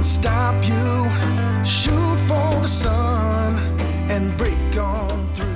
can 0.00 0.04
stop 0.04 0.54
you. 0.66 1.62
Shoot 1.62 2.18
for 2.20 2.60
the 2.62 2.66
sun 2.66 3.58
and 4.10 4.34
break 4.38 4.54
on 4.78 5.28
through. 5.34 5.46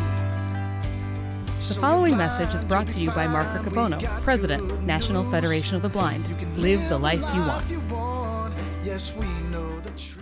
The 1.67 1.81
following 1.81 2.15
message 2.19 2.55
is 2.55 2.63
brought 2.63 2.91
to 2.91 3.01
you 3.01 3.11
by 3.13 3.27
Mark 3.27 3.49
Riccobono, 3.49 4.03
President, 4.21 4.83
National 4.83 5.25
Federation 5.31 5.77
of 5.77 5.83
the 5.83 5.89
Blind. 5.89 6.29
Live 6.59 6.87
the 6.91 6.99
life 6.99 7.23
you 7.35 7.41
want. 7.41 8.59
Yes, 8.85 9.15
we 9.15 9.27
know 9.51 9.81
the 9.81 9.91
truth. 9.93 10.21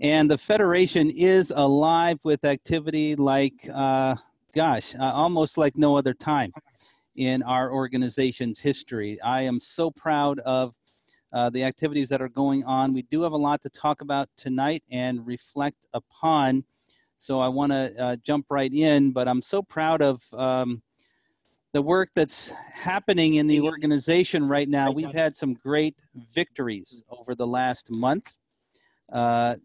And 0.00 0.30
the 0.30 0.38
Federation 0.38 1.10
is 1.10 1.52
alive 1.54 2.20
with 2.24 2.44
activity 2.44 3.16
like, 3.16 3.68
uh, 3.72 4.16
gosh, 4.54 4.94
uh, 4.94 5.12
almost 5.12 5.58
like 5.58 5.76
no 5.76 5.96
other 5.96 6.14
time 6.14 6.52
in 7.16 7.42
our 7.42 7.72
organization's 7.72 8.60
history. 8.60 9.20
I 9.20 9.42
am 9.42 9.60
so 9.60 9.90
proud 9.90 10.38
of 10.40 10.74
uh, 11.32 11.50
the 11.50 11.64
activities 11.64 12.08
that 12.08 12.22
are 12.22 12.28
going 12.28 12.64
on. 12.64 12.92
We 12.92 13.02
do 13.02 13.22
have 13.22 13.32
a 13.32 13.36
lot 13.36 13.62
to 13.62 13.70
talk 13.70 14.00
about 14.00 14.28
tonight 14.36 14.82
and 14.90 15.26
reflect 15.26 15.86
upon. 15.92 16.64
So 17.16 17.40
I 17.40 17.48
want 17.48 17.72
to 17.72 18.02
uh, 18.02 18.16
jump 18.16 18.46
right 18.48 18.72
in, 18.72 19.12
but 19.12 19.28
I'm 19.28 19.42
so 19.42 19.62
proud 19.62 20.02
of 20.02 20.22
um, 20.32 20.82
the 21.72 21.82
work 21.82 22.10
that's 22.14 22.50
happening 22.74 23.34
in 23.34 23.46
the 23.46 23.60
organization 23.60 24.48
right 24.48 24.68
now. 24.68 24.90
We've 24.90 25.12
had 25.12 25.36
some 25.36 25.54
great 25.54 25.96
victories 26.32 27.04
over 27.10 27.34
the 27.34 27.46
last 27.46 27.90
month. 27.90 28.38
Uh, 29.12 29.56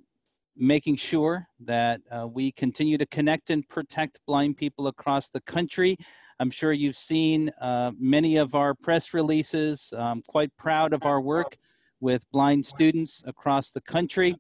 making 0.58 0.96
sure 0.96 1.48
that 1.60 2.02
uh, 2.10 2.26
we 2.28 2.52
continue 2.54 2.98
to 2.98 3.06
connect 3.08 3.50
and 3.50 3.68
protect 3.68 4.20
blind 4.26 4.56
people 4.56 4.88
across 4.88 5.30
the 5.30 5.42
country. 5.42 5.98
I'm 6.40 6.50
sure 6.50 6.72
you've 6.72 6.96
seen 6.96 7.50
uh, 7.62 7.92
many 8.00 8.38
of 8.38 8.56
our 8.56 8.74
press 8.74 9.14
releases. 9.14 9.94
I'm 9.98 10.22
quite 10.22 10.56
proud 10.58 10.94
of 10.94 11.06
our 11.06 11.22
work 11.22 11.58
with 12.00 12.30
blind 12.32 12.66
students 12.66 13.24
across 13.26 13.72
the 13.72 13.82
country 13.82 14.36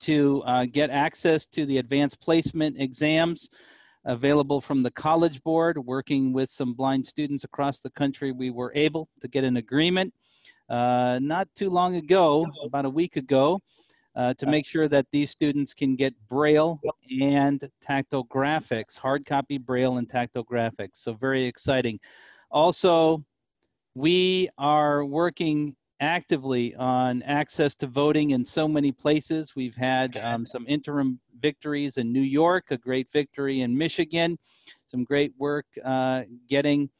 to 0.00 0.42
uh, 0.44 0.66
get 0.66 0.90
access 0.90 1.46
to 1.46 1.64
the 1.64 1.78
advanced 1.78 2.20
placement 2.20 2.80
exams 2.80 3.48
available 4.04 4.60
from 4.60 4.82
the 4.82 4.90
College 4.90 5.42
Board. 5.42 5.78
Working 5.78 6.32
with 6.32 6.50
some 6.50 6.74
blind 6.74 7.06
students 7.06 7.44
across 7.44 7.80
the 7.80 7.90
country, 7.90 8.32
we 8.32 8.50
were 8.50 8.72
able 8.74 9.08
to 9.20 9.28
get 9.28 9.44
an 9.44 9.56
agreement 9.56 10.12
uh, 10.68 11.18
not 11.22 11.48
too 11.54 11.70
long 11.70 11.96
ago, 11.96 12.46
about 12.64 12.84
a 12.84 12.90
week 12.90 13.16
ago, 13.16 13.60
uh, 14.16 14.32
to 14.34 14.46
make 14.46 14.66
sure 14.66 14.88
that 14.88 15.06
these 15.10 15.30
students 15.30 15.74
can 15.74 15.96
get 15.96 16.14
Braille 16.28 16.80
and 17.20 17.68
tactile 17.80 18.24
graphics, 18.26 18.96
hard 18.96 19.26
copy 19.26 19.58
Braille 19.58 19.98
and 19.98 20.08
tactile 20.08 20.44
graphics. 20.44 20.96
So 20.96 21.14
very 21.14 21.44
exciting. 21.44 21.98
Also, 22.50 23.24
we 23.94 24.48
are 24.56 25.04
working 25.04 25.76
actively 26.04 26.74
on 26.76 27.22
access 27.22 27.74
to 27.76 27.86
voting 27.86 28.30
in 28.30 28.44
so 28.44 28.68
many 28.68 28.92
places. 28.92 29.56
We've 29.56 29.74
had 29.74 30.16
um, 30.16 30.46
some 30.46 30.64
interim 30.68 31.18
victories 31.40 31.96
in 31.96 32.12
New 32.12 32.20
York, 32.20 32.66
a 32.70 32.76
great 32.76 33.10
victory 33.10 33.62
in 33.62 33.76
Michigan, 33.76 34.36
some 34.86 35.04
great 35.04 35.32
work 35.38 35.66
uh, 35.84 36.22
getting 36.48 36.90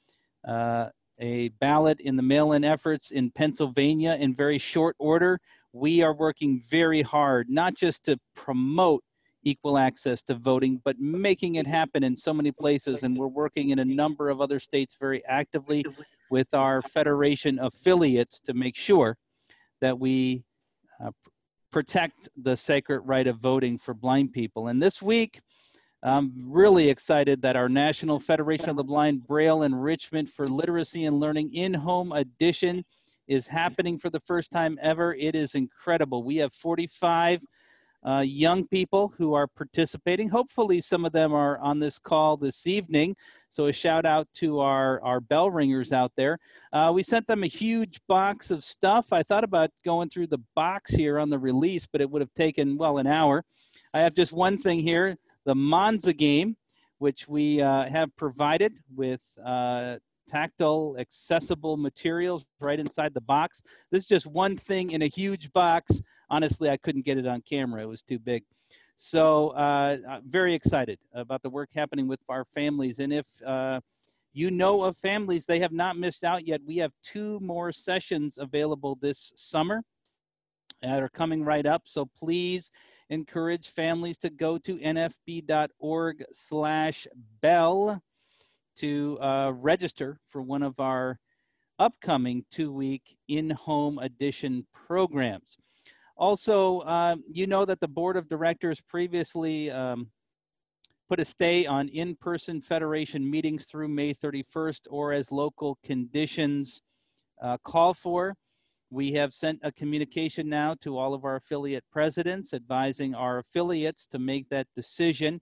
uh, 0.47 0.89
a 1.21 1.51
ballot 1.61 2.01
in 2.01 2.17
the 2.17 2.23
mail-in 2.23 2.65
efforts 2.65 3.11
in 3.11 3.31
Pennsylvania 3.31 4.17
in 4.19 4.35
very 4.35 4.59
short 4.59 4.97
order 4.99 5.41
we 5.75 6.03
are 6.03 6.15
working 6.15 6.63
very 6.71 7.03
hard, 7.03 7.51
not 7.51 7.75
just 7.75 8.05
to 8.05 8.17
promote 8.35 9.03
equal 9.43 9.77
access 9.77 10.23
to 10.23 10.35
voting, 10.35 10.81
but 10.85 10.99
making 10.99 11.57
it 11.57 11.67
happen 11.67 12.05
in 12.05 12.17
so 12.17 12.33
many 12.33 12.53
places. 12.53 13.03
And 13.03 13.17
we're 13.17 13.27
working 13.27 13.71
in 13.71 13.81
a 13.81 13.85
number 13.85 14.31
of 14.31 14.41
other 14.41 14.59
states 14.61 14.97
very 14.99 15.23
actively 15.27 15.85
with 16.35 16.53
our 16.53 16.83
federation 16.83 17.61
affiliates 17.61 18.41
to 18.41 18.53
make 18.55 18.75
sure 18.75 19.17
that 19.81 19.97
we 19.97 20.43
uh, 21.01 21.13
protect 21.71 22.29
the 22.37 22.57
sacred 22.57 23.03
right 23.03 23.29
of 23.29 23.39
voting 23.39 23.79
for 23.79 23.95
blind 23.95 24.33
people. 24.33 24.67
And 24.67 24.83
this 24.83 25.01
week, 25.01 25.41
I'm 26.03 26.33
really 26.45 26.89
excited 26.89 27.41
that 27.43 27.55
our 27.55 27.69
National 27.69 28.19
Federation 28.19 28.69
of 28.69 28.75
the 28.75 28.83
Blind 28.83 29.25
Braille 29.29 29.63
Enrichment 29.63 30.29
for 30.29 30.49
Literacy 30.49 31.05
and 31.05 31.21
Learning 31.21 31.55
in-home 31.55 32.11
edition 32.11 32.85
is 33.29 33.47
happening 33.47 33.97
for 33.97 34.11
the 34.11 34.19
first 34.27 34.51
time 34.51 34.77
ever. 34.83 35.15
It 35.15 35.37
is 35.37 35.55
incredible. 35.55 36.25
We 36.25 36.39
have 36.39 36.53
45 36.53 37.45
uh, 38.05 38.21
young 38.21 38.67
people 38.67 39.13
who 39.17 39.35
are 39.35 39.47
participating. 39.47 40.29
Hopefully, 40.29 40.81
some 40.81 41.05
of 41.05 41.13
them 41.13 41.33
are 41.33 41.59
on 41.59 41.79
this 41.79 41.99
call 41.99 42.37
this 42.37 42.67
evening. 42.67 43.17
So, 43.49 43.67
a 43.67 43.73
shout 43.73 44.05
out 44.05 44.29
to 44.35 44.61
our, 44.61 45.03
our 45.03 45.21
bell 45.21 45.51
ringers 45.51 45.93
out 45.93 46.13
there. 46.17 46.39
Uh, 46.73 46.93
we 46.95 47.03
sent 47.03 47.27
them 47.27 47.43
a 47.43 47.49
huge 47.49 48.01
box 48.07 48.51
of 48.51 48.63
stuff. 48.65 49.13
I 49.13 49.23
thought 49.23 49.45
about 49.45 49.71
going 49.85 50.09
through 50.09 50.29
the 50.29 50.43
box 50.55 50.93
here 50.93 51.19
on 51.19 51.31
the 51.31 51.39
release, 51.39 51.87
but 51.87 52.01
it 52.01 52.11
would 52.11 52.23
have 52.23 52.35
taken, 52.35 52.77
well, 52.77 52.99
an 52.99 53.07
hour. 53.07 53.45
I 53.93 54.01
have 54.01 54.15
just 54.15 54.33
one 54.33 54.59
thing 54.59 54.81
here 54.81 55.17
the 55.45 55.55
Monza 55.55 56.13
game, 56.13 56.57
which 56.99 57.29
we 57.29 57.61
uh, 57.61 57.89
have 57.89 58.15
provided 58.17 58.73
with 58.95 59.23
uh, 59.45 59.97
tactile, 60.29 60.97
accessible 60.99 61.77
materials 61.77 62.45
right 62.61 62.81
inside 62.81 63.15
the 63.15 63.21
box. 63.21 63.63
This 63.91 64.03
is 64.03 64.09
just 64.09 64.27
one 64.27 64.57
thing 64.57 64.91
in 64.91 65.03
a 65.03 65.07
huge 65.07 65.53
box. 65.53 66.03
Honestly, 66.31 66.71
I 66.71 66.77
couldn't 66.77 67.05
get 67.05 67.19
it 67.19 67.27
on 67.27 67.41
camera. 67.43 67.83
It 67.83 67.89
was 67.89 68.03
too 68.03 68.19
big. 68.19 68.45
So 68.97 69.49
uh, 69.51 70.21
very 70.27 70.55
excited 70.55 70.99
about 71.13 71.43
the 71.43 71.51
work 71.51 71.71
happening 71.75 72.07
with 72.07 72.21
our 72.29 72.45
families. 72.45 73.01
And 73.01 73.13
if 73.13 73.27
uh, 73.45 73.81
you 74.33 74.51
know 74.51 74.83
of 74.83 74.97
families, 74.97 75.47
they 75.47 75.59
have 75.61 75.73
not 75.73 75.97
missed 75.97 76.25
out 76.25 76.47
yet. 76.47 76.61
We 76.65 76.77
have 76.79 76.93
two 77.03 77.41
more 77.41 77.73
sessions 77.73 78.39
available 78.39 78.97
this 79.01 79.33
summer 79.37 79.83
that 80.83 81.03
are 81.03 81.09
coming 81.09 81.45
right 81.45 81.67
up. 81.67 81.83
So 81.85 82.07
please 82.07 82.71
encourage 83.11 83.69
families 83.69 84.19
to 84.19 84.31
go 84.31 84.59
to 84.59 84.79
nfb.org 84.79 86.25
slash 86.33 87.07
bell 87.41 88.03
to 88.77 89.19
uh, 89.21 89.53
register 89.55 90.19
for 90.29 90.43
one 90.43 90.63
of 90.63 90.81
our 90.81 91.19
upcoming 91.79 92.45
two 92.51 92.73
week 92.73 93.17
in 93.29 93.51
home 93.51 93.99
edition 93.99 94.67
programs. 94.73 95.57
Also, 96.17 96.81
uh, 96.81 97.17
you 97.29 97.47
know 97.47 97.65
that 97.65 97.81
the 97.81 97.89
board 97.89 98.17
of 98.17 98.29
directors 98.29 98.81
previously 98.81 99.71
um, 99.71 100.09
put 101.09 101.19
a 101.19 101.25
stay 101.25 101.67
on 101.67 101.89
in 101.89 102.15
person 102.15 102.61
federation 102.61 103.29
meetings 103.29 103.67
through 103.67 103.89
May 103.89 104.15
31st 104.15 104.87
or 104.91 105.13
as 105.13 105.33
local 105.33 105.79
conditions 105.85 106.83
uh, 107.43 107.59
call 107.65 107.95
for. 107.95 108.37
We 108.91 109.13
have 109.15 109.35
sent 109.35 109.59
a 109.65 109.73
communication 109.73 110.49
now 110.49 110.77
to 110.83 110.97
all 110.97 111.15
of 111.15 111.25
our 111.25 111.37
affiliate 111.37 111.85
presidents 111.91 112.55
advising 112.55 113.15
our 113.15 113.39
affiliates 113.39 114.07
to 114.09 114.21
make 114.21 114.49
that 114.51 114.69
decision 114.77 115.41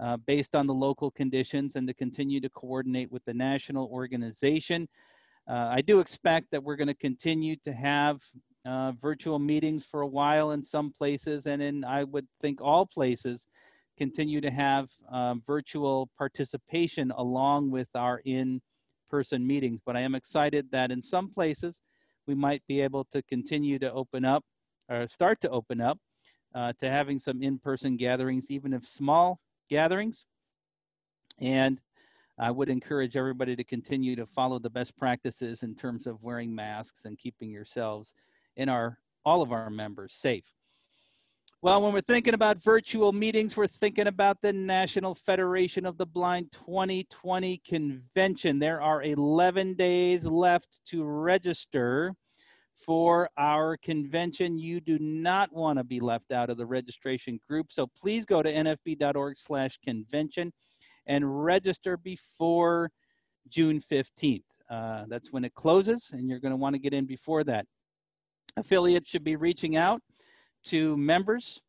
uh, 0.00 0.16
based 0.16 0.54
on 0.54 0.66
the 0.66 0.74
local 0.74 1.10
conditions 1.10 1.76
and 1.76 1.86
to 1.86 1.92
continue 1.92 2.40
to 2.40 2.48
coordinate 2.48 3.12
with 3.12 3.24
the 3.26 3.34
national 3.34 3.86
organization. 3.92 4.88
Uh, 5.46 5.68
I 5.70 5.80
do 5.82 6.00
expect 6.00 6.50
that 6.50 6.62
we're 6.62 6.76
going 6.76 6.88
to 6.88 6.94
continue 6.94 7.56
to 7.64 7.72
have 7.72 8.20
uh, 8.64 8.92
virtual 8.92 9.38
meetings 9.38 9.84
for 9.84 10.02
a 10.02 10.06
while 10.06 10.52
in 10.52 10.62
some 10.62 10.92
places, 10.92 11.46
and 11.46 11.62
in 11.62 11.84
I 11.84 12.04
would 12.04 12.26
think 12.40 12.60
all 12.60 12.86
places 12.86 13.46
continue 13.96 14.40
to 14.40 14.50
have 14.50 14.88
uh, 15.10 15.34
virtual 15.46 16.08
participation 16.16 17.10
along 17.16 17.70
with 17.70 17.88
our 17.94 18.22
in-person 18.24 19.46
meetings. 19.46 19.80
But 19.84 19.96
I 19.96 20.00
am 20.00 20.14
excited 20.14 20.70
that 20.70 20.90
in 20.92 21.02
some 21.02 21.30
places 21.30 21.82
we 22.26 22.34
might 22.34 22.62
be 22.68 22.80
able 22.80 23.04
to 23.06 23.22
continue 23.22 23.78
to 23.80 23.92
open 23.92 24.24
up 24.24 24.44
or 24.88 25.06
start 25.06 25.40
to 25.40 25.50
open 25.50 25.80
up 25.80 25.98
uh, 26.54 26.72
to 26.78 26.88
having 26.88 27.18
some 27.18 27.42
in-person 27.42 27.96
gatherings, 27.96 28.46
even 28.50 28.72
if 28.72 28.86
small 28.86 29.40
gatherings. 29.68 30.26
And 31.40 31.80
I 32.38 32.50
would 32.52 32.68
encourage 32.68 33.16
everybody 33.16 33.56
to 33.56 33.64
continue 33.64 34.14
to 34.16 34.26
follow 34.26 34.60
the 34.60 34.70
best 34.70 34.96
practices 34.96 35.64
in 35.64 35.74
terms 35.74 36.06
of 36.06 36.22
wearing 36.22 36.54
masks 36.54 37.04
and 37.04 37.18
keeping 37.18 37.50
yourselves 37.50 38.14
and 38.58 38.68
our 38.68 38.98
all 39.24 39.40
of 39.40 39.52
our 39.52 39.70
members 39.70 40.12
safe. 40.12 40.52
Well, 41.60 41.82
when 41.82 41.92
we're 41.92 42.02
thinking 42.02 42.34
about 42.34 42.62
virtual 42.62 43.12
meetings, 43.12 43.56
we're 43.56 43.66
thinking 43.66 44.06
about 44.06 44.40
the 44.40 44.52
National 44.52 45.12
Federation 45.12 45.86
of 45.86 45.98
the 45.98 46.06
Blind 46.06 46.52
2020 46.52 47.60
convention. 47.66 48.60
There 48.60 48.80
are 48.80 49.02
11 49.02 49.74
days 49.74 50.24
left 50.24 50.80
to 50.90 51.02
register 51.04 52.14
for 52.76 53.28
our 53.36 53.76
convention. 53.76 54.56
You 54.56 54.80
do 54.80 54.98
not 55.00 55.52
want 55.52 55.78
to 55.78 55.84
be 55.84 55.98
left 55.98 56.30
out 56.30 56.48
of 56.48 56.58
the 56.58 56.66
registration 56.66 57.40
group. 57.48 57.72
So 57.72 57.88
please 57.88 58.24
go 58.24 58.40
to 58.40 58.52
nfb.org 58.52 59.36
slash 59.36 59.78
convention 59.84 60.52
and 61.06 61.44
register 61.44 61.96
before 61.96 62.90
June 63.48 63.80
15th. 63.80 64.44
Uh, 64.70 65.06
that's 65.08 65.32
when 65.32 65.44
it 65.44 65.54
closes, 65.54 66.10
and 66.12 66.28
you're 66.28 66.38
going 66.38 66.52
to 66.52 66.56
want 66.56 66.74
to 66.74 66.78
get 66.78 66.92
in 66.92 67.04
before 67.04 67.42
that. 67.44 67.66
Affiliates 68.56 69.10
should 69.10 69.24
be 69.24 69.36
reaching 69.36 69.76
out 69.76 70.02
to 70.64 70.96
members 70.96 71.62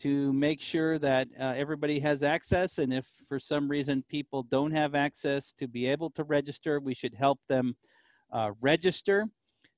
to 0.00 0.32
make 0.32 0.62
sure 0.62 0.98
that 0.98 1.28
uh, 1.38 1.52
everybody 1.56 1.98
has 1.98 2.22
access. 2.22 2.78
And 2.78 2.92
if 2.92 3.06
for 3.28 3.38
some 3.38 3.68
reason 3.68 4.02
people 4.08 4.42
don't 4.44 4.72
have 4.72 4.94
access 4.94 5.52
to 5.58 5.68
be 5.68 5.86
able 5.86 6.10
to 6.10 6.24
register, 6.24 6.80
we 6.80 6.94
should 6.94 7.14
help 7.14 7.38
them 7.48 7.76
uh, 8.32 8.52
register. 8.60 9.26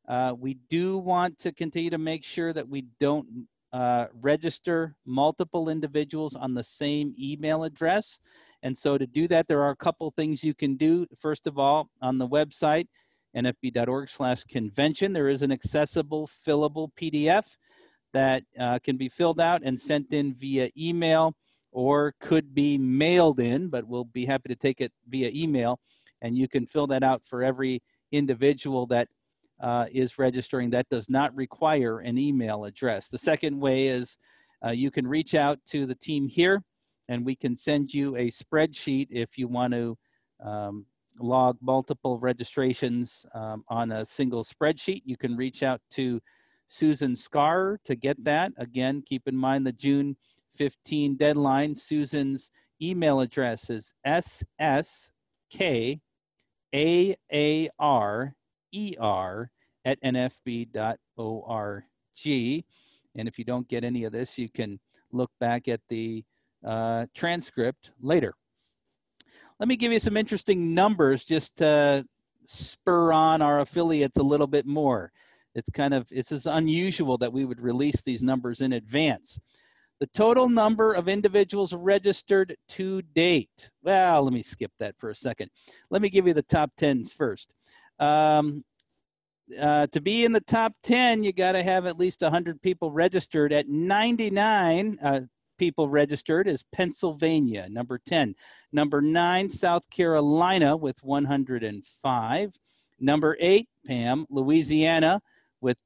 Uh, 0.08 0.34
we 0.38 0.54
do 0.68 0.98
want 0.98 1.38
to 1.38 1.52
continue 1.52 1.90
to 1.90 1.98
make 1.98 2.24
sure 2.24 2.52
that 2.52 2.68
we 2.68 2.86
don't 3.00 3.26
uh, 3.72 4.06
register 4.20 4.94
multiple 5.06 5.68
individuals 5.68 6.36
on 6.36 6.54
the 6.54 6.64
same 6.64 7.14
email 7.18 7.64
address. 7.64 8.20
And 8.62 8.76
so 8.76 8.98
to 8.98 9.06
do 9.06 9.26
that, 9.28 9.48
there 9.48 9.62
are 9.62 9.70
a 9.70 9.76
couple 9.76 10.10
things 10.10 10.44
you 10.44 10.54
can 10.54 10.76
do. 10.76 11.06
First 11.18 11.46
of 11.46 11.58
all, 11.58 11.88
on 12.00 12.18
the 12.18 12.28
website, 12.28 12.86
nfb.org 13.36 14.08
slash 14.08 14.44
convention, 14.44 15.12
there 15.12 15.28
is 15.28 15.42
an 15.42 15.52
accessible 15.52 16.26
fillable 16.26 16.90
PDF 17.00 17.56
that 18.12 18.42
uh, 18.58 18.78
can 18.82 18.96
be 18.96 19.08
filled 19.08 19.40
out 19.40 19.62
and 19.64 19.80
sent 19.80 20.12
in 20.12 20.34
via 20.34 20.70
email 20.76 21.34
or 21.72 22.14
could 22.20 22.54
be 22.54 22.76
mailed 22.76 23.40
in, 23.40 23.68
but 23.68 23.86
we'll 23.86 24.04
be 24.04 24.26
happy 24.26 24.48
to 24.48 24.56
take 24.56 24.80
it 24.80 24.92
via 25.08 25.30
email. 25.34 25.80
And 26.20 26.36
you 26.36 26.46
can 26.46 26.66
fill 26.66 26.86
that 26.88 27.02
out 27.02 27.24
for 27.24 27.42
every 27.42 27.82
individual 28.12 28.86
that 28.88 29.08
uh, 29.60 29.86
is 29.92 30.18
registering. 30.18 30.70
That 30.70 30.88
does 30.90 31.08
not 31.08 31.34
require 31.34 32.00
an 32.00 32.18
email 32.18 32.64
address. 32.64 33.08
The 33.08 33.18
second 33.18 33.58
way 33.58 33.88
is 33.88 34.18
uh, 34.64 34.70
you 34.70 34.90
can 34.90 35.06
reach 35.06 35.34
out 35.34 35.58
to 35.68 35.86
the 35.86 35.94
team 35.94 36.28
here 36.28 36.62
and 37.08 37.24
we 37.24 37.34
can 37.34 37.56
send 37.56 37.92
you 37.92 38.16
a 38.16 38.30
spreadsheet 38.30 39.08
if 39.10 39.38
you 39.38 39.48
want 39.48 39.72
to 39.72 39.98
um, 40.44 40.86
log 41.18 41.58
multiple 41.60 42.18
registrations 42.18 43.26
um, 43.34 43.64
on 43.68 43.92
a 43.92 44.04
single 44.04 44.44
spreadsheet. 44.44 45.02
You 45.04 45.16
can 45.16 45.36
reach 45.36 45.62
out 45.62 45.80
to 45.92 46.20
Susan 46.68 47.14
Scar 47.16 47.78
to 47.84 47.94
get 47.94 48.22
that. 48.24 48.52
Again, 48.56 49.02
keep 49.06 49.28
in 49.28 49.36
mind 49.36 49.66
the 49.66 49.72
June 49.72 50.16
15 50.56 51.16
deadline. 51.16 51.74
Susan's 51.74 52.50
email 52.80 53.20
address 53.20 53.70
is 53.70 53.92
sskarer 54.04 56.00
at 59.84 60.00
nfb.org. 60.02 61.84
And 63.14 63.28
if 63.28 63.38
you 63.38 63.44
don't 63.44 63.68
get 63.68 63.84
any 63.84 64.04
of 64.04 64.12
this, 64.12 64.38
you 64.38 64.48
can 64.48 64.80
look 65.12 65.30
back 65.38 65.68
at 65.68 65.80
the 65.88 66.24
uh, 66.64 67.06
transcript 67.14 67.92
later. 68.00 68.34
Let 69.62 69.68
me 69.68 69.76
give 69.76 69.92
you 69.92 70.00
some 70.00 70.16
interesting 70.16 70.74
numbers 70.74 71.22
just 71.22 71.58
to 71.58 72.04
spur 72.46 73.12
on 73.12 73.40
our 73.40 73.60
affiliates 73.60 74.16
a 74.16 74.22
little 74.24 74.48
bit 74.48 74.66
more. 74.66 75.12
It's 75.54 75.70
kind 75.70 75.94
of, 75.94 76.08
it's 76.10 76.32
as 76.32 76.46
unusual 76.46 77.16
that 77.18 77.32
we 77.32 77.44
would 77.44 77.60
release 77.60 78.02
these 78.02 78.24
numbers 78.24 78.60
in 78.60 78.72
advance. 78.72 79.38
The 80.00 80.08
total 80.08 80.48
number 80.48 80.94
of 80.94 81.06
individuals 81.06 81.72
registered 81.72 82.56
to 82.70 83.02
date. 83.02 83.70
Well, 83.84 84.24
let 84.24 84.32
me 84.32 84.42
skip 84.42 84.72
that 84.80 84.98
for 84.98 85.10
a 85.10 85.14
second. 85.14 85.48
Let 85.90 86.02
me 86.02 86.10
give 86.10 86.26
you 86.26 86.34
the 86.34 86.42
top 86.42 86.72
10s 86.76 87.14
first. 87.14 87.54
Um, 88.00 88.64
uh, 89.60 89.86
to 89.92 90.00
be 90.00 90.24
in 90.24 90.32
the 90.32 90.40
top 90.40 90.72
10, 90.82 91.22
you 91.22 91.32
got 91.32 91.52
to 91.52 91.62
have 91.62 91.86
at 91.86 92.00
least 92.00 92.22
100 92.22 92.60
people 92.62 92.90
registered. 92.90 93.52
At 93.52 93.68
99 93.68 94.98
uh, 95.00 95.20
people 95.62 95.88
registered 95.88 96.48
is 96.48 96.64
Pennsylvania, 96.72 97.68
number 97.70 97.96
10. 97.96 98.34
Number 98.72 99.00
9, 99.00 99.48
South 99.48 99.88
Carolina 99.90 100.76
with 100.76 100.98
105. 101.04 102.58
Number 102.98 103.36
8, 103.38 103.68
Pam, 103.86 104.26
Louisiana 104.28 105.20
with, 105.60 105.76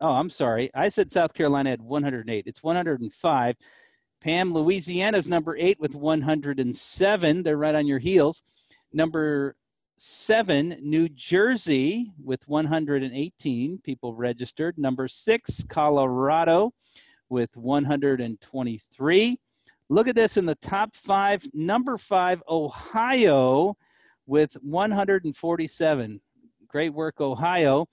Oh, 0.00 0.10
I'm 0.10 0.30
sorry. 0.30 0.68
I 0.74 0.88
said 0.88 1.12
South 1.12 1.32
Carolina 1.32 1.70
had 1.70 1.80
108. 1.80 2.42
It's 2.44 2.60
105. 2.60 3.56
Pam, 4.20 4.52
Louisiana's 4.52 5.28
number 5.28 5.56
eight 5.56 5.78
with 5.78 5.94
107. 5.94 7.42
They're 7.44 7.56
right 7.56 7.76
on 7.76 7.86
your 7.86 8.00
heels. 8.00 8.42
Number 8.92 9.54
seven, 9.96 10.76
New 10.80 11.08
Jersey 11.08 12.10
with 12.20 12.48
118 12.48 13.78
people 13.78 14.12
registered. 14.12 14.76
Number 14.76 15.06
six, 15.06 15.62
Colorado 15.62 16.72
with 17.30 17.56
123. 17.56 19.38
Look 19.88 20.08
at 20.08 20.14
this 20.14 20.36
in 20.36 20.46
the 20.46 20.54
top 20.56 20.94
five. 20.94 21.44
Number 21.54 21.96
five, 21.96 22.42
Ohio 22.48 23.76
with 24.26 24.52
147. 24.62 26.20
Great 26.68 26.94
work, 26.94 27.20
Ohio. 27.20 27.88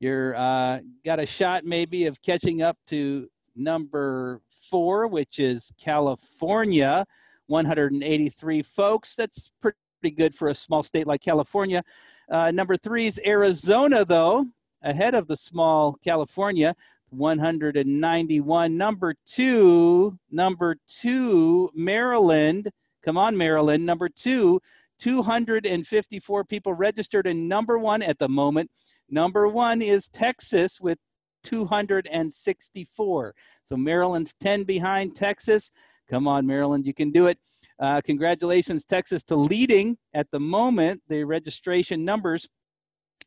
You're 0.00 0.34
uh, 0.34 0.80
got 1.04 1.20
a 1.20 1.26
shot 1.26 1.64
maybe 1.64 2.06
of 2.06 2.22
catching 2.22 2.62
up 2.62 2.78
to 2.86 3.28
number 3.54 4.40
four, 4.70 5.06
which 5.06 5.38
is 5.38 5.72
California, 5.78 7.06
183 7.46 8.62
folks. 8.62 9.14
That's 9.14 9.52
pretty 9.60 10.16
good 10.16 10.34
for 10.34 10.48
a 10.48 10.54
small 10.54 10.82
state 10.82 11.06
like 11.06 11.20
California. 11.20 11.84
Uh, 12.30 12.50
number 12.50 12.76
three 12.76 13.06
is 13.06 13.20
Arizona, 13.24 14.04
though, 14.04 14.46
ahead 14.82 15.14
of 15.14 15.28
the 15.28 15.36
small 15.36 15.98
California, 16.02 16.74
191. 17.12 18.76
Number 18.76 19.14
two, 19.26 20.18
number 20.30 20.76
two, 20.86 21.70
Maryland. 21.74 22.70
Come 23.04 23.16
on, 23.16 23.36
Maryland. 23.36 23.84
Number 23.84 24.08
two, 24.08 24.60
254 24.98 26.44
people 26.44 26.74
registered. 26.74 27.26
And 27.26 27.48
number 27.48 27.78
one 27.78 28.02
at 28.02 28.18
the 28.18 28.28
moment, 28.28 28.70
number 29.10 29.48
one 29.48 29.82
is 29.82 30.08
Texas 30.08 30.80
with 30.80 30.98
264. 31.44 33.34
So 33.64 33.76
Maryland's 33.76 34.34
10 34.40 34.64
behind 34.64 35.16
Texas. 35.16 35.72
Come 36.08 36.28
on, 36.28 36.46
Maryland, 36.46 36.86
you 36.86 36.94
can 36.94 37.10
do 37.10 37.26
it. 37.26 37.38
Uh, 37.78 38.00
congratulations, 38.02 38.84
Texas, 38.84 39.24
to 39.24 39.34
leading 39.36 39.96
at 40.14 40.30
the 40.30 40.40
moment 40.40 41.02
the 41.08 41.24
registration 41.24 42.04
numbers. 42.04 42.48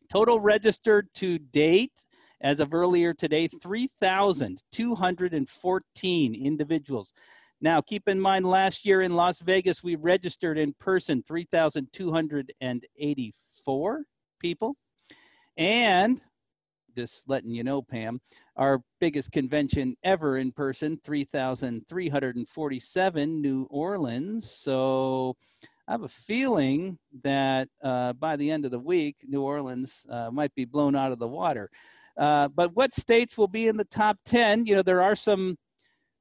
Total 0.10 0.40
registered 0.40 1.08
to 1.16 1.40
date, 1.40 2.05
as 2.42 2.60
of 2.60 2.74
earlier 2.74 3.14
today, 3.14 3.48
3,214 3.48 6.36
individuals. 6.36 7.14
Now, 7.62 7.80
keep 7.82 8.08
in 8.08 8.20
mind, 8.20 8.46
last 8.46 8.86
year 8.86 9.02
in 9.02 9.16
Las 9.16 9.42
Vegas, 9.42 9.84
we 9.84 9.96
registered 9.96 10.58
in 10.58 10.74
person 10.74 11.24
3,284 11.24 14.04
people. 14.40 14.76
And 15.58 16.22
just 16.96 17.28
letting 17.28 17.52
you 17.52 17.64
know, 17.64 17.82
Pam, 17.82 18.22
our 18.56 18.82
biggest 19.00 19.32
convention 19.32 19.96
ever 20.04 20.38
in 20.38 20.52
person, 20.52 21.00
3,347 21.04 23.42
New 23.42 23.68
Orleans. 23.70 24.48
So 24.50 25.36
I 25.88 25.92
have 25.92 26.04
a 26.04 26.08
feeling 26.08 26.98
that 27.24 27.68
uh, 27.84 28.14
by 28.14 28.38
the 28.38 28.50
end 28.50 28.66
of 28.66 28.72
the 28.72 28.80
week, 28.80 29.18
New 29.28 29.44
Orleans 29.44 30.08
uh, 30.10 30.32
might 30.32 30.56
be 30.56 30.66
blown 30.66 30.96
out 30.96 31.12
of 31.12 31.20
the 31.20 31.28
water. 31.28 31.70
Uh, 32.18 32.48
but 32.48 32.76
what 32.76 32.94
states 32.94 33.38
will 33.38 33.48
be 33.48 33.68
in 33.68 33.78
the 33.78 33.86
top 33.86 34.18
10? 34.26 34.66
You 34.66 34.76
know, 34.76 34.82
there 34.82 35.02
are 35.02 35.16
some 35.16 35.58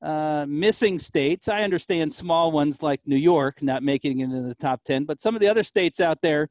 uh, 0.02 0.44
missing 0.48 0.98
states. 0.98 1.48
I 1.48 1.62
understand 1.62 2.12
small 2.12 2.52
ones 2.52 2.82
like 2.82 3.00
New 3.06 3.16
York 3.16 3.62
not 3.62 3.82
making 3.82 4.20
it 4.20 4.24
into 4.24 4.42
the 4.42 4.54
top 4.56 4.82
10, 4.84 5.04
but 5.04 5.20
some 5.20 5.34
of 5.34 5.40
the 5.40 5.48
other 5.48 5.62
states 5.62 6.00
out 6.00 6.20
there 6.20 6.48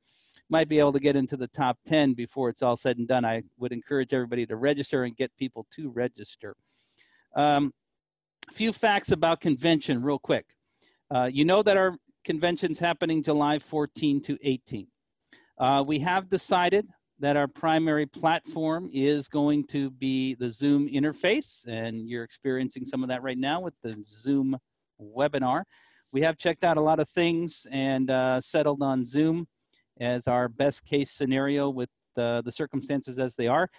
might 0.49 0.69
be 0.69 0.79
able 0.79 0.93
to 0.93 0.99
get 0.99 1.15
into 1.15 1.37
the 1.37 1.47
top 1.49 1.77
10 1.87 2.13
before 2.13 2.49
it's 2.49 2.61
all 2.61 2.75
said 2.75 2.97
and 2.97 3.07
done. 3.07 3.25
I 3.25 3.43
would 3.57 3.71
encourage 3.71 4.13
everybody 4.13 4.45
to 4.47 4.55
register 4.55 5.03
and 5.03 5.15
get 5.15 5.31
people 5.37 5.65
to 5.75 5.89
register. 5.89 6.55
Um, 7.35 7.73
a 8.49 8.53
few 8.53 8.73
facts 8.73 9.11
about 9.11 9.39
convention, 9.39 10.03
real 10.03 10.19
quick. 10.19 10.45
Uh, 11.13 11.29
you 11.31 11.45
know 11.45 11.63
that 11.63 11.77
our 11.77 11.95
convention's 12.23 12.79
happening 12.79 13.23
July 13.23 13.59
14 13.59 14.21
to 14.23 14.37
18. 14.41 14.87
Uh, 15.57 15.83
we 15.85 15.99
have 15.99 16.29
decided 16.29 16.87
that 17.19 17.37
our 17.37 17.47
primary 17.47 18.05
platform 18.05 18.89
is 18.91 19.27
going 19.27 19.65
to 19.67 19.91
be 19.91 20.35
the 20.35 20.51
Zoom 20.51 20.89
interface, 20.89 21.65
and 21.67 22.07
you're 22.09 22.23
experiencing 22.23 22.85
some 22.85 23.03
of 23.03 23.09
that 23.09 23.23
right 23.23 23.37
now 23.37 23.61
with 23.61 23.75
the 23.81 23.95
Zoom 24.05 24.57
webinar. 25.01 25.63
We 26.11 26.21
have 26.21 26.37
checked 26.37 26.63
out 26.63 26.77
a 26.77 26.81
lot 26.81 26.99
of 26.99 27.09
things 27.09 27.65
and 27.71 28.09
uh, 28.09 28.41
settled 28.41 28.83
on 28.83 29.05
Zoom 29.05 29.47
as 29.99 30.27
our 30.27 30.49
best 30.49 30.85
case 30.85 31.11
scenario 31.11 31.69
with 31.69 31.89
the, 32.15 32.41
the 32.45 32.51
circumstances 32.51 33.19
as 33.19 33.35
they 33.35 33.47
are. 33.47 33.69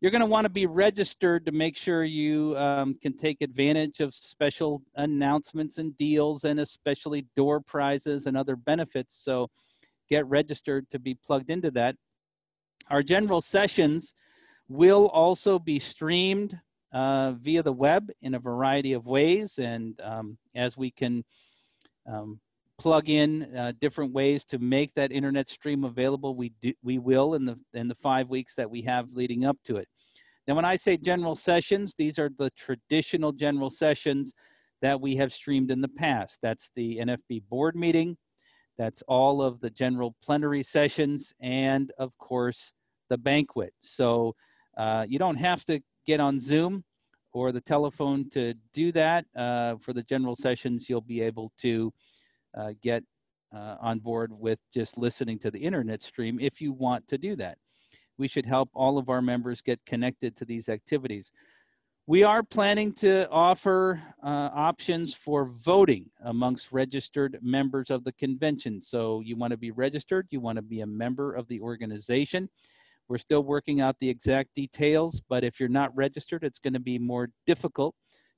You're 0.00 0.10
going 0.10 0.20
to 0.20 0.26
want 0.26 0.44
to 0.44 0.50
be 0.50 0.66
registered 0.66 1.46
to 1.46 1.52
make 1.52 1.76
sure 1.76 2.04
you 2.04 2.56
um, 2.58 2.94
can 3.00 3.16
take 3.16 3.40
advantage 3.40 4.00
of 4.00 4.12
special 4.14 4.82
announcements 4.96 5.78
and 5.78 5.96
deals, 5.96 6.44
and 6.44 6.60
especially 6.60 7.26
door 7.34 7.60
prizes 7.60 8.26
and 8.26 8.36
other 8.36 8.56
benefits. 8.56 9.16
So 9.16 9.48
get 10.10 10.26
registered 10.26 10.88
to 10.90 10.98
be 10.98 11.14
plugged 11.14 11.50
into 11.50 11.70
that. 11.72 11.96
Our 12.90 13.02
general 13.02 13.40
sessions 13.40 14.14
will 14.68 15.08
also 15.08 15.58
be 15.58 15.78
streamed 15.78 16.58
uh, 16.92 17.32
via 17.32 17.62
the 17.62 17.72
web 17.72 18.10
in 18.22 18.34
a 18.34 18.38
variety 18.38 18.92
of 18.92 19.06
ways. 19.06 19.58
And 19.58 20.00
um, 20.02 20.38
as 20.54 20.76
we 20.76 20.90
can 20.90 21.24
um, 22.06 22.40
plug 22.78 23.08
in 23.08 23.54
uh, 23.56 23.72
different 23.80 24.12
ways 24.12 24.44
to 24.46 24.58
make 24.58 24.94
that 24.94 25.12
internet 25.12 25.48
stream 25.48 25.84
available, 25.84 26.34
we 26.34 26.52
do, 26.60 26.72
we 26.82 26.98
will 26.98 27.34
in 27.34 27.44
the 27.44 27.58
in 27.74 27.88
the 27.88 27.94
five 27.94 28.28
weeks 28.28 28.54
that 28.54 28.70
we 28.70 28.82
have 28.82 29.12
leading 29.12 29.44
up 29.44 29.56
to 29.64 29.76
it. 29.76 29.88
Now, 30.46 30.54
when 30.54 30.64
I 30.64 30.76
say 30.76 30.96
general 30.96 31.34
sessions, 31.34 31.94
these 31.98 32.18
are 32.18 32.30
the 32.38 32.50
traditional 32.50 33.32
general 33.32 33.70
sessions 33.70 34.32
that 34.80 35.00
we 35.00 35.16
have 35.16 35.32
streamed 35.32 35.70
in 35.70 35.80
the 35.80 35.88
past. 35.88 36.38
That's 36.40 36.70
the 36.76 36.98
NFB 36.98 37.42
board 37.48 37.74
meeting, 37.74 38.16
that's 38.78 39.02
all 39.08 39.42
of 39.42 39.60
the 39.60 39.70
general 39.70 40.14
plenary 40.22 40.62
sessions, 40.62 41.32
and 41.40 41.90
of 41.98 42.16
course, 42.18 42.72
the 43.08 43.18
banquet. 43.18 43.72
So 43.80 44.34
uh, 44.76 45.06
you 45.08 45.18
don't 45.18 45.36
have 45.36 45.64
to 45.66 45.80
get 46.06 46.20
on 46.20 46.40
Zoom 46.40 46.84
or 47.32 47.52
the 47.52 47.60
telephone 47.60 48.28
to 48.30 48.54
do 48.72 48.92
that. 48.92 49.26
Uh, 49.36 49.76
for 49.76 49.92
the 49.92 50.02
general 50.02 50.34
sessions, 50.34 50.88
you'll 50.88 51.00
be 51.00 51.20
able 51.20 51.52
to 51.58 51.92
uh, 52.56 52.72
get 52.82 53.04
uh, 53.54 53.76
on 53.80 53.98
board 53.98 54.32
with 54.32 54.58
just 54.72 54.98
listening 54.98 55.38
to 55.38 55.50
the 55.50 55.58
internet 55.58 56.02
stream 56.02 56.38
if 56.40 56.60
you 56.60 56.72
want 56.72 57.06
to 57.08 57.18
do 57.18 57.36
that. 57.36 57.58
We 58.18 58.28
should 58.28 58.46
help 58.46 58.70
all 58.72 58.96
of 58.96 59.10
our 59.10 59.20
members 59.20 59.60
get 59.60 59.84
connected 59.84 60.36
to 60.36 60.44
these 60.44 60.68
activities. 60.68 61.32
We 62.08 62.22
are 62.22 62.42
planning 62.42 62.92
to 62.94 63.28
offer 63.30 64.00
uh, 64.22 64.50
options 64.54 65.12
for 65.12 65.44
voting 65.44 66.06
amongst 66.24 66.70
registered 66.70 67.38
members 67.42 67.90
of 67.90 68.04
the 68.04 68.12
convention. 68.12 68.80
So 68.80 69.20
you 69.20 69.36
want 69.36 69.50
to 69.50 69.56
be 69.56 69.72
registered, 69.72 70.28
you 70.30 70.40
want 70.40 70.56
to 70.56 70.62
be 70.62 70.82
a 70.82 70.86
member 70.86 71.34
of 71.34 71.48
the 71.48 71.60
organization. 71.60 72.48
We're 73.08 73.18
still 73.18 73.44
working 73.44 73.80
out 73.80 73.96
the 74.00 74.08
exact 74.08 74.54
details, 74.54 75.22
but 75.28 75.44
if 75.44 75.60
you're 75.60 75.68
not 75.68 75.94
registered, 75.96 76.44
it's 76.44 76.58
going 76.58 76.74
to 76.74 76.80
be 76.80 76.98
more 76.98 77.28
difficult 77.46 77.94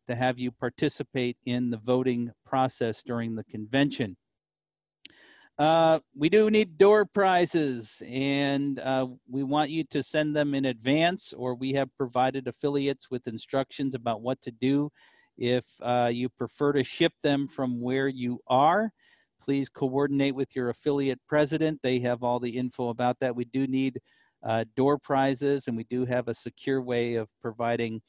to 0.09 0.15
have 0.15 0.39
you 0.39 0.51
participate 0.51 1.37
in 1.45 1.71
the 1.71 1.77
voting 1.79 2.31
process 2.45 3.03
during 3.03 3.35
the 3.35 3.45
convention. 3.45 4.17
Uh, 5.59 5.99
we 6.17 6.29
do 6.29 6.51
need 6.51 6.79
door 6.79 7.05
prizes, 7.05 8.01
and 8.07 8.79
uh, 8.79 9.07
we 9.29 9.43
want 9.43 9.71
you 9.71 9.83
to 9.83 10.03
send 10.03 10.37
them 10.37 10.55
in 10.55 10.67
advance, 10.67 11.33
or 11.33 11.55
we 11.55 11.73
have 11.73 11.89
provided 11.97 12.47
affiliates 12.47 13.11
with 13.11 13.27
instructions 13.27 13.95
about 13.95 14.23
what 14.23 14.41
to 14.41 14.53
do. 14.53 14.89
If 15.37 15.65
uh, 15.83 16.11
you 16.13 16.29
prefer 16.29 16.73
to 16.75 16.85
ship 16.85 17.13
them 17.23 17.49
from 17.49 17.81
where 17.81 18.07
you 18.07 18.41
are, 18.47 18.93
please 19.43 19.69
coordinate 19.69 20.35
with 20.35 20.55
your 20.55 20.69
affiliate 20.69 21.21
president. 21.29 21.81
They 21.83 21.99
have 22.01 22.23
all 22.23 22.39
the 22.39 22.57
info 22.57 22.89
about 22.91 23.19
that. 23.21 23.35
We 23.35 23.45
do 23.45 23.67
need 23.67 24.01
uh, 24.43 24.65
door 24.77 24.99
prizes, 24.99 25.67
and 25.67 25.77
we 25.77 25.85
do 25.85 26.05
have 26.05 26.29
a 26.29 26.35
secure 26.35 26.83
way 26.83 27.15
of 27.15 27.29
providing 27.41 28.01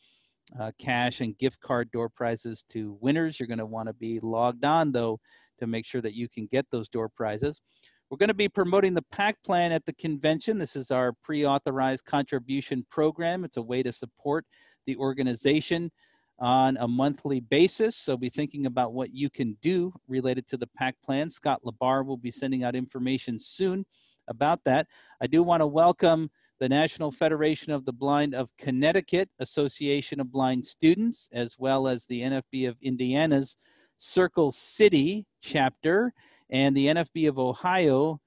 uh, 0.59 0.71
cash 0.79 1.21
and 1.21 1.37
gift 1.37 1.59
card 1.61 1.91
door 1.91 2.09
prizes 2.09 2.63
to 2.69 2.97
winners. 3.01 3.39
You're 3.39 3.47
going 3.47 3.59
to 3.59 3.65
want 3.65 3.87
to 3.87 3.93
be 3.93 4.19
logged 4.21 4.65
on, 4.65 4.91
though, 4.91 5.19
to 5.59 5.67
make 5.67 5.85
sure 5.85 6.01
that 6.01 6.13
you 6.13 6.27
can 6.29 6.47
get 6.47 6.65
those 6.71 6.89
door 6.89 7.09
prizes. 7.09 7.61
We're 8.09 8.17
going 8.17 8.29
to 8.29 8.33
be 8.33 8.49
promoting 8.49 8.95
the 8.95 9.05
PAC 9.11 9.37
plan 9.43 9.71
at 9.71 9.85
the 9.85 9.93
convention. 9.93 10.57
This 10.57 10.75
is 10.75 10.89
our 10.89 11.13
pre 11.23 11.45
authorized 11.45 12.05
contribution 12.05 12.85
program. 12.89 13.43
It's 13.43 13.57
a 13.57 13.61
way 13.61 13.83
to 13.83 13.91
support 13.91 14.45
the 14.87 14.95
organization 14.95 15.91
on 16.39 16.77
a 16.77 16.87
monthly 16.87 17.41
basis. 17.41 17.95
So 17.95 18.17
be 18.17 18.29
thinking 18.29 18.65
about 18.65 18.93
what 18.93 19.13
you 19.13 19.29
can 19.29 19.57
do 19.61 19.93
related 20.07 20.47
to 20.47 20.57
the 20.57 20.67
PAC 20.67 20.95
plan. 21.03 21.29
Scott 21.29 21.61
LaBarre 21.63 22.05
will 22.05 22.17
be 22.17 22.31
sending 22.31 22.63
out 22.63 22.75
information 22.75 23.39
soon 23.39 23.85
about 24.29 24.63
that. 24.65 24.87
I 25.21 25.27
do 25.27 25.43
want 25.43 25.61
to 25.61 25.67
welcome 25.67 26.29
the 26.59 26.69
National 26.69 27.11
Federation 27.11 27.71
of 27.71 27.85
the 27.85 27.93
Blind 27.93 28.35
of 28.35 28.55
Connecticut, 28.57 29.29
Association 29.39 30.19
of 30.19 30.31
Blind 30.31 30.65
Students, 30.65 31.29
as 31.33 31.57
well 31.57 31.87
as 31.87 32.05
the 32.05 32.21
NFB 32.21 32.67
of 32.67 32.77
Indiana's 32.81 33.57
Circle 33.97 34.51
City 34.51 35.25
chapter 35.41 36.13
and 36.49 36.75
the 36.75 36.87
NFB 36.87 37.27
of 37.29 37.39
Ohio, 37.39 38.19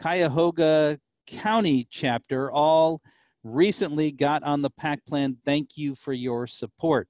Cuyahoga 0.00 0.98
County 1.26 1.86
chapter, 1.90 2.50
all 2.50 3.00
recently 3.42 4.12
got 4.12 4.42
on 4.42 4.62
the 4.62 4.70
PAC 4.70 5.04
plan. 5.06 5.36
Thank 5.44 5.76
you 5.76 5.94
for 5.94 6.12
your 6.12 6.46
support. 6.46 7.08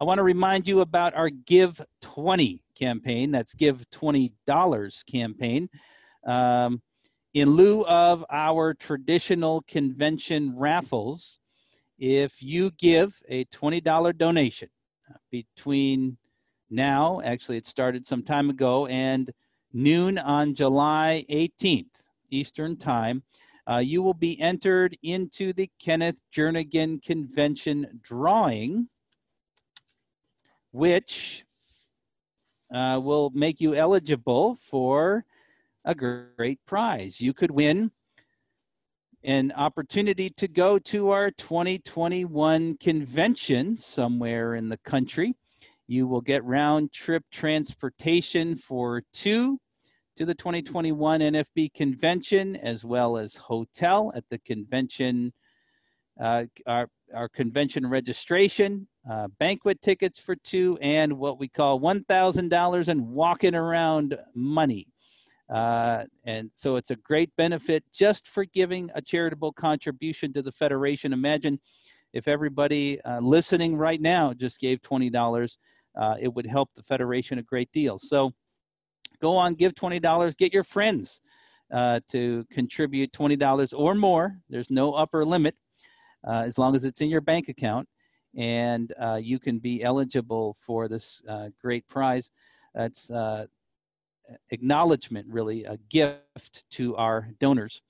I 0.00 0.04
want 0.04 0.18
to 0.18 0.22
remind 0.22 0.68
you 0.68 0.80
about 0.80 1.14
our 1.14 1.28
Give 1.28 1.80
20 2.02 2.62
campaign. 2.78 3.30
That's 3.30 3.54
Give 3.54 3.84
$20 3.90 5.06
campaign. 5.10 5.68
Um, 6.26 6.80
in 7.34 7.50
lieu 7.50 7.84
of 7.86 8.24
our 8.30 8.74
traditional 8.74 9.62
convention 9.62 10.56
raffles, 10.56 11.38
if 11.98 12.42
you 12.42 12.70
give 12.70 13.20
a 13.28 13.44
$20 13.46 14.16
donation 14.16 14.68
between 15.30 16.16
now, 16.70 17.20
actually, 17.24 17.56
it 17.56 17.66
started 17.66 18.06
some 18.06 18.22
time 18.22 18.50
ago, 18.50 18.86
and 18.86 19.30
noon 19.72 20.18
on 20.18 20.54
July 20.54 21.24
18th, 21.30 22.04
Eastern 22.30 22.76
Time, 22.76 23.22
uh, 23.70 23.78
you 23.78 24.02
will 24.02 24.14
be 24.14 24.40
entered 24.40 24.96
into 25.02 25.52
the 25.52 25.70
Kenneth 25.78 26.20
Jernigan 26.34 27.02
Convention 27.02 28.00
drawing, 28.02 28.88
which 30.72 31.44
uh, 32.72 33.00
will 33.02 33.30
make 33.30 33.60
you 33.60 33.74
eligible 33.74 34.56
for 34.56 35.24
a 35.84 35.94
great 35.94 36.60
prize. 36.66 37.20
You 37.20 37.32
could 37.32 37.50
win 37.50 37.90
an 39.24 39.52
opportunity 39.52 40.30
to 40.30 40.48
go 40.48 40.78
to 40.78 41.10
our 41.10 41.30
2021 41.30 42.76
convention 42.78 43.76
somewhere 43.76 44.54
in 44.54 44.68
the 44.68 44.78
country. 44.78 45.34
You 45.86 46.06
will 46.06 46.20
get 46.20 46.44
round 46.44 46.92
trip 46.92 47.24
transportation 47.32 48.56
for 48.56 49.02
two 49.12 49.58
to 50.16 50.24
the 50.24 50.34
2021 50.34 51.20
NFB 51.20 51.72
convention, 51.74 52.56
as 52.56 52.84
well 52.84 53.16
as 53.16 53.36
hotel 53.36 54.12
at 54.14 54.24
the 54.28 54.38
convention, 54.38 55.32
uh, 56.20 56.44
our, 56.66 56.88
our 57.14 57.28
convention 57.28 57.88
registration, 57.88 58.86
uh, 59.08 59.28
banquet 59.38 59.80
tickets 59.80 60.18
for 60.18 60.36
two, 60.36 60.76
and 60.80 61.12
what 61.12 61.38
we 61.38 61.48
call 61.48 61.80
$1,000 61.80 62.88
in 62.88 63.08
walking 63.08 63.54
around 63.54 64.18
money. 64.34 64.86
Uh, 65.50 66.04
and 66.24 66.50
so 66.54 66.76
it's 66.76 66.90
a 66.90 66.96
great 66.96 67.34
benefit 67.36 67.82
just 67.92 68.28
for 68.28 68.44
giving 68.44 68.90
a 68.94 69.00
charitable 69.00 69.52
contribution 69.52 70.32
to 70.32 70.42
the 70.42 70.52
Federation. 70.52 71.12
Imagine 71.12 71.58
if 72.12 72.28
everybody 72.28 73.00
uh, 73.02 73.20
listening 73.20 73.76
right 73.76 74.00
now 74.00 74.32
just 74.32 74.60
gave 74.60 74.80
$20, 74.82 75.56
uh, 75.96 76.14
it 76.20 76.32
would 76.32 76.46
help 76.46 76.70
the 76.74 76.82
Federation 76.82 77.38
a 77.38 77.42
great 77.42 77.70
deal. 77.72 77.98
So 77.98 78.32
go 79.20 79.36
on, 79.36 79.54
give 79.54 79.74
$20, 79.74 80.36
get 80.36 80.52
your 80.52 80.64
friends 80.64 81.20
uh, 81.72 82.00
to 82.08 82.44
contribute 82.50 83.12
$20 83.12 83.72
or 83.76 83.94
more. 83.94 84.38
There's 84.48 84.70
no 84.70 84.92
upper 84.92 85.24
limit 85.24 85.54
uh, 86.26 86.44
as 86.46 86.58
long 86.58 86.76
as 86.76 86.84
it's 86.84 87.00
in 87.00 87.08
your 87.08 87.20
bank 87.20 87.48
account. 87.48 87.88
And 88.36 88.92
uh, 89.00 89.18
you 89.22 89.38
can 89.38 89.58
be 89.58 89.82
eligible 89.82 90.56
for 90.60 90.88
this 90.88 91.22
great 91.60 91.86
prize. 91.88 92.30
It's 92.74 93.10
acknowledgement, 94.50 95.26
really, 95.28 95.64
a 95.64 95.76
gift 95.88 96.64
to 96.70 96.96
our 96.96 97.28
donors. 97.38 97.82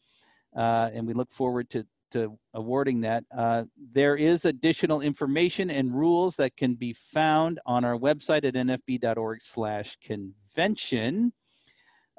Uh, 0.56 0.90
and 0.92 1.06
we 1.06 1.12
look 1.12 1.30
forward 1.30 1.68
to, 1.70 1.86
to 2.10 2.38
awarding 2.54 3.02
that. 3.02 3.24
Uh, 3.36 3.64
there 3.92 4.16
is 4.16 4.44
additional 4.44 5.00
information 5.00 5.70
and 5.70 5.94
rules 5.94 6.36
that 6.36 6.56
can 6.56 6.74
be 6.74 6.92
found 6.92 7.60
on 7.66 7.84
our 7.84 7.96
website 7.96 8.44
at 8.44 8.54
nfb.org 8.54 9.42
slash 9.42 9.96
convention. 10.02 11.32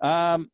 Um, 0.01 0.47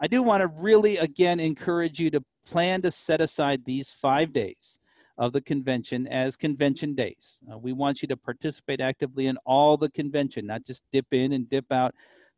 I 0.00 0.06
do 0.06 0.22
want 0.22 0.42
to 0.42 0.48
really, 0.48 0.98
again, 0.98 1.40
encourage 1.40 1.98
you 1.98 2.10
to 2.10 2.24
plan 2.44 2.82
to 2.82 2.90
set 2.90 3.20
aside 3.20 3.64
these 3.64 3.90
five 3.90 4.32
days 4.32 4.78
of 5.16 5.32
the 5.32 5.40
convention 5.40 6.06
as 6.08 6.36
convention 6.36 6.94
days. 6.94 7.40
Uh, 7.50 7.56
we 7.58 7.72
want 7.72 8.02
you 8.02 8.08
to 8.08 8.16
participate 8.16 8.80
actively 8.80 9.26
in 9.26 9.38
all 9.46 9.76
the 9.76 9.90
convention, 9.90 10.46
not 10.46 10.64
just 10.64 10.82
dip 10.90 11.06
in 11.12 11.32
and 11.32 11.48
dip 11.48 11.70
out 11.72 11.94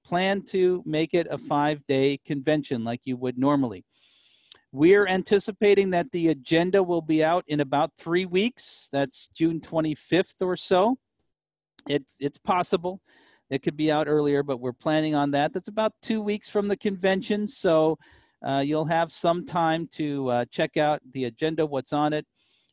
plan 0.06 0.40
to 0.40 0.82
make 0.86 1.14
it 1.14 1.26
a 1.30 1.36
five 1.36 1.84
day 1.86 2.18
convention 2.24 2.84
like 2.84 3.00
you 3.04 3.16
would 3.16 3.36
normally. 3.36 3.84
We're 4.70 5.06
anticipating 5.06 5.90
that 5.90 6.12
the 6.12 6.28
agenda 6.28 6.82
will 6.82 7.02
be 7.02 7.24
out 7.24 7.44
in 7.48 7.60
about 7.60 7.90
three 7.98 8.24
weeks. 8.24 8.88
That's 8.92 9.28
June 9.28 9.60
25th 9.60 10.42
or 10.42 10.56
so. 10.56 10.96
It's, 11.88 12.14
it's 12.20 12.38
possible. 12.38 13.00
It 13.50 13.62
could 13.62 13.76
be 13.76 13.90
out 13.90 14.06
earlier, 14.06 14.42
but 14.42 14.60
we're 14.60 14.72
planning 14.72 15.14
on 15.14 15.32
that. 15.32 15.52
That's 15.52 15.68
about 15.68 15.92
two 16.02 16.20
weeks 16.20 16.48
from 16.48 16.68
the 16.68 16.76
convention. 16.76 17.48
So 17.48 17.98
uh, 18.46 18.62
you'll 18.64 18.86
have 18.86 19.10
some 19.10 19.44
time 19.44 19.88
to 19.92 20.28
uh, 20.28 20.44
check 20.52 20.76
out 20.76 21.00
the 21.12 21.24
agenda, 21.24 21.66
what's 21.66 21.92
on 21.92 22.12
it, 22.12 22.26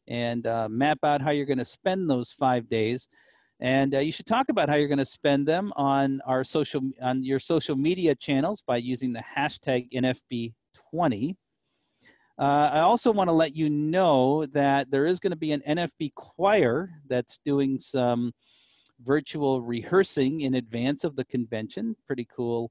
and 0.08 0.46
uh, 0.46 0.68
map 0.70 1.00
out 1.04 1.22
how 1.22 1.32
you're 1.32 1.46
going 1.46 1.58
to 1.58 1.66
spend 1.66 2.10
those 2.10 2.32
five 2.32 2.68
days. 2.70 3.08
And 3.64 3.96
uh, 3.96 4.00
you 4.00 4.12
should 4.12 4.26
talk 4.26 4.50
about 4.50 4.68
how 4.68 4.76
you're 4.76 4.90
going 4.90 4.98
to 4.98 5.06
spend 5.06 5.48
them 5.48 5.72
on 5.78 6.20
our 6.26 6.44
social 6.44 6.82
on 7.02 7.24
your 7.24 7.40
social 7.40 7.78
media 7.78 8.14
channels 8.14 8.62
by 8.62 8.76
using 8.76 9.14
the 9.14 9.24
hashtag 9.38 9.90
NFB20. 9.94 11.36
Uh, 12.38 12.42
I 12.74 12.80
also 12.82 13.14
want 13.14 13.30
to 13.30 13.34
let 13.34 13.56
you 13.56 13.70
know 13.70 14.46
that 14.48 14.92
there 14.92 15.06
is 15.06 15.22
going 15.22 15.32
to 15.32 15.38
be 15.38 15.54
an 15.54 15.62
NFB 15.66 16.14
choir 16.14 16.90
that's 17.08 17.40
doing 17.46 17.80
some 17.80 18.34
virtual 19.02 19.62
rehearsing 19.62 20.42
in 20.42 20.56
advance 20.56 21.06
of 21.06 21.16
the 21.16 21.24
convention. 21.24 21.96
Pretty 22.06 22.28
cool 22.36 22.70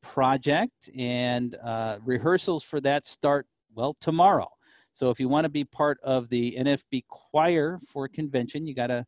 project. 0.00 0.88
And 0.96 1.54
uh, 1.62 1.98
rehearsals 2.02 2.64
for 2.64 2.80
that 2.80 3.04
start, 3.04 3.46
well, 3.74 3.94
tomorrow. 4.00 4.48
So 4.94 5.10
if 5.10 5.20
you 5.20 5.28
want 5.28 5.44
to 5.44 5.50
be 5.50 5.64
part 5.64 5.98
of 6.02 6.30
the 6.30 6.56
NFB 6.58 7.04
choir 7.08 7.78
for 7.92 8.08
convention, 8.08 8.66
you 8.66 8.74
got 8.74 8.86
to 8.86 9.04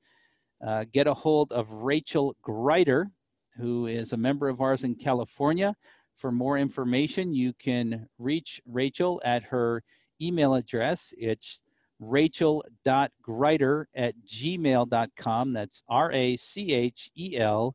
uh, 0.66 0.84
get 0.92 1.06
a 1.06 1.14
hold 1.14 1.52
of 1.52 1.72
Rachel 1.72 2.36
Grider, 2.42 3.10
who 3.56 3.86
is 3.86 4.12
a 4.12 4.16
member 4.16 4.48
of 4.48 4.60
ours 4.60 4.84
in 4.84 4.94
California. 4.94 5.74
For 6.16 6.30
more 6.30 6.58
information, 6.58 7.34
you 7.34 7.52
can 7.54 8.08
reach 8.18 8.60
Rachel 8.66 9.20
at 9.24 9.42
her 9.44 9.82
email 10.20 10.54
address. 10.54 11.12
It's 11.16 11.62
rachel.grider 11.98 13.88
at 13.94 14.14
gmail.com. 14.26 15.52
That's 15.52 15.82
R 15.88 16.12
A 16.12 16.36
C 16.36 16.72
H 16.72 17.10
E 17.16 17.36
L 17.38 17.74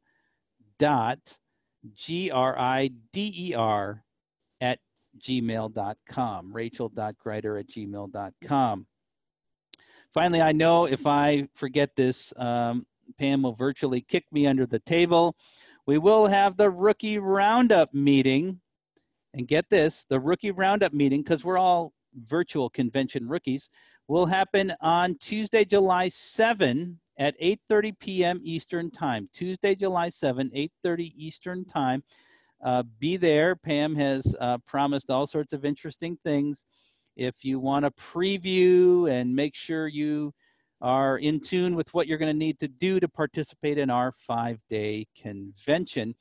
dot 0.79 1.19
G 1.93 2.31
R 2.31 2.57
I 2.57 2.91
D 3.11 3.33
E 3.49 3.53
R 3.53 4.03
at 4.61 4.79
gmail.com. 5.19 6.53
Rachel.grider 6.53 7.57
at 7.57 7.67
gmail.com. 7.67 8.87
Finally, 10.13 10.41
I 10.41 10.51
know 10.51 10.85
if 10.85 11.05
I 11.05 11.47
forget 11.55 11.95
this, 11.95 12.33
um, 12.37 12.85
Pam 13.17 13.43
will 13.43 13.53
virtually 13.53 14.01
kick 14.01 14.25
me 14.31 14.47
under 14.47 14.65
the 14.65 14.79
table. 14.79 15.35
We 15.85 15.97
will 15.97 16.27
have 16.27 16.57
the 16.57 16.69
rookie 16.69 17.17
roundup 17.17 17.93
meeting. 17.93 18.61
And 19.33 19.47
get 19.47 19.69
this 19.69 20.05
the 20.09 20.19
rookie 20.19 20.51
roundup 20.51 20.93
meeting, 20.93 21.21
because 21.21 21.45
we're 21.45 21.59
all 21.59 21.93
virtual 22.15 22.69
convention 22.69 23.27
rookies, 23.27 23.69
will 24.07 24.25
happen 24.25 24.73
on 24.81 25.15
Tuesday, 25.19 25.63
July 25.63 26.09
7 26.09 26.99
at 27.19 27.39
8.30 27.39 27.99
p.m. 27.99 28.39
Eastern 28.43 28.89
Time. 28.89 29.29
Tuesday, 29.33 29.75
July 29.75 30.09
7, 30.09 30.49
8.30 30.55 31.13
Eastern 31.15 31.65
Time. 31.65 32.03
Uh, 32.63 32.83
be 32.99 33.17
there. 33.17 33.55
Pam 33.55 33.95
has 33.95 34.35
uh, 34.39 34.57
promised 34.59 35.11
all 35.11 35.27
sorts 35.27 35.53
of 35.53 35.65
interesting 35.65 36.17
things. 36.23 36.65
If 37.17 37.43
you 37.43 37.59
want 37.59 37.83
to 37.83 37.91
preview 37.91 39.11
and 39.11 39.35
make 39.35 39.55
sure 39.55 39.87
you 39.87 40.33
are 40.81 41.17
in 41.17 41.39
tune 41.39 41.75
with 41.75 41.91
what 41.95 42.05
you're 42.05 42.19
going 42.19 42.31
to 42.31 42.37
need 42.37 42.59
to 42.59 42.67
do 42.67 42.99
to 42.99 43.07
participate 43.07 43.79
in 43.79 43.89
our 43.89 44.11
five-day 44.11 45.07
convention. 45.19 46.13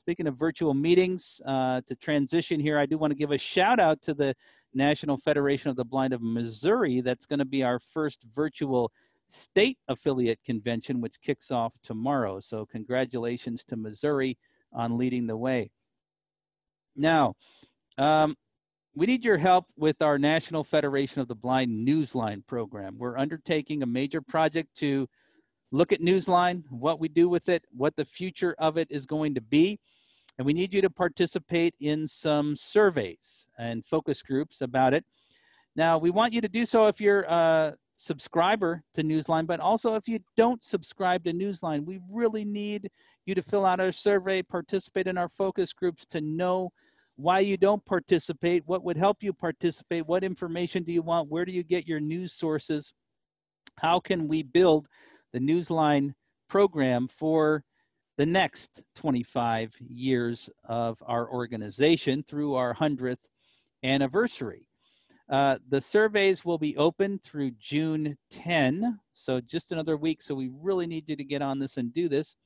Speaking 0.00 0.26
of 0.26 0.38
virtual 0.38 0.72
meetings, 0.72 1.42
uh, 1.44 1.82
to 1.86 1.94
transition 1.94 2.58
here, 2.58 2.78
I 2.78 2.86
do 2.86 2.96
want 2.96 3.10
to 3.10 3.14
give 3.14 3.30
a 3.30 3.36
shout 3.36 3.78
out 3.78 4.00
to 4.02 4.14
the 4.14 4.34
National 4.72 5.18
Federation 5.18 5.68
of 5.68 5.76
the 5.76 5.84
Blind 5.84 6.14
of 6.14 6.22
Missouri. 6.22 7.02
That's 7.02 7.26
going 7.26 7.40
to 7.40 7.44
be 7.44 7.62
our 7.62 7.78
first 7.78 8.24
virtual 8.34 8.90
state 9.28 9.76
affiliate 9.88 10.42
convention, 10.46 11.02
which 11.02 11.20
kicks 11.20 11.50
off 11.50 11.74
tomorrow. 11.82 12.40
So 12.40 12.64
congratulations 12.64 13.64
to 13.64 13.76
Missouri 13.76 14.38
on 14.72 14.96
leading 14.96 15.26
the 15.26 15.36
way. 15.36 15.70
Now, 16.96 17.34
um, 17.98 18.34
we 18.98 19.06
need 19.06 19.24
your 19.24 19.38
help 19.38 19.66
with 19.76 20.02
our 20.02 20.18
National 20.18 20.64
Federation 20.64 21.20
of 21.20 21.28
the 21.28 21.34
Blind 21.36 21.86
Newsline 21.86 22.44
program. 22.44 22.98
We're 22.98 23.16
undertaking 23.16 23.84
a 23.84 23.86
major 23.86 24.20
project 24.20 24.74
to 24.78 25.08
look 25.70 25.92
at 25.92 26.00
Newsline, 26.00 26.64
what 26.68 26.98
we 26.98 27.06
do 27.06 27.28
with 27.28 27.48
it, 27.48 27.62
what 27.70 27.94
the 27.94 28.04
future 28.04 28.56
of 28.58 28.76
it 28.76 28.88
is 28.90 29.06
going 29.06 29.36
to 29.36 29.40
be. 29.40 29.78
And 30.36 30.44
we 30.44 30.52
need 30.52 30.74
you 30.74 30.82
to 30.82 30.90
participate 30.90 31.76
in 31.78 32.08
some 32.08 32.56
surveys 32.56 33.46
and 33.56 33.86
focus 33.86 34.20
groups 34.20 34.62
about 34.62 34.94
it. 34.94 35.04
Now, 35.76 35.96
we 35.98 36.10
want 36.10 36.32
you 36.32 36.40
to 36.40 36.48
do 36.48 36.66
so 36.66 36.88
if 36.88 37.00
you're 37.00 37.22
a 37.22 37.76
subscriber 37.94 38.82
to 38.94 39.04
Newsline, 39.04 39.46
but 39.46 39.60
also 39.60 39.94
if 39.94 40.08
you 40.08 40.18
don't 40.36 40.64
subscribe 40.64 41.22
to 41.22 41.32
Newsline, 41.32 41.86
we 41.86 42.00
really 42.10 42.44
need 42.44 42.90
you 43.26 43.36
to 43.36 43.42
fill 43.42 43.64
out 43.64 43.78
our 43.78 43.92
survey, 43.92 44.42
participate 44.42 45.06
in 45.06 45.16
our 45.16 45.28
focus 45.28 45.72
groups 45.72 46.04
to 46.06 46.20
know 46.20 46.72
why 47.18 47.40
you 47.40 47.56
don't 47.56 47.84
participate, 47.84 48.62
what 48.66 48.84
would 48.84 48.96
help 48.96 49.24
you 49.24 49.32
participate, 49.32 50.06
what 50.06 50.22
information 50.22 50.84
do 50.84 50.92
you 50.92 51.02
want, 51.02 51.28
where 51.28 51.44
do 51.44 51.50
you 51.50 51.64
get 51.64 51.88
your 51.88 51.98
news 51.98 52.32
sources, 52.32 52.94
how 53.80 53.98
can 53.98 54.28
we 54.28 54.44
build 54.44 54.86
the 55.32 55.40
Newsline 55.40 56.12
program 56.48 57.08
for 57.08 57.64
the 58.18 58.26
next 58.26 58.84
25 58.94 59.74
years 59.80 60.48
of 60.64 61.02
our 61.06 61.28
organization 61.28 62.22
through 62.22 62.54
our 62.54 62.72
100th 62.72 63.26
anniversary. 63.82 64.68
Uh, 65.28 65.58
the 65.68 65.80
surveys 65.80 66.44
will 66.44 66.58
be 66.58 66.76
open 66.76 67.18
through 67.18 67.50
June 67.58 68.16
10, 68.30 69.00
so 69.12 69.40
just 69.40 69.72
another 69.72 69.96
week. 69.96 70.22
So 70.22 70.36
we 70.36 70.50
really 70.52 70.86
need 70.86 71.08
you 71.08 71.16
to 71.16 71.24
get 71.24 71.42
on 71.42 71.58
this 71.58 71.78
and 71.78 71.92
do 71.92 72.08
this. 72.08 72.36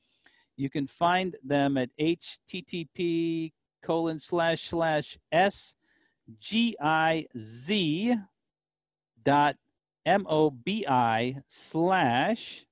You 0.57 0.69
can 0.69 0.87
find 0.87 1.35
them 1.43 1.77
at 1.77 1.89
http 1.99 3.51
colon 3.83 4.19
slash 4.19 4.69
slash 4.69 5.17
S 5.31 5.75
G 6.39 6.75
I 6.81 7.27
Z 7.37 8.15
dot 9.23 9.57
M 10.05 10.25
O 10.27 10.49
B 10.49 10.85
I 10.87 11.37
slash 11.49 12.65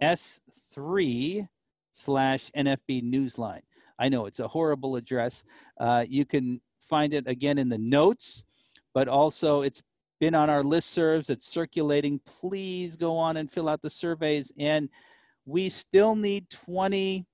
S 0.00 0.40
three 0.72 1.46
slash 1.92 2.50
NFB 2.56 3.02
Newsline. 3.02 3.62
I 3.98 4.08
know 4.08 4.26
it's 4.26 4.40
a 4.40 4.48
horrible 4.48 4.96
address. 4.96 5.42
Uh, 5.78 6.04
you 6.06 6.26
can 6.26 6.60
find 6.80 7.14
it 7.14 7.26
again 7.26 7.58
in 7.58 7.68
the 7.68 7.78
notes, 7.78 8.44
but 8.92 9.08
also 9.08 9.62
it's 9.62 9.82
been 10.20 10.34
on 10.34 10.50
our 10.50 10.62
list 10.62 10.90
serves. 10.90 11.30
It's 11.30 11.46
circulating. 11.46 12.20
Please 12.26 12.96
go 12.96 13.16
on 13.16 13.36
and 13.36 13.50
fill 13.50 13.68
out 13.68 13.82
the 13.82 13.90
surveys. 13.90 14.52
And 14.58 14.90
we 15.44 15.68
still 15.68 16.14
need 16.14 16.50
20 16.50 17.26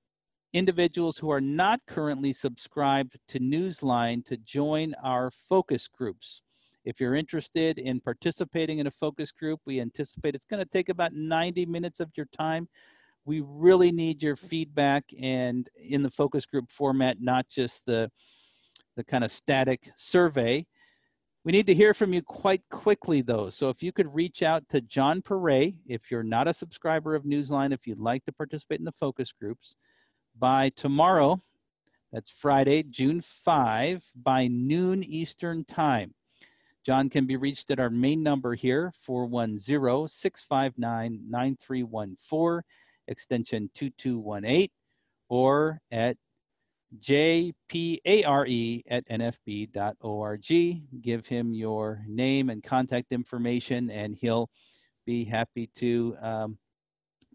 individuals 0.53 1.19
who 1.19 1.31
are 1.31 1.41
not 1.41 1.81
currently 1.87 2.33
subscribed 2.33 3.19
to 3.29 3.39
Newsline 3.39 4.25
to 4.27 4.37
join 4.37 4.95
our 5.03 5.31
focus 5.31 5.89
groups. 5.89 6.43
If 6.85 7.01
you're 7.01 7.15
interested 7.15 7.79
in 7.79 8.01
participating 8.01 8.79
in 8.79 8.87
a 8.87 8.91
focus 8.91 9.33
group, 9.33 9.61
we 9.67 9.81
anticipate 9.81 10.35
it's 10.35 10.45
going 10.45 10.63
to 10.63 10.69
take 10.69 10.89
about 10.89 11.13
90 11.13 11.67
minutes 11.67 12.01
of 12.01 12.11
your 12.17 12.27
time. 12.33 12.69
We 13.25 13.43
really 13.47 13.93
need 13.93 14.23
your 14.23 14.35
feedback 14.35 15.05
and 15.21 15.69
in 15.77 16.03
the 16.03 16.11
focus 16.11 16.45
group 16.45 16.71
format, 16.71 17.19
not 17.21 17.49
just 17.49 17.87
the, 17.87 18.11
the 18.97 19.05
kind 19.05 19.23
of 19.23 19.31
static 19.31 19.91
survey. 19.97 20.67
We 21.45 21.53
need 21.53 21.67
to 21.67 21.75
hear 21.75 21.95
from 21.95 22.13
you 22.13 22.21
quite 22.21 22.63
quickly, 22.69 23.21
though. 23.21 23.49
So 23.49 23.69
if 23.69 23.83
you 23.83 23.93
could 23.93 24.13
reach 24.13 24.43
out 24.43 24.69
to 24.71 24.81
John 24.81 25.23
Paré, 25.23 25.77
if 25.87 26.11
you're 26.11 26.23
not 26.25 26.49
a 26.49 26.55
subscriber 26.55 27.15
of 27.15 27.25
Newsline, 27.25 27.73
if 27.73 27.87
you'd 27.87 27.99
like 27.99 28.25
to 28.25 28.33
participate 28.33 28.81
in 28.81 28.85
the 28.85 28.93
focus 28.93 29.33
groups, 29.33 29.77
by 30.39 30.71
tomorrow, 30.71 31.41
that's 32.13 32.31
Friday, 32.31 32.83
June 32.83 33.21
5, 33.21 34.05
by 34.15 34.47
noon 34.49 35.03
Eastern 35.03 35.65
Time. 35.65 36.15
John 36.85 37.09
can 37.09 37.27
be 37.27 37.37
reached 37.37 37.71
at 37.71 37.79
our 37.79 37.91
main 37.91 38.23
number 38.23 38.55
here, 38.55 38.93
410 39.03 40.09
659 40.09 41.21
9314, 41.29 42.63
extension 43.09 43.71
2218, 43.75 44.69
or 45.29 45.81
at 45.91 46.17
jpare 47.01 48.83
at 48.91 49.07
nfb.org. 49.09 50.47
Give 51.01 51.27
him 51.27 51.55
your 51.55 52.05
name 52.07 52.51
and 52.51 52.63
contact 52.63 53.13
information, 53.13 53.91
and 53.91 54.15
he'll 54.15 54.51
be 55.07 55.25
happy 55.25 55.69
to 55.77 56.17
um, 56.21 56.59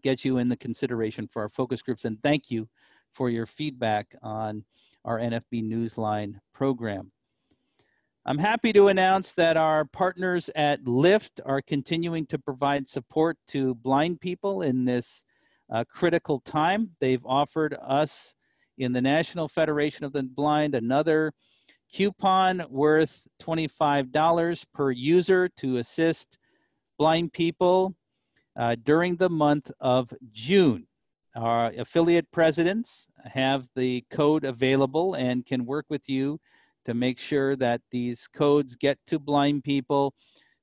get 0.02 0.24
you 0.24 0.38
in 0.38 0.48
the 0.48 0.56
consideration 0.56 1.26
for 1.26 1.42
our 1.42 1.48
focus 1.48 1.82
groups. 1.82 2.04
And 2.04 2.22
thank 2.22 2.50
you 2.50 2.68
for 3.12 3.30
your 3.30 3.46
feedback 3.46 4.14
on 4.22 4.64
our 5.04 5.18
NFB 5.18 5.64
Newsline 5.64 6.34
program. 6.52 7.12
I'm 8.26 8.38
happy 8.38 8.72
to 8.74 8.88
announce 8.88 9.32
that 9.32 9.56
our 9.56 9.86
partners 9.86 10.50
at 10.54 10.84
Lyft 10.84 11.40
are 11.46 11.62
continuing 11.62 12.26
to 12.26 12.38
provide 12.38 12.86
support 12.86 13.38
to 13.48 13.74
blind 13.76 14.20
people 14.20 14.62
in 14.62 14.84
this 14.84 15.24
uh, 15.72 15.84
critical 15.88 16.40
time. 16.40 16.90
They've 17.00 17.24
offered 17.24 17.74
us 17.80 18.34
in 18.76 18.92
the 18.92 19.00
National 19.00 19.48
Federation 19.48 20.04
of 20.04 20.12
the 20.12 20.22
Blind 20.22 20.74
another 20.74 21.32
coupon 21.92 22.62
worth 22.68 23.26
$25 23.40 24.66
per 24.74 24.90
user 24.90 25.48
to 25.56 25.78
assist 25.78 26.36
blind 26.98 27.32
people 27.32 27.94
uh, 28.58 28.76
during 28.82 29.16
the 29.16 29.30
month 29.30 29.70
of 29.80 30.12
June. 30.32 30.86
Our 31.36 31.68
affiliate 31.78 32.30
presidents 32.32 33.06
have 33.24 33.68
the 33.76 34.04
code 34.10 34.44
available 34.44 35.14
and 35.14 35.46
can 35.46 35.64
work 35.64 35.86
with 35.88 36.08
you 36.08 36.40
to 36.84 36.94
make 36.94 37.18
sure 37.18 37.54
that 37.56 37.80
these 37.92 38.26
codes 38.26 38.74
get 38.74 38.98
to 39.06 39.20
blind 39.20 39.62
people 39.62 40.14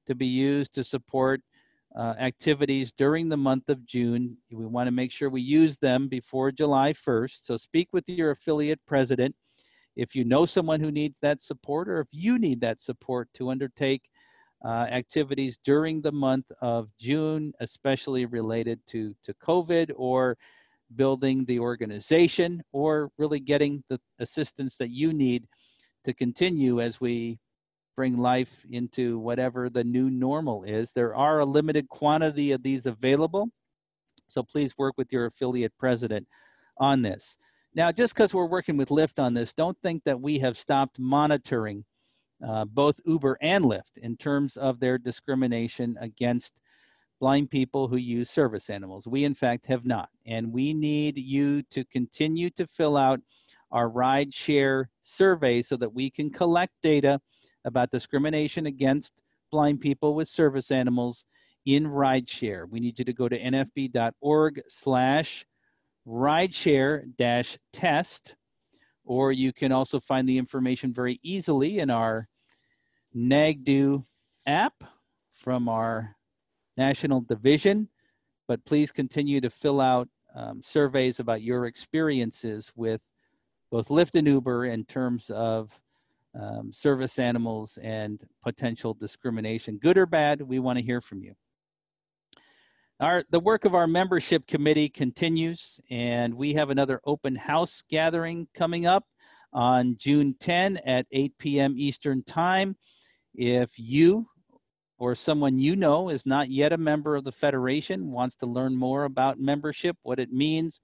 to 0.05 0.15
be 0.15 0.27
used 0.27 0.73
to 0.73 0.83
support 0.83 1.41
uh, 1.95 2.15
activities 2.19 2.91
during 2.91 3.29
the 3.29 3.37
month 3.37 3.69
of 3.69 3.85
June. 3.85 4.37
We 4.51 4.65
want 4.65 4.87
to 4.87 4.91
make 4.91 5.13
sure 5.13 5.29
we 5.29 5.41
use 5.41 5.77
them 5.77 6.09
before 6.09 6.51
July 6.51 6.91
1st. 6.91 7.45
So 7.45 7.55
speak 7.55 7.87
with 7.93 8.09
your 8.09 8.31
affiliate 8.31 8.81
president 8.85 9.33
if 9.95 10.13
you 10.13 10.25
know 10.25 10.45
someone 10.45 10.81
who 10.81 10.91
needs 10.91 11.19
that 11.21 11.41
support 11.41 11.87
or 11.87 12.01
if 12.01 12.07
you 12.11 12.37
need 12.37 12.59
that 12.61 12.81
support 12.81 13.29
to 13.35 13.49
undertake 13.49 14.09
uh, 14.65 14.87
activities 14.89 15.59
during 15.63 16.01
the 16.01 16.11
month 16.11 16.51
of 16.59 16.89
June, 16.99 17.53
especially 17.59 18.25
related 18.25 18.79
to, 18.87 19.15
to 19.21 19.33
COVID 19.35 19.91
or 19.95 20.37
building 20.95 21.45
the 21.45 21.59
organization 21.59 22.63
or 22.71 23.11
really 23.17 23.39
getting 23.39 23.83
the 23.89 23.99
assistance 24.19 24.77
that 24.77 24.89
you 24.89 25.13
need 25.13 25.45
to 26.03 26.13
continue 26.13 26.81
as 26.81 26.99
we 26.99 27.37
bring 27.95 28.17
life 28.17 28.65
into 28.71 29.19
whatever 29.19 29.69
the 29.69 29.83
new 29.83 30.09
normal 30.09 30.63
is. 30.63 30.91
There 30.91 31.15
are 31.15 31.39
a 31.39 31.45
limited 31.45 31.87
quantity 31.87 32.51
of 32.51 32.63
these 32.63 32.87
available, 32.87 33.49
so 34.27 34.41
please 34.41 34.77
work 34.77 34.95
with 34.97 35.13
your 35.13 35.27
affiliate 35.27 35.73
president 35.77 36.27
on 36.77 37.03
this. 37.03 37.37
Now, 37.75 37.91
just 37.91 38.15
because 38.15 38.33
we're 38.33 38.47
working 38.47 38.77
with 38.77 38.89
Lyft 38.89 39.21
on 39.21 39.33
this, 39.33 39.53
don't 39.53 39.77
think 39.83 40.03
that 40.05 40.19
we 40.19 40.39
have 40.39 40.57
stopped 40.57 40.97
monitoring 40.97 41.85
uh, 42.45 42.65
both 42.65 42.99
Uber 43.05 43.37
and 43.41 43.65
Lyft 43.65 43.97
in 43.97 44.17
terms 44.17 44.57
of 44.57 44.79
their 44.79 44.97
discrimination 44.97 45.97
against 45.99 46.59
blind 47.19 47.49
people 47.49 47.87
who 47.87 47.97
use 47.97 48.29
service 48.29 48.69
animals. 48.69 49.07
We, 49.07 49.23
in 49.23 49.35
fact, 49.35 49.65
have 49.67 49.85
not. 49.85 50.09
And 50.25 50.51
we 50.51 50.73
need 50.73 51.17
you 51.17 51.63
to 51.63 51.85
continue 51.85 52.49
to 52.51 52.67
fill 52.67 52.97
out 52.97 53.21
our 53.71 53.89
ride 53.89 54.33
share 54.33 54.89
survey 55.01 55.61
so 55.61 55.77
that 55.77 55.93
we 55.93 56.09
can 56.09 56.29
collect 56.29 56.73
data 56.81 57.19
about 57.63 57.91
discrimination 57.91 58.65
against 58.65 59.23
blind 59.51 59.81
people 59.81 60.13
with 60.13 60.27
service 60.27 60.71
animals 60.71 61.25
in 61.65 61.85
rideshare. 61.85 62.69
We 62.69 62.79
need 62.79 62.99
you 62.99 63.05
to 63.05 63.13
go 63.13 63.27
to 63.27 63.39
nfb.org 63.39 64.61
slash 64.67 65.45
rideshare 66.07 67.15
dash 67.17 67.57
test, 67.73 68.35
or 69.05 69.31
you 69.31 69.53
can 69.53 69.71
also 69.71 69.99
find 69.99 70.27
the 70.27 70.37
information 70.37 70.93
very 70.93 71.19
easily 71.23 71.79
in 71.79 71.89
our 71.89 72.27
NAGDU 73.15 74.03
app 74.47 74.83
from 75.31 75.69
our 75.69 76.15
national 76.75 77.21
division. 77.21 77.89
But 78.47 78.65
please 78.65 78.91
continue 78.91 79.41
to 79.41 79.49
fill 79.49 79.79
out 79.79 80.09
um, 80.35 80.61
surveys 80.61 81.19
about 81.19 81.41
your 81.41 81.65
experiences 81.65 82.71
with 82.75 83.01
both 83.71 83.87
Lyft 83.87 84.15
and 84.15 84.27
Uber 84.27 84.65
in 84.65 84.83
terms 84.85 85.29
of 85.29 85.81
um, 86.39 86.71
service 86.71 87.17
animals 87.17 87.77
and 87.81 88.21
potential 88.43 88.93
discrimination, 88.93 89.77
good 89.77 89.97
or 89.97 90.05
bad. 90.05 90.41
We 90.41 90.59
want 90.59 90.77
to 90.77 90.85
hear 90.85 91.01
from 91.01 91.23
you. 91.23 91.33
Our, 93.01 93.25
the 93.29 93.41
work 93.41 93.65
of 93.65 93.75
our 93.75 93.87
membership 93.87 94.47
committee 94.47 94.87
continues, 94.87 95.81
and 95.89 96.33
we 96.33 96.53
have 96.53 96.69
another 96.69 97.01
open 97.03 97.35
house 97.35 97.83
gathering 97.89 98.47
coming 98.55 98.85
up 98.85 99.03
on 99.51 99.97
June 99.99 100.33
10 100.39 100.77
at 100.77 101.05
8 101.11 101.33
p.m. 101.37 101.73
Eastern 101.75 102.23
Time. 102.23 102.77
If 103.33 103.77
you 103.77 104.27
or 104.97 105.13
someone 105.13 105.59
you 105.59 105.75
know 105.75 106.07
is 106.07 106.25
not 106.25 106.49
yet 106.49 106.71
a 106.71 106.77
member 106.77 107.17
of 107.17 107.25
the 107.25 107.33
Federation, 107.33 108.13
wants 108.13 108.37
to 108.37 108.45
learn 108.45 108.77
more 108.77 109.03
about 109.03 109.41
membership, 109.41 109.97
what 110.03 110.17
it 110.17 110.31
means, 110.31 110.79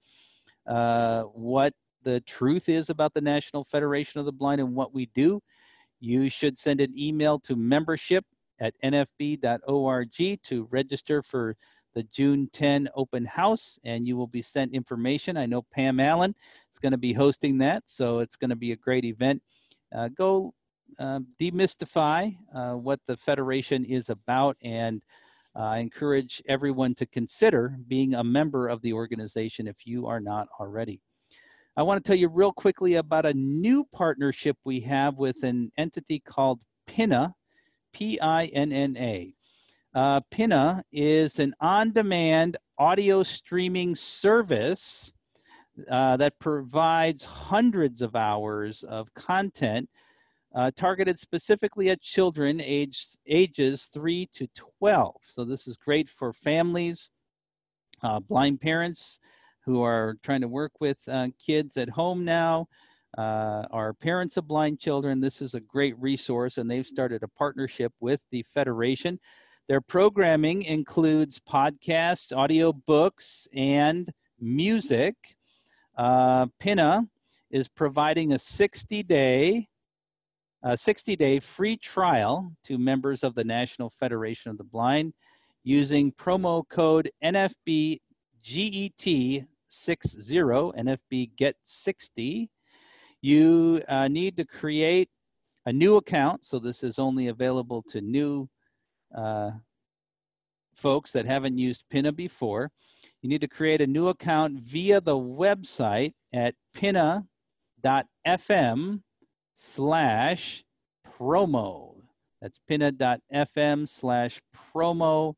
uh, 0.66 1.22
what 1.22 1.72
the 2.02 2.20
truth 2.20 2.68
is 2.68 2.90
about 2.90 3.14
the 3.14 3.22
National 3.22 3.64
Federation 3.64 4.20
of 4.20 4.26
the 4.26 4.32
Blind 4.32 4.60
and 4.60 4.74
what 4.74 4.92
we 4.92 5.06
do, 5.14 5.40
you 5.98 6.28
should 6.28 6.58
send 6.58 6.82
an 6.82 6.92
email 6.94 7.38
to 7.38 7.56
membership 7.56 8.26
at 8.60 8.74
nfb.org 8.84 10.42
to 10.42 10.68
register 10.70 11.22
for 11.22 11.56
the 11.94 12.02
June 12.04 12.48
10 12.52 12.88
open 12.94 13.24
house, 13.24 13.78
and 13.84 14.06
you 14.06 14.16
will 14.16 14.26
be 14.26 14.42
sent 14.42 14.74
information. 14.74 15.36
I 15.36 15.46
know 15.46 15.62
Pam 15.62 16.00
Allen 16.00 16.34
is 16.72 16.78
going 16.78 16.92
to 16.92 16.98
be 16.98 17.12
hosting 17.12 17.58
that, 17.58 17.84
so 17.86 18.20
it's 18.20 18.36
going 18.36 18.50
to 18.50 18.56
be 18.56 18.72
a 18.72 18.76
great 18.76 19.04
event. 19.04 19.42
Uh, 19.94 20.08
go 20.08 20.54
uh, 20.98 21.20
demystify 21.40 22.36
uh, 22.54 22.74
what 22.74 23.00
the 23.06 23.16
Federation 23.16 23.84
is 23.84 24.10
about, 24.10 24.56
and 24.62 25.02
I 25.54 25.78
encourage 25.78 26.42
everyone 26.48 26.94
to 26.94 27.06
consider 27.06 27.76
being 27.88 28.14
a 28.14 28.24
member 28.24 28.68
of 28.68 28.80
the 28.82 28.94
organization 28.94 29.66
if 29.66 29.86
you 29.86 30.06
are 30.06 30.20
not 30.20 30.48
already. 30.58 31.00
I 31.76 31.82
want 31.82 32.02
to 32.02 32.06
tell 32.06 32.18
you 32.18 32.28
real 32.28 32.52
quickly 32.52 32.94
about 32.94 33.26
a 33.26 33.32
new 33.34 33.84
partnership 33.92 34.56
we 34.64 34.80
have 34.80 35.18
with 35.18 35.42
an 35.42 35.72
entity 35.78 36.20
called 36.20 36.62
Pinna, 36.86 37.34
P 37.92 38.20
I 38.20 38.46
N 38.46 38.72
N 38.72 38.96
A. 38.98 39.34
Uh, 39.94 40.20
is 40.90 41.38
an 41.38 41.52
on 41.60 41.92
demand 41.92 42.56
audio 42.78 43.22
streaming 43.22 43.94
service 43.94 45.12
uh, 45.90 46.16
that 46.16 46.38
provides 46.38 47.24
hundreds 47.24 48.00
of 48.00 48.16
hours 48.16 48.84
of 48.84 49.12
content 49.14 49.88
uh, 50.54 50.70
targeted 50.76 51.18
specifically 51.18 51.90
at 51.90 52.00
children 52.00 52.60
age, 52.60 53.06
ages 53.26 53.84
3 53.86 54.28
to 54.32 54.46
12. 54.80 55.14
So, 55.22 55.44
this 55.44 55.66
is 55.66 55.76
great 55.76 56.08
for 56.08 56.32
families, 56.32 57.10
uh, 58.02 58.20
blind 58.20 58.60
parents, 58.60 59.20
who 59.64 59.82
are 59.82 60.16
trying 60.22 60.40
to 60.40 60.48
work 60.48 60.72
with 60.80 61.06
uh, 61.08 61.28
kids 61.44 61.76
at 61.76 61.88
home 61.88 62.24
now, 62.24 62.66
uh, 63.16 63.64
are 63.70 63.94
parents 63.94 64.36
of 64.36 64.48
blind 64.48 64.78
children. 64.80 65.20
This 65.20 65.40
is 65.40 65.54
a 65.54 65.60
great 65.60 65.98
resource, 65.98 66.58
and 66.58 66.70
they've 66.70 66.86
started 66.86 67.22
a 67.22 67.28
partnership 67.28 67.92
with 68.00 68.20
the 68.30 68.42
Federation. 68.42 69.18
Their 69.72 69.80
programming 69.80 70.64
includes 70.64 71.40
podcasts, 71.40 72.36
audio 72.36 72.74
books, 72.74 73.48
and 73.54 74.12
music. 74.38 75.14
Uh, 75.96 76.48
Pinna 76.60 77.08
is 77.50 77.68
providing 77.68 78.34
a 78.34 78.38
60 78.38 79.02
day 79.02 79.66
a 80.62 80.76
60 80.76 81.16
day 81.16 81.40
free 81.40 81.78
trial 81.78 82.52
to 82.64 82.76
members 82.76 83.24
of 83.24 83.34
the 83.34 83.44
National 83.44 83.88
Federation 83.88 84.50
of 84.50 84.58
the 84.58 84.64
Blind 84.64 85.14
using 85.64 86.12
promo 86.12 86.68
code 86.68 87.10
NFBGET 87.24 87.98
60 89.68 90.18
NFB 90.34 91.34
Get 91.36 91.56
60. 91.62 92.50
You 93.22 93.82
uh, 93.88 94.08
need 94.08 94.36
to 94.36 94.44
create 94.44 95.08
a 95.64 95.72
new 95.72 95.96
account. 95.96 96.44
So 96.44 96.58
this 96.58 96.82
is 96.82 96.98
only 96.98 97.28
available 97.28 97.82
to 97.88 98.02
new 98.02 98.50
uh, 99.16 99.52
folks 100.74 101.12
that 101.12 101.26
haven't 101.26 101.58
used 101.58 101.84
Pinna 101.90 102.12
before. 102.12 102.70
You 103.20 103.28
need 103.28 103.40
to 103.42 103.48
create 103.48 103.80
a 103.80 103.86
new 103.86 104.08
account 104.08 104.58
via 104.58 105.00
the 105.00 105.16
website 105.16 106.12
at 106.32 106.54
pinna.fm 106.74 107.12
slash 109.54 110.64
promo. 111.06 111.94
That's 112.40 112.58
pinna.fm 112.66 113.88
slash 113.88 114.40
promo. 114.74 115.34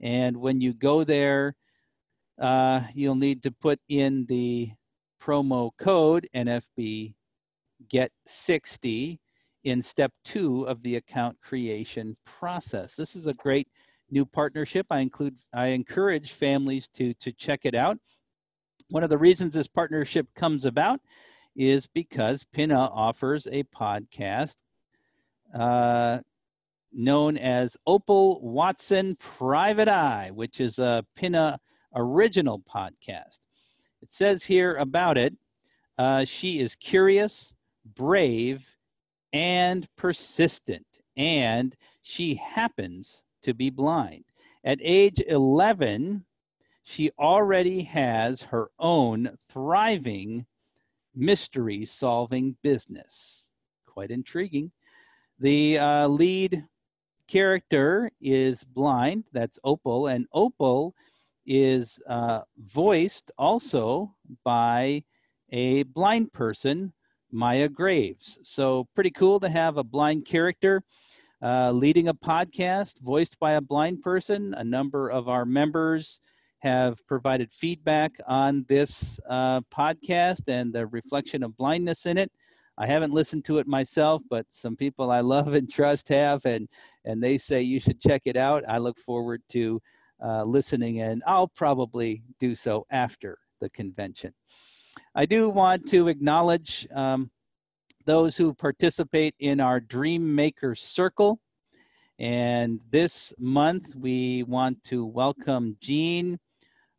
And 0.00 0.36
when 0.36 0.60
you 0.60 0.74
go 0.74 1.02
there, 1.04 1.56
uh, 2.40 2.82
you'll 2.94 3.14
need 3.14 3.42
to 3.44 3.50
put 3.50 3.80
in 3.88 4.26
the 4.26 4.70
promo 5.20 5.70
code 5.78 6.28
NFB 6.34 7.14
get 7.88 8.12
60 8.26 9.20
in 9.64 9.82
step 9.82 10.12
two 10.24 10.64
of 10.64 10.82
the 10.82 10.96
account 10.96 11.40
creation 11.40 12.16
process. 12.24 12.94
This 12.94 13.16
is 13.16 13.26
a 13.26 13.34
great 13.34 13.68
new 14.10 14.24
partnership. 14.24 14.86
I 14.90 15.00
include 15.00 15.38
I 15.52 15.68
encourage 15.68 16.32
families 16.32 16.88
to 16.90 17.14
to 17.14 17.32
check 17.32 17.60
it 17.64 17.74
out. 17.74 17.98
One 18.88 19.02
of 19.02 19.10
the 19.10 19.18
reasons 19.18 19.54
this 19.54 19.68
partnership 19.68 20.28
comes 20.36 20.66
about 20.66 21.00
is 21.56 21.86
because 21.86 22.44
Pinna 22.52 22.90
offers 22.92 23.46
a 23.50 23.62
podcast 23.64 24.56
uh, 25.54 26.18
known 26.92 27.36
as 27.36 27.76
Opal 27.86 28.40
Watson 28.42 29.16
Private 29.16 29.88
Eye, 29.88 30.30
which 30.32 30.60
is 30.60 30.78
a 30.78 31.04
Pinna 31.16 31.58
original 31.94 32.60
podcast. 32.60 33.40
It 34.02 34.10
says 34.10 34.44
here 34.44 34.74
about 34.74 35.16
it 35.16 35.34
uh, 35.96 36.24
she 36.24 36.60
is 36.60 36.74
curious, 36.74 37.54
brave, 37.84 38.73
and 39.34 39.88
persistent, 39.96 40.86
and 41.16 41.74
she 42.00 42.36
happens 42.36 43.24
to 43.42 43.52
be 43.52 43.68
blind. 43.68 44.24
At 44.62 44.78
age 44.80 45.20
11, 45.26 46.24
she 46.84 47.10
already 47.18 47.82
has 47.82 48.42
her 48.42 48.70
own 48.78 49.36
thriving 49.50 50.46
mystery 51.16 51.84
solving 51.84 52.56
business. 52.62 53.50
Quite 53.86 54.12
intriguing. 54.12 54.70
The 55.40 55.78
uh, 55.78 56.08
lead 56.08 56.64
character 57.26 58.10
is 58.20 58.62
blind, 58.62 59.24
that's 59.32 59.58
Opal, 59.64 60.06
and 60.06 60.26
Opal 60.32 60.94
is 61.44 61.98
uh, 62.06 62.42
voiced 62.56 63.32
also 63.36 64.14
by 64.44 65.02
a 65.50 65.82
blind 65.82 66.32
person, 66.32 66.92
Maya 67.34 67.68
Graves. 67.68 68.38
So, 68.44 68.86
pretty 68.94 69.10
cool 69.10 69.40
to 69.40 69.48
have 69.48 69.76
a 69.76 69.82
blind 69.82 70.24
character 70.24 70.82
uh, 71.42 71.72
leading 71.72 72.06
a 72.06 72.14
podcast 72.14 73.00
voiced 73.00 73.40
by 73.40 73.54
a 73.54 73.60
blind 73.60 74.02
person. 74.02 74.54
A 74.54 74.62
number 74.62 75.08
of 75.10 75.28
our 75.28 75.44
members 75.44 76.20
have 76.60 77.04
provided 77.08 77.52
feedback 77.52 78.12
on 78.28 78.64
this 78.68 79.18
uh, 79.28 79.60
podcast 79.62 80.42
and 80.46 80.72
the 80.72 80.86
reflection 80.86 81.42
of 81.42 81.56
blindness 81.56 82.06
in 82.06 82.18
it. 82.18 82.30
I 82.78 82.86
haven't 82.86 83.12
listened 83.12 83.44
to 83.46 83.58
it 83.58 83.66
myself, 83.66 84.22
but 84.30 84.46
some 84.48 84.76
people 84.76 85.10
I 85.10 85.20
love 85.20 85.54
and 85.54 85.70
trust 85.70 86.08
have, 86.10 86.44
and 86.46 86.68
and 87.04 87.22
they 87.22 87.36
say 87.38 87.62
you 87.62 87.80
should 87.80 88.00
check 88.00 88.22
it 88.26 88.36
out. 88.36 88.64
I 88.68 88.78
look 88.78 88.98
forward 88.98 89.42
to 89.50 89.82
uh, 90.24 90.44
listening, 90.44 91.00
and 91.00 91.20
I'll 91.26 91.48
probably 91.48 92.22
do 92.38 92.54
so 92.54 92.86
after 92.90 93.38
the 93.60 93.70
convention. 93.70 94.34
I 95.14 95.26
do 95.26 95.48
want 95.48 95.88
to 95.88 96.08
acknowledge 96.08 96.86
um, 96.92 97.30
those 98.04 98.36
who 98.36 98.54
participate 98.54 99.34
in 99.38 99.60
our 99.60 99.80
Dream 99.80 100.34
Maker 100.34 100.74
Circle. 100.74 101.40
And 102.18 102.80
this 102.90 103.32
month, 103.38 103.94
we 103.96 104.42
want 104.44 104.82
to 104.84 105.04
welcome 105.04 105.76
Jean 105.80 106.38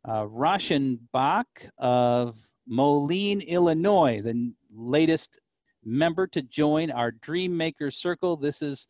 uh, 0.04 0.24
Rauschenbach 0.24 1.44
of 1.78 2.36
Moline, 2.66 3.40
Illinois, 3.40 4.20
the 4.22 4.52
latest 4.72 5.40
member 5.84 6.26
to 6.26 6.42
join 6.42 6.90
our 6.90 7.12
Dream 7.12 7.56
Maker 7.56 7.90
Circle. 7.90 8.36
This 8.36 8.60
is 8.62 8.86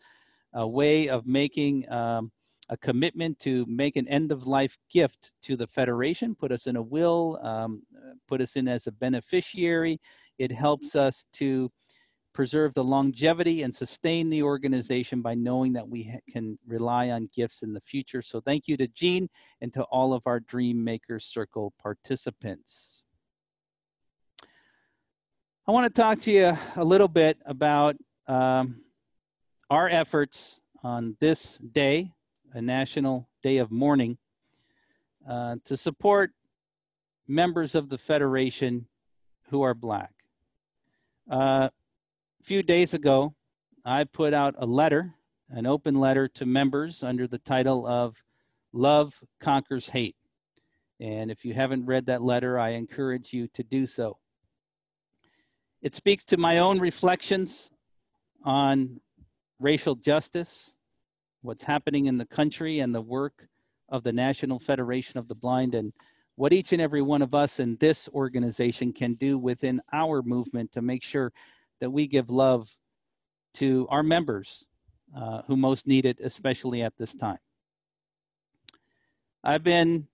a 0.53 0.67
way 0.67 1.09
of 1.09 1.27
making 1.27 1.91
um, 1.93 2.33
a 2.69 2.77
commitment 2.77 3.39
to 3.41 3.65
make 3.69 3.97
an 3.97 4.09
end 4.09 4.33
of 4.33 4.47
life 4.47 4.77
gift 4.91 5.33
to 5.43 5.57
the 5.57 5.67
Federation, 5.67 6.35
put 6.35 6.51
us 6.51 6.67
in 6.67 6.77
a 6.77 6.83
will, 6.83 7.39
um, 7.43 7.83
put 8.29 8.41
us 8.41 8.57
in 8.57 8.69
as 8.69 8.87
a 8.87 8.93
beneficiary. 8.93 10.01
It 10.39 10.53
helps 10.53 10.97
us 10.97 11.27
to 11.35 11.71
preserve 12.37 12.75
the 12.75 12.85
longevity 12.85 13.63
and 13.63 13.75
sustain 13.75 14.29
the 14.29 14.43
organization 14.43 15.23
by 15.23 15.35
knowing 15.35 15.73
that 15.73 15.89
we 15.89 16.15
can 16.31 16.59
rely 16.67 17.09
on 17.09 17.27
gifts 17.35 17.63
in 17.63 17.73
the 17.73 17.81
future. 17.81 18.21
So 18.21 18.43
thank 18.43 18.69
you 18.69 18.77
to 18.77 18.87
Jean 18.89 19.29
and 19.63 19.73
to 19.73 19.83
all 19.85 20.13
of 20.13 20.27
our 20.27 20.41
Dream 20.41 20.85
Maker 20.85 21.19
Circle 21.19 21.73
participants. 21.83 23.05
I 25.67 25.73
want 25.73 25.93
to 25.93 26.01
talk 26.01 26.21
to 26.21 26.31
you 26.31 26.57
a 26.77 26.85
little 26.85 27.09
bit 27.09 27.39
about 27.47 27.97
um, 28.29 28.83
our 29.71 29.89
efforts 29.89 30.61
on 30.85 31.17
this 31.19 31.57
day, 31.57 32.13
a 32.53 32.61
national 32.61 33.31
day 33.43 33.57
of 33.57 33.73
mourning, 33.73 34.19
uh, 35.27 35.57
to 35.65 35.77
support 35.77 36.33
members 37.29 37.75
of 37.75 37.89
the 37.89 37.99
Federation 37.99 38.87
who 39.51 39.63
are 39.63 39.75
Black. 39.75 40.13
Uh, 41.31 41.69
a 42.41 42.45
few 42.45 42.63
days 42.63 42.95
ago, 42.95 43.35
I 43.85 44.05
put 44.05 44.35
out 44.35 44.55
a 44.59 44.67
letter, 44.67 45.15
an 45.51 45.67
open 45.67 45.99
letter 45.99 46.29
to 46.29 46.47
members 46.47 47.03
under 47.03 47.27
the 47.27 47.39
title 47.39 47.87
of 47.87 48.25
Love 48.73 49.21
Conquers 49.41 49.89
Hate. 49.89 50.17
And 51.01 51.31
if 51.31 51.45
you 51.45 51.55
haven't 51.55 51.87
read 51.87 52.07
that 52.07 52.23
letter, 52.23 52.59
I 52.59 52.71
encourage 52.71 53.33
you 53.33 53.49
to 53.49 53.63
do 53.63 53.87
so. 53.87 54.19
It 55.83 55.95
speaks 55.95 56.25
to 56.27 56.37
my 56.37 56.59
own 56.59 56.79
reflections 56.79 57.71
on 58.45 59.01
racial 59.59 59.95
justice, 59.95 60.75
what's 61.43 61.65
happening 61.65 62.07
in 62.07 62.19
the 62.19 62.27
country, 62.27 62.81
and 62.81 62.95
the 62.95 63.01
work 63.01 63.49
of 63.89 64.03
the 64.03 64.13
National 64.13 64.59
Federation 64.59 65.19
of 65.19 65.29
the 65.29 65.35
Blind, 65.35 65.75
and 65.75 65.93
what 66.37 66.53
each 66.53 66.73
and 66.73 66.81
every 66.81 67.03
one 67.03 67.23
of 67.23 67.35
us 67.35 67.61
in 67.61 67.77
this 67.77 68.09
organization 68.15 68.93
can 68.93 69.15
do 69.15 69.39
within 69.39 69.81
our 69.93 70.23
movement 70.23 70.73
to 70.73 70.83
make 70.83 71.03
sure 71.03 71.33
that 71.81 71.91
we 71.91 72.07
give 72.07 72.31
love 72.31 72.71
to 73.55 73.87
our 73.91 74.03
members 74.03 74.69
uh, 75.17 75.43
who 75.47 75.57
most 75.57 75.87
need 75.87 76.05
it, 76.05 76.19
especially 76.23 76.83
at 76.83 76.97
this 76.97 77.15
time. 77.15 77.39
I've 79.43 79.63
been 79.63 80.07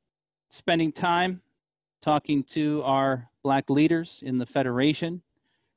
spending 0.48 0.92
time 0.92 1.42
talking 2.00 2.42
to 2.44 2.82
our 2.85 3.28
Black 3.42 3.68
leaders 3.70 4.22
in 4.24 4.38
the 4.38 4.46
Federation 4.46 5.22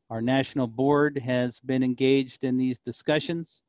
our 0.09 0.21
national 0.21 0.67
board 0.67 1.17
has 1.17 1.59
been 1.59 1.81
engaged 1.81 2.43
in 2.43 2.57
these 2.57 2.77
discussions, 2.77 3.63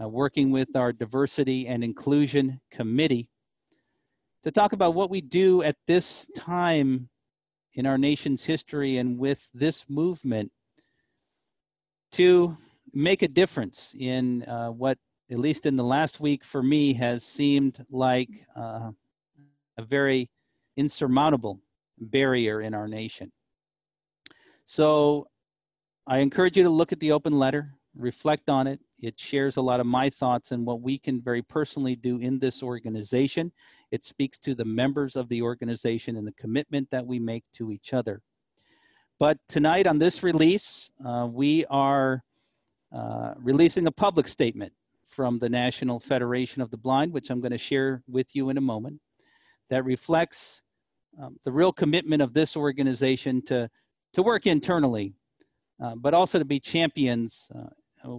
uh, 0.00 0.08
working 0.08 0.52
with 0.52 0.76
our 0.76 0.92
diversity 0.92 1.66
and 1.66 1.82
inclusion 1.82 2.60
committee 2.70 3.28
to 4.42 4.50
talk 4.50 4.72
about 4.72 4.94
what 4.94 5.10
we 5.10 5.20
do 5.20 5.62
at 5.62 5.76
this 5.86 6.28
time 6.36 7.08
in 7.74 7.86
our 7.86 7.98
nation's 7.98 8.44
history 8.44 8.98
and 8.98 9.18
with 9.18 9.48
this 9.54 9.86
movement 9.88 10.50
to 12.12 12.56
make 12.92 13.22
a 13.22 13.28
difference 13.28 13.94
in 13.98 14.42
uh, 14.44 14.68
what, 14.68 14.98
at 15.30 15.38
least 15.38 15.64
in 15.64 15.76
the 15.76 15.84
last 15.84 16.20
week 16.20 16.44
for 16.44 16.62
me, 16.62 16.92
has 16.92 17.24
seemed 17.24 17.84
like 17.90 18.28
uh, 18.56 18.90
a 19.78 19.82
very 19.82 20.28
insurmountable 20.76 21.60
barrier 21.98 22.60
in 22.60 22.74
our 22.74 22.88
nation. 22.88 23.32
So 24.64 25.28
I 26.06 26.18
encourage 26.18 26.56
you 26.56 26.64
to 26.64 26.70
look 26.70 26.92
at 26.92 27.00
the 27.00 27.12
open 27.12 27.38
letter, 27.38 27.74
reflect 27.94 28.48
on 28.50 28.66
it. 28.66 28.80
It 29.00 29.18
shares 29.18 29.56
a 29.56 29.62
lot 29.62 29.80
of 29.80 29.86
my 29.86 30.10
thoughts 30.10 30.52
and 30.52 30.66
what 30.66 30.80
we 30.80 30.98
can 30.98 31.20
very 31.20 31.42
personally 31.42 31.96
do 31.96 32.18
in 32.18 32.38
this 32.38 32.62
organization. 32.62 33.52
It 33.92 34.04
speaks 34.04 34.40
to 34.40 34.56
the 34.56 34.64
members 34.64 35.14
of 35.14 35.28
the 35.28 35.42
organization 35.42 36.16
and 36.16 36.26
the 36.26 36.32
commitment 36.32 36.90
that 36.90 37.06
we 37.06 37.20
make 37.20 37.44
to 37.54 37.70
each 37.70 37.94
other. 37.94 38.20
But 39.20 39.38
tonight 39.48 39.86
on 39.86 40.00
this 40.00 40.24
release, 40.24 40.90
uh, 41.06 41.28
we 41.30 41.64
are 41.66 42.24
uh, 42.92 43.34
releasing 43.36 43.86
a 43.86 43.92
public 43.92 44.26
statement 44.26 44.72
from 45.06 45.38
the 45.38 45.48
National 45.48 46.00
Federation 46.00 46.60
of 46.60 46.72
the 46.72 46.76
Blind, 46.76 47.12
which 47.12 47.30
I'm 47.30 47.40
going 47.40 47.52
to 47.52 47.58
share 47.58 48.02
with 48.08 48.34
you 48.34 48.50
in 48.50 48.56
a 48.56 48.62
moment, 48.62 49.00
that 49.70 49.84
reflects 49.84 50.62
um, 51.20 51.36
the 51.44 51.52
real 51.52 51.72
commitment 51.72 52.20
of 52.20 52.34
this 52.34 52.56
organization 52.56 53.42
to, 53.42 53.70
to 54.14 54.22
work 54.24 54.46
internally 54.46 55.14
uh, 55.82 55.96
but 55.96 56.14
also 56.14 56.38
to 56.38 56.44
be 56.44 56.60
champions 56.60 57.50
uh, 57.54 58.16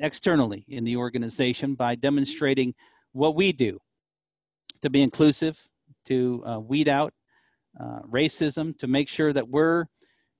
externally 0.00 0.64
in 0.68 0.82
the 0.82 0.96
organization 0.96 1.74
by 1.74 1.94
demonstrating 1.94 2.74
what 3.12 3.36
we 3.36 3.52
do 3.52 3.78
to 4.84 4.90
be 4.90 5.00
inclusive, 5.00 5.58
to 6.04 6.44
uh, 6.46 6.60
weed 6.60 6.88
out 6.88 7.14
uh, 7.80 8.00
racism, 8.02 8.76
to 8.78 8.86
make 8.86 9.08
sure 9.08 9.32
that 9.32 9.48
we're 9.48 9.86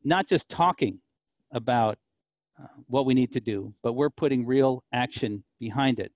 not 0.05 0.29
just 0.29 0.51
talking 0.51 1.01
about 1.51 1.97
uh, 2.63 2.67
what 2.87 3.07
we 3.07 3.15
need 3.15 3.33
to 3.33 3.41
do, 3.41 3.73
but 3.83 3.95
we're 3.95 4.11
putting 4.11 4.45
real 4.45 4.85
action 4.93 5.43
behind 5.59 5.99
it. 5.99 6.13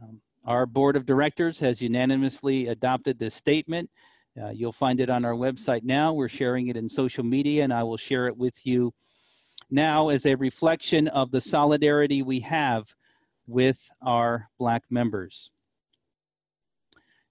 Um, 0.00 0.22
our 0.46 0.64
board 0.64 0.96
of 0.96 1.04
directors 1.04 1.60
has 1.60 1.82
unanimously 1.82 2.68
adopted 2.68 3.18
this 3.18 3.34
statement. 3.34 3.90
Uh, 4.40 4.48
you'll 4.48 4.72
find 4.72 4.98
it 4.98 5.10
on 5.10 5.26
our 5.26 5.34
website 5.34 5.82
now. 5.82 6.14
We're 6.14 6.30
sharing 6.30 6.68
it 6.68 6.76
in 6.76 6.88
social 6.88 7.22
media, 7.22 7.64
and 7.64 7.72
I 7.72 7.82
will 7.82 7.98
share 7.98 8.28
it 8.28 8.36
with 8.38 8.66
you 8.66 8.94
now 9.70 10.08
as 10.08 10.24
a 10.24 10.36
reflection 10.36 11.06
of 11.08 11.32
the 11.32 11.40
solidarity 11.42 12.22
we 12.22 12.40
have 12.40 12.94
with 13.46 13.90
our 14.00 14.48
Black 14.58 14.84
members. 14.88 15.50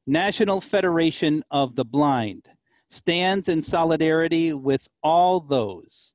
National 0.10 0.62
Federation 0.62 1.44
of 1.52 1.76
the 1.76 1.84
Blind 1.84 2.48
stands 2.90 3.50
in 3.50 3.62
solidarity 3.62 4.54
with 4.54 4.88
all 5.04 5.42
those 5.42 6.14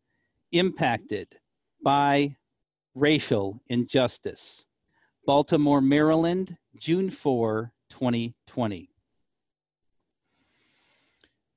impacted 0.50 1.28
by 1.84 2.34
racial 2.94 3.60
injustice. 3.68 4.64
Baltimore, 5.26 5.82
Maryland, 5.82 6.56
June 6.74 7.10
4, 7.10 7.70
2020. 7.90 8.88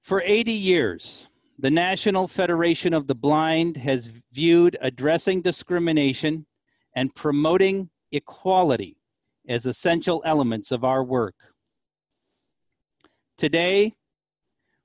For 0.02 0.22
80 0.22 0.52
years, 0.52 1.30
the 1.58 1.72
National 1.72 2.28
Federation 2.28 2.94
of 2.94 3.08
the 3.08 3.16
Blind 3.16 3.78
has 3.78 4.12
viewed 4.34 4.78
addressing 4.82 5.42
discrimination 5.42 6.46
and 6.98 7.16
promoting 7.16 7.90
equality 8.12 8.98
as 9.48 9.66
essential 9.66 10.22
elements 10.26 10.72
of 10.72 10.84
our 10.84 11.02
work. 11.02 11.36
Today, 13.38 13.94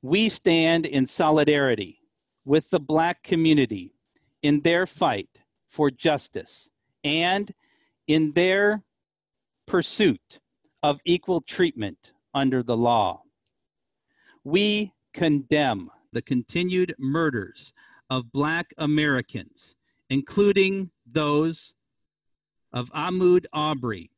we 0.02 0.28
stand 0.28 0.84
in 0.84 1.06
solidarity 1.06 2.00
with 2.44 2.68
the 2.70 2.80
Black 2.80 3.22
community 3.22 3.94
in 4.42 4.60
their 4.62 4.88
fight 4.88 5.28
for 5.68 5.88
justice 5.88 6.68
and 7.04 7.54
in 8.08 8.32
their 8.32 8.82
pursuit 9.66 10.40
of 10.82 10.98
equal 11.04 11.40
treatment 11.40 12.12
under 12.34 12.60
the 12.64 12.76
law. 12.76 13.22
We 14.42 14.94
condemn 15.14 15.88
the 16.12 16.22
continued 16.22 16.96
murders 16.98 17.72
of 18.08 18.32
Black 18.32 18.74
Americans, 18.78 19.76
including 20.08 20.90
those 21.06 21.74
of 22.72 22.90
Ahmaud 22.90 23.44
Arbery, 23.52 24.10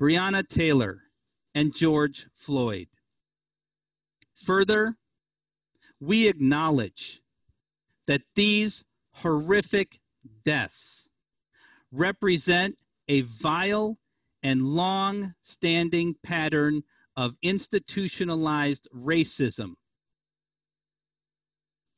Breonna 0.00 0.48
Taylor, 0.48 1.02
and 1.54 1.72
George 1.72 2.26
Floyd. 2.32 2.88
Further, 4.44 4.96
we 6.00 6.28
acknowledge 6.28 7.22
that 8.08 8.22
these 8.34 8.84
horrific 9.12 10.00
deaths 10.44 11.08
represent 11.92 12.76
a 13.06 13.20
vile 13.20 13.98
and 14.42 14.66
long 14.66 15.34
standing 15.42 16.16
pattern 16.24 16.82
of 17.16 17.36
institutionalized 17.42 18.88
racism 18.92 19.74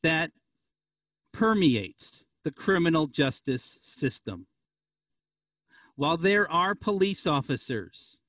that 0.03 0.31
permeates 1.33 2.27
the 2.43 2.53
criminal 2.53 3.07
justice 3.07 3.79
system. 3.81 4.47
While 5.97 6.19
there 6.19 6.51
are 6.51 6.75
police 6.75 7.27
officers 7.27 8.21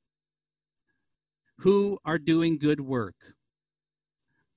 who 1.59 1.99
are 2.05 2.19
doing 2.19 2.57
good 2.57 2.79
work, 2.79 3.34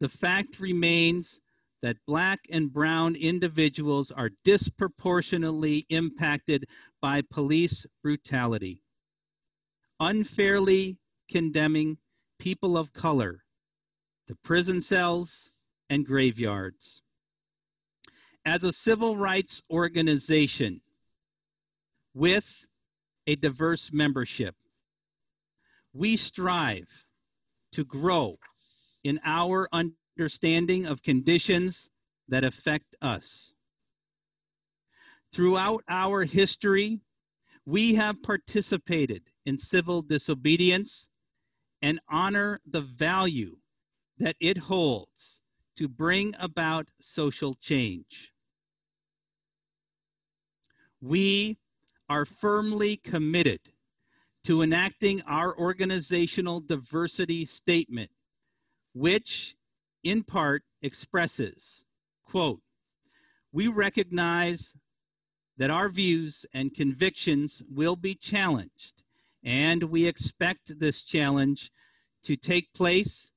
the 0.00 0.08
fact 0.08 0.60
remains 0.60 1.40
that 1.82 1.96
black 2.06 2.40
and 2.50 2.72
brown 2.72 3.14
individuals 3.14 4.10
are 4.10 4.30
disproportionately 4.44 5.86
impacted 5.88 6.66
by 7.00 7.22
police 7.30 7.86
brutality, 8.02 8.82
unfairly 10.00 10.98
condemning 11.30 11.98
people 12.38 12.76
of 12.76 12.92
color 12.92 13.44
to 14.26 14.34
prison 14.34 14.82
cells 14.82 15.50
and 15.88 16.04
graveyards. 16.04 17.02
As 18.44 18.64
a 18.64 18.72
civil 18.72 19.16
rights 19.16 19.62
organization 19.70 20.80
with 22.14 22.66
a 23.26 23.36
diverse 23.36 23.92
membership, 23.92 24.54
we 25.92 26.16
strive 26.16 27.06
to 27.72 27.84
grow 27.84 28.34
in 29.04 29.20
our 29.24 29.68
understanding 29.72 30.86
of 30.86 31.02
conditions 31.02 31.90
that 32.28 32.44
affect 32.44 32.96
us. 33.00 33.54
Throughout 35.32 35.84
our 35.88 36.24
history, 36.24 37.00
we 37.66 37.94
have 37.94 38.22
participated 38.22 39.22
in 39.44 39.58
civil 39.58 40.02
disobedience 40.02 41.08
and 41.82 42.00
honor 42.08 42.60
the 42.66 42.80
value 42.80 43.56
that 44.18 44.36
it 44.40 44.58
holds 44.58 45.42
to 45.76 45.86
bring 45.86 46.34
about 46.40 46.88
social 47.00 47.54
change. 47.54 48.32
We 51.00 51.58
are 52.08 52.24
firmly 52.24 52.96
committed 52.96 53.60
to 54.44 54.62
enacting 54.62 55.20
our 55.26 55.56
organizational 55.56 56.60
diversity 56.60 57.44
statement, 57.44 58.10
which 58.98 59.54
in 60.02 60.24
part 60.24 60.64
expresses, 60.82 61.84
quote, 62.24 62.60
we 63.52 63.68
recognize 63.68 64.76
that 65.56 65.70
our 65.70 65.88
views 65.88 66.44
and 66.52 66.74
convictions 66.74 67.62
will 67.70 67.94
be 67.94 68.14
challenged, 68.14 69.04
and 69.44 69.84
we 69.84 70.06
expect 70.06 70.80
this 70.80 71.02
challenge 71.02 71.70
to 72.24 72.34
take 72.34 72.74
place 72.74 73.32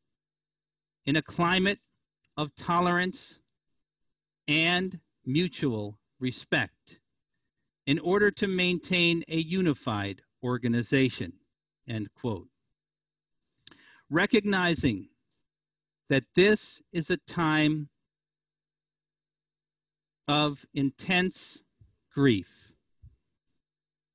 in 1.05 1.15
a 1.15 1.21
climate 1.21 1.79
of 2.35 2.55
tolerance 2.55 3.39
and 4.47 4.99
mutual 5.25 5.99
respect 6.19 6.99
in 7.85 7.99
order 7.99 8.31
to 8.31 8.47
maintain 8.47 9.23
a 9.27 9.37
unified 9.37 10.23
organization, 10.43 11.33
end 11.87 12.07
quote. 12.15 12.47
Recognizing 14.09 15.10
that 16.11 16.25
this 16.35 16.83
is 16.91 17.09
a 17.09 17.15
time 17.15 17.87
of 20.27 20.65
intense 20.73 21.63
grief, 22.13 22.73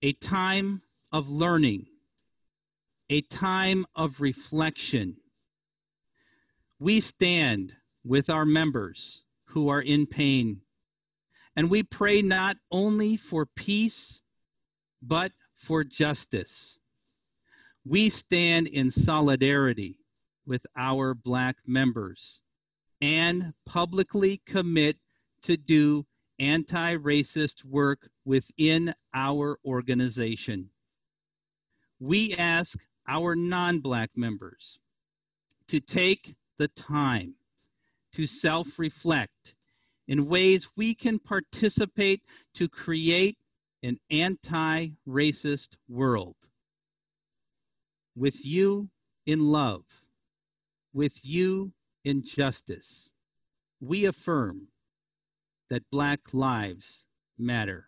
a 0.03 0.13
time 0.13 0.83
of 1.11 1.31
learning, 1.31 1.87
a 3.09 3.23
time 3.23 3.87
of 3.95 4.21
reflection. 4.21 5.17
We 6.79 7.01
stand 7.01 7.73
with 8.05 8.29
our 8.29 8.45
members 8.45 9.25
who 9.47 9.71
are 9.71 9.81
in 9.81 10.07
pain, 10.07 10.61
and 11.57 11.71
we 11.71 11.83
pray 11.83 12.21
not 12.21 12.59
only 12.71 13.17
for 13.17 13.47
peace, 13.47 14.21
but 15.01 15.33
for 15.55 15.83
justice. 15.83 16.77
We 17.87 18.11
stand 18.11 18.67
in 18.67 18.91
solidarity 18.91 19.97
with 20.47 20.67
our 20.77 21.15
Black 21.15 21.57
members 21.67 22.43
and 23.01 23.53
publicly 23.65 24.41
commit 24.47 24.97
to 25.43 25.57
do 25.57 26.07
anti 26.39 26.97
racist 26.97 27.65
work 27.65 28.09
within 28.25 28.95
our 29.15 29.59
organization. 29.65 30.71
We 31.99 32.35
ask 32.35 32.79
our 33.09 33.35
non 33.35 33.81
Black 33.81 34.11
members 34.17 34.79
to 35.69 35.81
take 35.81 36.37
the 36.59 36.69
time 36.69 37.35
to 38.13 38.27
self 38.27 38.79
reflect 38.79 39.55
in 40.09 40.27
ways 40.27 40.71
we 40.77 40.95
can 40.95 41.19
participate 41.19 42.23
to 42.55 42.69
create 42.69 43.37
an 43.83 43.99
anti 44.11 44.91
racist 45.07 45.77
world. 45.89 46.37
With 48.15 48.45
you 48.45 48.89
in 49.27 49.47
love, 49.47 50.06
with 50.97 51.27
you 51.27 51.75
in 52.05 52.25
justice, 52.25 53.13
we 53.81 54.07
affirm 54.07 54.69
that 55.69 55.91
Black 55.91 56.33
lives 56.33 57.07
matter. 57.39 57.85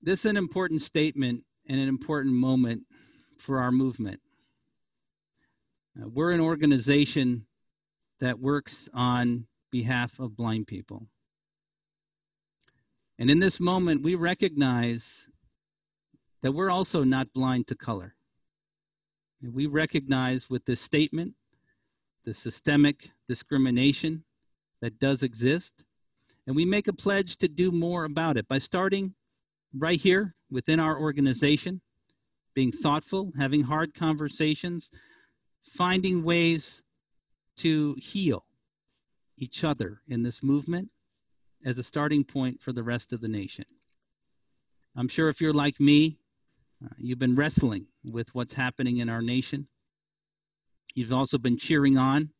This 0.00 0.20
is 0.20 0.26
an 0.26 0.36
important 0.36 0.80
statement 0.80 1.42
and 1.68 1.80
an 1.80 1.88
important 1.88 2.36
moment 2.36 2.82
for 3.36 3.58
our 3.58 3.72
movement. 3.72 4.20
Uh, 6.00 6.08
we're 6.08 6.30
an 6.30 6.40
organization 6.40 7.46
that 8.20 8.38
works 8.38 8.88
on 8.94 9.48
behalf 9.72 10.20
of 10.20 10.36
blind 10.36 10.68
people. 10.68 11.08
And 13.18 13.28
in 13.28 13.40
this 13.40 13.58
moment, 13.58 14.04
we 14.04 14.14
recognize 14.14 15.28
that 16.42 16.52
we're 16.52 16.70
also 16.70 17.02
not 17.02 17.32
blind 17.32 17.66
to 17.68 17.74
color. 17.74 18.13
We 19.52 19.66
recognize 19.66 20.48
with 20.48 20.64
this 20.64 20.80
statement 20.80 21.34
the 22.24 22.34
systemic 22.34 23.10
discrimination 23.28 24.24
that 24.80 24.98
does 24.98 25.22
exist. 25.22 25.84
And 26.46 26.56
we 26.56 26.64
make 26.64 26.88
a 26.88 26.92
pledge 26.92 27.36
to 27.38 27.48
do 27.48 27.70
more 27.70 28.04
about 28.04 28.36
it 28.36 28.48
by 28.48 28.58
starting 28.58 29.14
right 29.76 30.00
here 30.00 30.34
within 30.50 30.78
our 30.78 30.98
organization, 30.98 31.80
being 32.54 32.72
thoughtful, 32.72 33.32
having 33.36 33.62
hard 33.62 33.94
conversations, 33.94 34.90
finding 35.62 36.22
ways 36.22 36.82
to 37.56 37.96
heal 37.98 38.44
each 39.38 39.64
other 39.64 40.00
in 40.06 40.22
this 40.22 40.42
movement 40.42 40.90
as 41.64 41.78
a 41.78 41.82
starting 41.82 42.24
point 42.24 42.60
for 42.60 42.72
the 42.72 42.82
rest 42.82 43.12
of 43.12 43.20
the 43.20 43.28
nation. 43.28 43.64
I'm 44.96 45.08
sure 45.08 45.28
if 45.28 45.40
you're 45.40 45.52
like 45.52 45.80
me, 45.80 46.18
uh, 46.84 46.88
you've 46.98 47.18
been 47.18 47.36
wrestling 47.36 47.86
with 48.04 48.34
what's 48.34 48.54
happening 48.54 48.98
in 48.98 49.08
our 49.08 49.22
nation. 49.22 49.68
You've 50.94 51.12
also 51.12 51.38
been 51.38 51.56
cheering 51.56 51.96
on, 51.96 52.30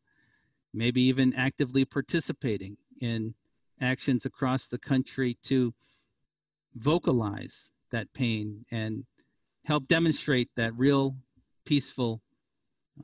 maybe 0.73 1.01
even 1.01 1.33
actively 1.33 1.85
participating 1.85 2.77
in 3.01 3.35
actions 3.81 4.25
across 4.25 4.67
the 4.67 4.77
country 4.77 5.37
to 5.43 5.73
vocalize 6.73 7.71
that 7.91 8.13
pain 8.13 8.65
and 8.71 9.05
help 9.65 9.87
demonstrate 9.87 10.49
that 10.55 10.73
real 10.75 11.15
peaceful 11.65 12.21
uh, 12.99 13.03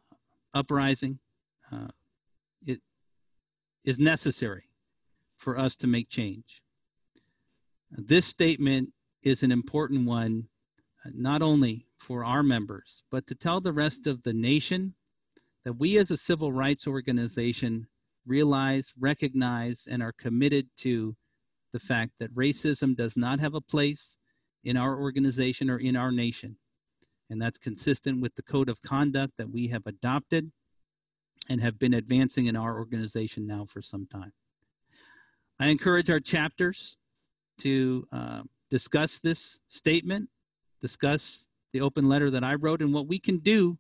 uprising 0.54 1.20
uh, 1.72 1.88
it 2.66 2.82
is 3.84 3.98
necessary 3.98 4.66
for 5.36 5.58
us 5.58 5.76
to 5.78 5.88
make 5.88 6.10
change. 6.10 6.62
This 7.90 8.26
statement 8.26 8.94
is 9.24 9.44
an 9.44 9.52
important 9.52 10.08
one, 10.08 10.48
not 11.06 11.42
only 11.42 11.86
for 11.98 12.24
our 12.24 12.44
members, 12.44 13.04
but 13.12 13.28
to 13.28 13.36
tell 13.36 13.62
the 13.62 13.74
rest 13.74 14.08
of 14.08 14.24
the 14.24 14.34
nation 14.34 14.94
that 15.66 15.74
we 15.74 15.98
as 15.98 16.12
a 16.12 16.18
civil 16.18 16.52
rights 16.52 16.88
organization 16.88 17.88
realize, 18.26 18.94
recognize, 19.00 19.88
and 19.90 20.02
are 20.02 20.14
committed 20.14 20.68
to 20.78 21.16
the 21.74 21.80
fact 21.80 22.14
that 22.20 22.36
racism 22.36 22.96
does 22.96 23.16
not 23.16 23.40
have 23.40 23.56
a 23.56 23.62
place 23.62 24.18
in 24.64 24.78
our 24.78 25.00
organization 25.00 25.70
or 25.70 25.78
in 25.78 25.96
our 25.96 26.12
nation. 26.12 26.58
And 27.30 27.42
that's 27.42 27.58
consistent 27.58 28.22
with 28.22 28.36
the 28.36 28.44
code 28.44 28.70
of 28.70 28.82
conduct 28.82 29.34
that 29.38 29.50
we 29.50 29.68
have 29.68 29.88
adopted 29.88 30.52
and 31.50 31.62
have 31.62 31.80
been 31.80 31.94
advancing 31.94 32.46
in 32.46 32.56
our 32.56 32.78
organization 32.78 33.48
now 33.48 33.66
for 33.66 33.82
some 33.82 34.06
time. 34.06 34.34
I 35.60 35.68
encourage 35.68 36.10
our 36.10 36.20
chapters 36.20 36.98
to 37.60 38.08
uh, 38.12 38.42
discuss 38.70 39.20
this 39.20 39.60
statement, 39.68 40.30
discuss 40.82 41.48
the 41.72 41.82
open 41.82 42.10
letter 42.10 42.30
that 42.32 42.44
I 42.44 42.56
wrote, 42.56 42.82
and 42.82 42.94
what 42.94 43.08
we 43.08 43.20
can 43.20 43.38
do 43.38 43.78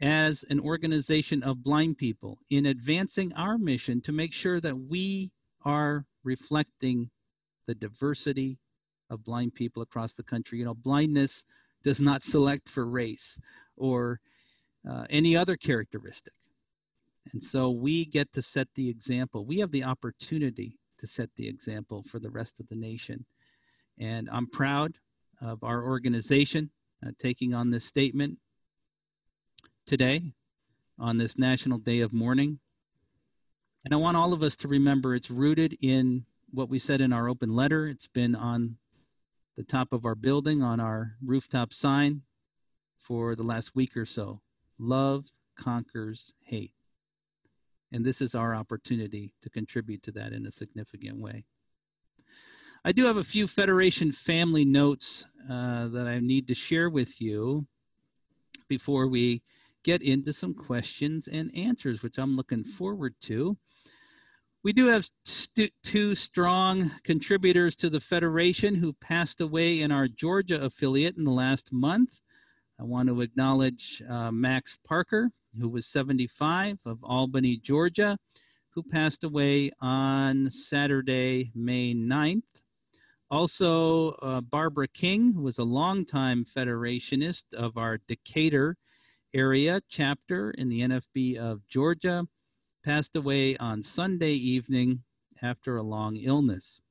as 0.00 0.44
an 0.48 0.60
organization 0.60 1.42
of 1.42 1.62
blind 1.62 1.98
people 1.98 2.38
in 2.50 2.66
advancing 2.66 3.32
our 3.34 3.58
mission 3.58 4.00
to 4.02 4.12
make 4.12 4.32
sure 4.32 4.60
that 4.60 4.78
we 4.78 5.30
are 5.64 6.06
reflecting 6.22 7.10
the 7.66 7.74
diversity 7.74 8.58
of 9.10 9.24
blind 9.24 9.54
people 9.54 9.82
across 9.82 10.14
the 10.14 10.22
country. 10.22 10.58
You 10.58 10.64
know, 10.64 10.74
blindness 10.74 11.44
does 11.82 12.00
not 12.00 12.24
select 12.24 12.68
for 12.68 12.86
race 12.86 13.38
or 13.76 14.20
uh, 14.88 15.04
any 15.10 15.36
other 15.36 15.56
characteristic. 15.56 16.32
And 17.32 17.42
so 17.42 17.70
we 17.70 18.04
get 18.04 18.32
to 18.32 18.42
set 18.42 18.68
the 18.74 18.90
example. 18.90 19.44
We 19.44 19.58
have 19.58 19.70
the 19.70 19.84
opportunity 19.84 20.78
to 20.98 21.06
set 21.06 21.30
the 21.36 21.48
example 21.48 22.02
for 22.02 22.18
the 22.18 22.30
rest 22.30 22.60
of 22.60 22.68
the 22.68 22.76
nation. 22.76 23.24
And 23.98 24.28
I'm 24.30 24.48
proud 24.48 24.98
of 25.44 25.62
our 25.62 25.84
organization 25.84 26.70
uh, 27.06 27.10
taking 27.18 27.54
on 27.54 27.70
this 27.70 27.84
statement 27.84 28.38
today. 29.86 30.32
on 30.98 31.18
this 31.18 31.38
National 31.38 31.78
Day 31.78 32.00
of 32.00 32.12
Mourning. 32.12 32.60
And 33.84 33.92
I 33.92 33.96
want 33.96 34.16
all 34.16 34.32
of 34.32 34.42
us 34.42 34.56
to 34.58 34.68
remember 34.68 35.14
it's 35.14 35.30
rooted 35.30 35.76
in 35.82 36.24
what 36.52 36.68
we 36.68 36.78
said 36.78 37.00
in 37.00 37.12
our 37.12 37.28
open 37.28 37.54
letter. 37.54 37.86
It's 37.86 38.06
been 38.06 38.34
on 38.34 38.76
the 39.56 39.64
top 39.64 39.92
of 39.92 40.04
our 40.04 40.14
building, 40.14 40.62
on 40.62 40.80
our 40.80 41.16
rooftop 41.24 41.72
sign 41.72 42.22
for 42.96 43.34
the 43.34 43.42
last 43.42 43.74
week 43.74 43.96
or 43.96 44.06
so. 44.06 44.40
Love 44.78 45.32
conquers 45.56 46.32
hate. 46.40 46.72
And 47.92 48.04
this 48.04 48.20
is 48.20 48.34
our 48.34 48.54
opportunity 48.54 49.32
to 49.42 49.50
contribute 49.50 50.02
to 50.04 50.12
that 50.12 50.32
in 50.32 50.46
a 50.46 50.50
significant 50.50 51.18
way. 51.18 51.44
I 52.86 52.92
do 52.92 53.06
have 53.06 53.16
a 53.16 53.24
few 53.24 53.46
Federation 53.46 54.12
family 54.12 54.66
notes 54.66 55.26
uh, 55.50 55.88
that 55.88 56.06
I 56.06 56.18
need 56.18 56.48
to 56.48 56.54
share 56.54 56.90
with 56.90 57.18
you 57.18 57.66
before 58.68 59.08
we 59.08 59.40
get 59.84 60.02
into 60.02 60.34
some 60.34 60.52
questions 60.52 61.26
and 61.26 61.50
answers, 61.56 62.02
which 62.02 62.18
I'm 62.18 62.36
looking 62.36 62.62
forward 62.62 63.14
to. 63.22 63.56
We 64.62 64.74
do 64.74 64.88
have 64.88 65.08
st- 65.24 65.72
two 65.82 66.14
strong 66.14 66.90
contributors 67.04 67.74
to 67.76 67.88
the 67.88 68.00
Federation 68.00 68.74
who 68.74 68.92
passed 68.92 69.40
away 69.40 69.80
in 69.80 69.90
our 69.90 70.06
Georgia 70.06 70.62
affiliate 70.62 71.16
in 71.16 71.24
the 71.24 71.30
last 71.30 71.72
month. 71.72 72.20
I 72.78 72.82
want 72.82 73.08
to 73.08 73.22
acknowledge 73.22 74.02
uh, 74.10 74.30
Max 74.30 74.78
Parker, 74.86 75.30
who 75.58 75.70
was 75.70 75.86
75 75.86 76.80
of 76.84 77.02
Albany, 77.02 77.56
Georgia, 77.56 78.18
who 78.74 78.82
passed 78.82 79.24
away 79.24 79.70
on 79.80 80.50
Saturday, 80.50 81.50
May 81.54 81.94
9th. 81.94 82.63
Also, 83.30 84.12
uh, 84.12 84.40
Barbara 84.40 84.86
King, 84.88 85.32
who 85.32 85.42
was 85.42 85.58
a 85.58 85.64
longtime 85.64 86.44
Federationist 86.44 87.54
of 87.54 87.76
our 87.76 87.98
Decatur 88.06 88.76
area 89.32 89.80
chapter 89.88 90.50
in 90.50 90.68
the 90.68 90.80
NFB 90.82 91.36
of 91.36 91.66
Georgia, 91.66 92.26
passed 92.84 93.16
away 93.16 93.56
on 93.56 93.82
Sunday 93.82 94.32
evening 94.32 95.02
after 95.42 95.76
a 95.76 95.82
long 95.82 96.16
illness. 96.16 96.82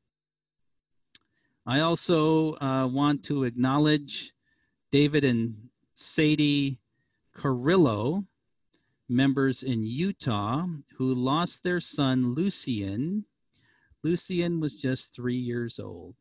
I 1.66 1.80
also 1.80 2.56
uh, 2.56 2.88
want 2.88 3.24
to 3.26 3.46
acknowledge 3.46 4.34
David 4.92 5.24
and 5.24 5.70
Sadie 5.94 6.80
Carrillo, 7.34 8.26
members 9.08 9.64
in 9.64 9.86
Utah, 9.86 10.66
who 10.98 11.14
lost 11.14 11.64
their 11.64 11.80
son 11.80 12.34
Lucian. 12.34 13.26
Lucian 14.04 14.60
was 14.60 14.76
just 14.76 15.16
three 15.16 15.38
years 15.38 15.80
old. 15.80 16.16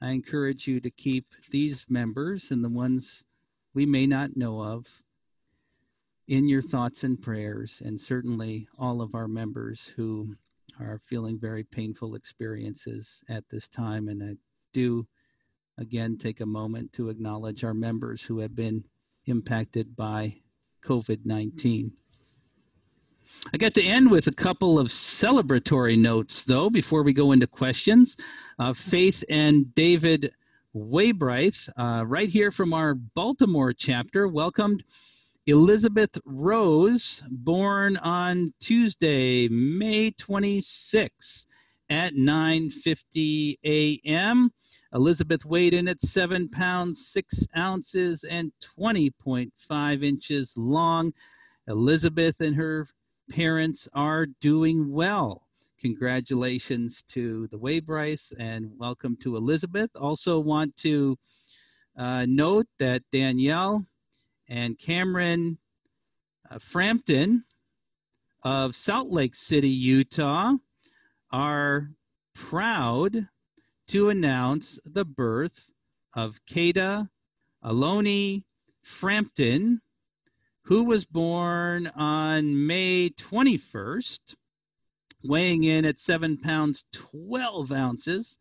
I 0.00 0.10
encourage 0.10 0.68
you 0.68 0.80
to 0.80 0.90
keep 0.90 1.26
these 1.50 1.86
members 1.88 2.50
and 2.52 2.62
the 2.62 2.68
ones 2.68 3.24
we 3.74 3.86
may 3.86 4.06
not 4.06 4.36
know 4.36 4.62
of 4.62 5.02
in 6.28 6.48
your 6.48 6.62
thoughts 6.62 7.02
and 7.02 7.20
prayers, 7.20 7.82
and 7.84 8.00
certainly 8.00 8.68
all 8.78 9.02
of 9.02 9.14
our 9.14 9.26
members 9.26 9.88
who 9.96 10.34
are 10.78 10.98
feeling 10.98 11.38
very 11.40 11.64
painful 11.64 12.14
experiences 12.14 13.24
at 13.28 13.48
this 13.48 13.68
time. 13.68 14.08
And 14.08 14.22
I 14.22 14.36
do 14.72 15.06
again 15.78 16.18
take 16.18 16.40
a 16.40 16.46
moment 16.46 16.92
to 16.94 17.08
acknowledge 17.08 17.64
our 17.64 17.74
members 17.74 18.22
who 18.22 18.38
have 18.38 18.54
been 18.54 18.84
impacted 19.26 19.96
by 19.96 20.36
COVID 20.84 21.26
19. 21.26 21.96
I 23.52 23.58
got 23.58 23.74
to 23.74 23.82
end 23.82 24.10
with 24.10 24.26
a 24.26 24.32
couple 24.32 24.78
of 24.78 24.88
celebratory 24.88 25.98
notes, 25.98 26.44
though, 26.44 26.70
before 26.70 27.02
we 27.02 27.12
go 27.12 27.32
into 27.32 27.46
questions. 27.46 28.16
Uh, 28.58 28.72
Faith 28.72 29.24
and 29.28 29.74
David 29.74 30.32
Waybright, 30.74 31.68
uh, 31.76 32.06
right 32.06 32.28
here 32.28 32.50
from 32.50 32.72
our 32.72 32.94
Baltimore 32.94 33.72
chapter, 33.72 34.26
welcomed 34.26 34.84
Elizabeth 35.46 36.18
Rose, 36.24 37.22
born 37.30 37.96
on 37.98 38.54
Tuesday, 38.60 39.48
May 39.48 40.12
26 40.12 41.46
at 41.90 42.14
9:50 42.14 43.56
a.m. 43.64 44.50
Elizabeth 44.94 45.44
weighed 45.44 45.74
in 45.74 45.88
at 45.88 46.00
seven 46.00 46.48
pounds 46.48 47.06
six 47.06 47.46
ounces 47.56 48.24
and 48.24 48.52
20.5 48.78 50.02
inches 50.02 50.54
long. 50.56 51.12
Elizabeth 51.68 52.40
and 52.40 52.56
her 52.56 52.86
parents 53.32 53.88
are 53.94 54.26
doing 54.26 54.92
well. 54.92 55.46
Congratulations 55.80 57.02
to 57.08 57.46
the 57.46 57.56
Waybrights 57.56 58.34
and 58.38 58.72
welcome 58.76 59.16
to 59.22 59.36
Elizabeth. 59.36 59.90
Also, 59.98 60.38
want 60.38 60.76
to 60.76 61.18
uh, 61.96 62.26
note 62.28 62.66
that 62.78 63.02
Danielle 63.10 63.86
and 64.50 64.78
Cameron 64.78 65.56
uh, 66.50 66.58
Frampton 66.58 67.44
of 68.42 68.74
Salt 68.74 69.08
Lake 69.08 69.34
City, 69.34 69.70
Utah, 69.70 70.52
are 71.30 71.88
proud 72.34 73.28
to 73.88 74.10
announce 74.10 74.78
the 74.84 75.06
birth 75.06 75.72
of 76.14 76.40
Kada 76.44 77.08
Aloni 77.64 78.44
Frampton, 78.82 79.80
who 80.64 80.84
was 80.84 81.04
born 81.04 81.88
on 81.96 82.66
May 82.66 83.10
21st, 83.10 84.36
weighing 85.24 85.64
in 85.64 85.84
at 85.84 85.98
seven 85.98 86.38
pounds 86.38 86.86
12 86.92 87.72
ounces. 87.72 88.38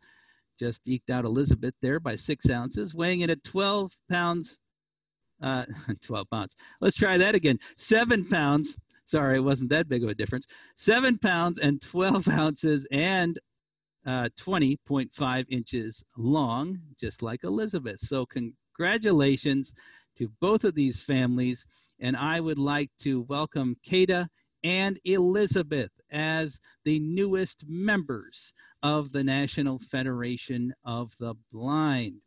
Just 0.59 0.87
eked 0.87 1.09
out 1.09 1.25
Elizabeth 1.25 1.73
there 1.81 1.99
by 1.99 2.15
six 2.15 2.49
ounces, 2.49 2.93
weighing 2.93 3.21
in 3.21 3.29
at 3.29 3.43
12 3.43 3.93
pounds 4.09 4.59
uh, 5.41 5.65
12 6.01 6.29
pounds. 6.29 6.55
Let's 6.79 6.95
try 6.95 7.17
that 7.17 7.35
again. 7.35 7.57
Seven 7.77 8.25
pounds. 8.25 8.77
Sorry, 9.03 9.37
it 9.37 9.43
wasn't 9.43 9.71
that 9.71 9.89
big 9.89 10.03
of 10.03 10.09
a 10.09 10.15
difference. 10.15 10.45
Seven 10.77 11.17
pounds 11.17 11.57
and 11.57 11.81
12 11.81 12.27
ounces 12.29 12.87
and 12.91 13.39
uh, 14.05 14.29
20.5 14.39 15.45
inches 15.49 16.03
long, 16.17 16.79
just 16.99 17.21
like 17.21 17.43
Elizabeth. 17.43 17.99
So, 17.99 18.25
congratulations 18.25 19.73
to 20.17 20.31
both 20.39 20.63
of 20.63 20.75
these 20.75 21.03
families. 21.03 21.65
And 21.99 22.17
I 22.17 22.39
would 22.39 22.59
like 22.59 22.89
to 23.01 23.21
welcome 23.21 23.75
Kada 23.85 24.29
and 24.63 24.99
Elizabeth 25.05 25.91
as 26.11 26.59
the 26.85 26.99
newest 26.99 27.65
members 27.67 28.53
of 28.83 29.11
the 29.11 29.23
National 29.23 29.79
Federation 29.79 30.73
of 30.85 31.11
the 31.17 31.35
Blind. 31.51 32.21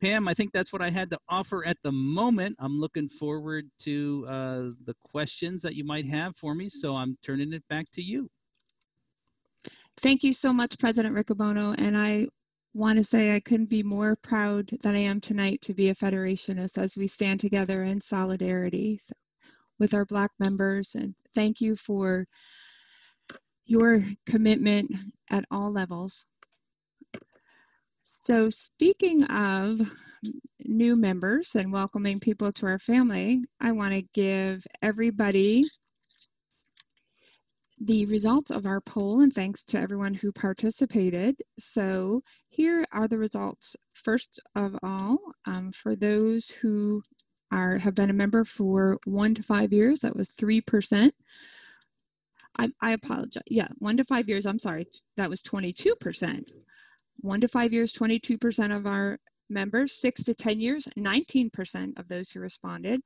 Pam, 0.00 0.26
I 0.26 0.34
think 0.34 0.50
that's 0.52 0.72
what 0.72 0.82
I 0.82 0.90
had 0.90 1.10
to 1.10 1.18
offer 1.28 1.64
at 1.64 1.76
the 1.84 1.92
moment. 1.92 2.56
I'm 2.58 2.80
looking 2.80 3.08
forward 3.08 3.70
to 3.80 4.26
uh, 4.28 4.60
the 4.84 4.96
questions 5.04 5.62
that 5.62 5.76
you 5.76 5.84
might 5.84 6.06
have 6.08 6.36
for 6.36 6.56
me, 6.56 6.68
so 6.68 6.96
I'm 6.96 7.16
turning 7.22 7.52
it 7.52 7.62
back 7.68 7.86
to 7.92 8.02
you. 8.02 8.28
Thank 9.98 10.24
you 10.24 10.32
so 10.32 10.52
much, 10.52 10.78
President 10.78 11.14
Riccobono. 11.14 11.76
And 11.78 11.96
I 11.96 12.26
want 12.74 12.98
to 12.98 13.04
say 13.04 13.34
I 13.34 13.40
couldn't 13.40 13.68
be 13.68 13.82
more 13.82 14.16
proud 14.16 14.70
than 14.82 14.94
I 14.94 15.00
am 15.00 15.20
tonight 15.20 15.60
to 15.62 15.74
be 15.74 15.88
a 15.88 15.94
Federationist 15.94 16.78
as 16.78 16.96
we 16.96 17.06
stand 17.06 17.40
together 17.40 17.84
in 17.84 18.00
solidarity 18.00 19.00
with 19.78 19.92
our 19.92 20.04
Black 20.04 20.30
members. 20.38 20.94
And 20.94 21.14
thank 21.34 21.60
you 21.60 21.76
for 21.76 22.26
your 23.66 24.00
commitment 24.26 24.94
at 25.30 25.44
all 25.50 25.70
levels. 25.70 26.26
So, 28.24 28.50
speaking 28.50 29.24
of 29.24 29.80
new 30.60 30.94
members 30.94 31.56
and 31.56 31.72
welcoming 31.72 32.20
people 32.20 32.52
to 32.52 32.66
our 32.66 32.78
family, 32.78 33.42
I 33.60 33.72
want 33.72 33.94
to 33.94 34.02
give 34.14 34.64
everybody 34.80 35.64
the 37.84 38.06
results 38.06 38.50
of 38.50 38.64
our 38.66 38.80
poll 38.80 39.20
and 39.20 39.32
thanks 39.32 39.64
to 39.64 39.78
everyone 39.78 40.14
who 40.14 40.32
participated. 40.32 41.36
So, 41.58 42.22
here 42.48 42.86
are 42.92 43.08
the 43.08 43.18
results. 43.18 43.74
First 43.94 44.40
of 44.54 44.76
all, 44.82 45.18
um, 45.46 45.72
for 45.72 45.96
those 45.96 46.50
who 46.50 47.02
are 47.50 47.78
have 47.78 47.94
been 47.94 48.10
a 48.10 48.14
member 48.14 48.44
for 48.44 48.98
one 49.04 49.34
to 49.34 49.42
five 49.42 49.72
years, 49.72 50.00
that 50.00 50.16
was 50.16 50.30
3%. 50.30 51.10
I, 52.58 52.68
I 52.80 52.92
apologize. 52.92 53.42
Yeah, 53.46 53.68
one 53.78 53.96
to 53.96 54.04
five 54.04 54.28
years, 54.28 54.46
I'm 54.46 54.58
sorry, 54.58 54.86
that 55.16 55.30
was 55.30 55.42
22% 55.42 56.50
one 57.22 57.40
to 57.40 57.48
five 57.48 57.72
years, 57.72 57.92
22% 57.92 58.76
of 58.76 58.86
our 58.86 59.18
members, 59.52 60.00
six 60.00 60.22
to 60.24 60.34
10 60.34 60.60
years, 60.60 60.88
19% 60.98 61.98
of 61.98 62.08
those 62.08 62.30
who 62.30 62.40
responded, 62.40 63.00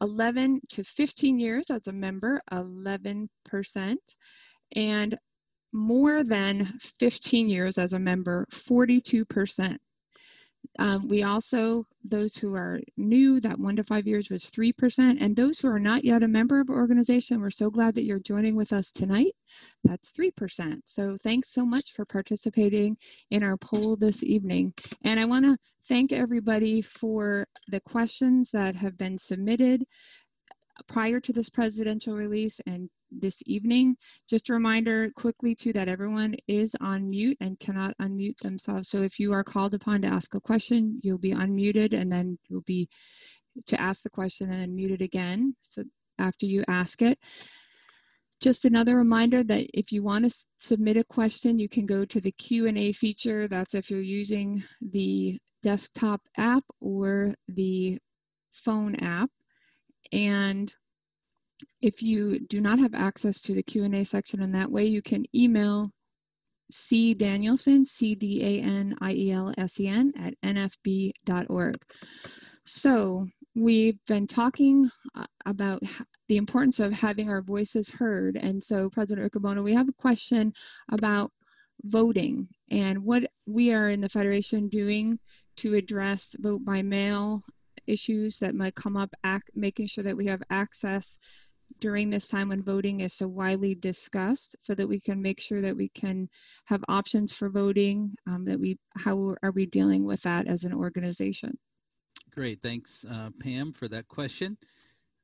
11 0.00 0.60
to 0.70 0.84
15 0.84 1.38
years 1.38 1.70
as 1.70 1.86
a 1.86 1.92
member, 1.92 2.40
11%, 2.52 3.28
and 4.76 5.18
more 5.72 6.24
than 6.24 6.66
15 6.80 7.48
years 7.48 7.78
as 7.78 7.92
a 7.92 7.98
member, 7.98 8.46
42%. 8.50 9.76
Um, 10.78 11.08
we 11.08 11.22
also, 11.22 11.84
those 12.04 12.36
who 12.36 12.54
are 12.54 12.80
new, 12.96 13.40
that 13.40 13.58
one 13.58 13.76
to 13.76 13.84
five 13.84 14.06
years 14.06 14.30
was 14.30 14.44
3%. 14.44 15.18
And 15.20 15.34
those 15.34 15.58
who 15.58 15.68
are 15.68 15.80
not 15.80 16.04
yet 16.04 16.22
a 16.22 16.28
member 16.28 16.60
of 16.60 16.70
our 16.70 16.76
organization, 16.76 17.40
we're 17.40 17.50
so 17.50 17.70
glad 17.70 17.94
that 17.96 18.04
you're 18.04 18.20
joining 18.20 18.56
with 18.56 18.72
us 18.72 18.92
tonight. 18.92 19.34
That's 19.84 20.12
3%. 20.12 20.80
So 20.84 21.16
thanks 21.22 21.52
so 21.52 21.66
much 21.66 21.92
for 21.92 22.04
participating 22.04 22.96
in 23.30 23.42
our 23.42 23.56
poll 23.56 23.96
this 23.96 24.22
evening. 24.22 24.72
And 25.04 25.18
I 25.18 25.24
want 25.24 25.44
to 25.44 25.58
thank 25.88 26.12
everybody 26.12 26.80
for 26.82 27.46
the 27.68 27.80
questions 27.80 28.50
that 28.52 28.76
have 28.76 28.96
been 28.96 29.18
submitted. 29.18 29.84
Prior 30.86 31.20
to 31.20 31.32
this 31.32 31.50
presidential 31.50 32.14
release 32.14 32.60
and 32.66 32.88
this 33.10 33.42
evening. 33.46 33.96
Just 34.28 34.48
a 34.48 34.52
reminder 34.52 35.10
quickly 35.16 35.54
too 35.54 35.72
that 35.72 35.88
everyone 35.88 36.36
is 36.46 36.76
on 36.80 37.10
mute 37.10 37.36
and 37.40 37.58
cannot 37.58 37.94
unmute 38.00 38.38
themselves. 38.38 38.88
So 38.88 39.02
if 39.02 39.18
you 39.18 39.32
are 39.32 39.44
called 39.44 39.74
upon 39.74 40.02
to 40.02 40.08
ask 40.08 40.34
a 40.34 40.40
question, 40.40 41.00
you'll 41.02 41.18
be 41.18 41.32
unmuted 41.32 41.92
and 41.92 42.10
then 42.10 42.38
you'll 42.48 42.62
be 42.62 42.88
to 43.66 43.80
ask 43.80 44.02
the 44.02 44.10
question 44.10 44.50
and 44.50 44.62
then 44.62 44.74
muted 44.74 45.02
again. 45.02 45.56
So 45.60 45.84
after 46.18 46.46
you 46.46 46.64
ask 46.68 47.02
it. 47.02 47.18
Just 48.40 48.64
another 48.64 48.96
reminder 48.96 49.44
that 49.44 49.66
if 49.74 49.92
you 49.92 50.02
want 50.02 50.24
to 50.24 50.34
submit 50.56 50.96
a 50.96 51.04
question, 51.04 51.58
you 51.58 51.68
can 51.68 51.84
go 51.84 52.06
to 52.06 52.20
the 52.20 52.32
Q&A 52.32 52.92
feature. 52.92 53.46
That's 53.46 53.74
if 53.74 53.90
you're 53.90 54.00
using 54.00 54.62
the 54.80 55.38
desktop 55.62 56.22
app 56.38 56.64
or 56.80 57.34
the 57.48 57.98
phone 58.50 58.94
app. 58.96 59.30
And 60.12 60.72
if 61.80 62.02
you 62.02 62.46
do 62.46 62.60
not 62.60 62.78
have 62.78 62.94
access 62.94 63.40
to 63.42 63.54
the 63.54 63.62
Q&A 63.62 64.04
section 64.04 64.42
in 64.42 64.52
that 64.52 64.70
way, 64.70 64.86
you 64.86 65.02
can 65.02 65.24
email 65.34 65.90
C 66.70 67.14
Danielsen, 67.14 67.84
C-D-A-N-I-E-L-S-E-N 67.84 68.42
at 70.18 70.34
nfb.org. 70.44 71.76
So 72.64 73.26
we've 73.54 73.98
been 74.06 74.26
talking 74.26 74.90
uh, 75.14 75.24
about 75.44 75.82
the 76.28 76.36
importance 76.36 76.78
of 76.78 76.92
having 76.92 77.28
our 77.28 77.42
voices 77.42 77.90
heard. 77.90 78.36
And 78.36 78.62
so 78.62 78.88
President 78.88 79.32
Riccobono, 79.32 79.64
we 79.64 79.74
have 79.74 79.88
a 79.88 79.92
question 79.92 80.52
about 80.90 81.32
voting 81.82 82.48
and 82.70 83.04
what 83.04 83.24
we 83.46 83.72
are 83.72 83.88
in 83.88 84.00
the 84.00 84.08
Federation 84.08 84.68
doing 84.68 85.18
to 85.56 85.74
address 85.74 86.36
vote 86.38 86.64
by 86.64 86.82
mail 86.82 87.42
issues 87.86 88.38
that 88.38 88.54
might 88.54 88.74
come 88.74 88.96
up, 88.96 89.14
act, 89.24 89.50
making 89.54 89.86
sure 89.86 90.04
that 90.04 90.16
we 90.16 90.26
have 90.26 90.42
access 90.50 91.18
during 91.78 92.10
this 92.10 92.28
time 92.28 92.48
when 92.48 92.62
voting 92.62 93.00
is 93.00 93.14
so 93.14 93.28
widely 93.28 93.74
discussed 93.74 94.56
so 94.58 94.74
that 94.74 94.88
we 94.88 94.98
can 94.98 95.22
make 95.22 95.40
sure 95.40 95.60
that 95.60 95.76
we 95.76 95.88
can 95.90 96.28
have 96.64 96.82
options 96.88 97.32
for 97.32 97.48
voting 97.48 98.14
um, 98.26 98.44
that 98.44 98.58
we 98.58 98.78
how 98.96 99.34
are 99.42 99.52
we 99.52 99.66
dealing 99.66 100.04
with 100.04 100.20
that 100.22 100.48
as 100.48 100.64
an 100.64 100.72
organization? 100.72 101.56
Great 102.32 102.60
thanks 102.62 103.04
uh, 103.08 103.30
pam 103.40 103.72
for 103.72 103.88
that 103.88 104.08
question. 104.08 104.56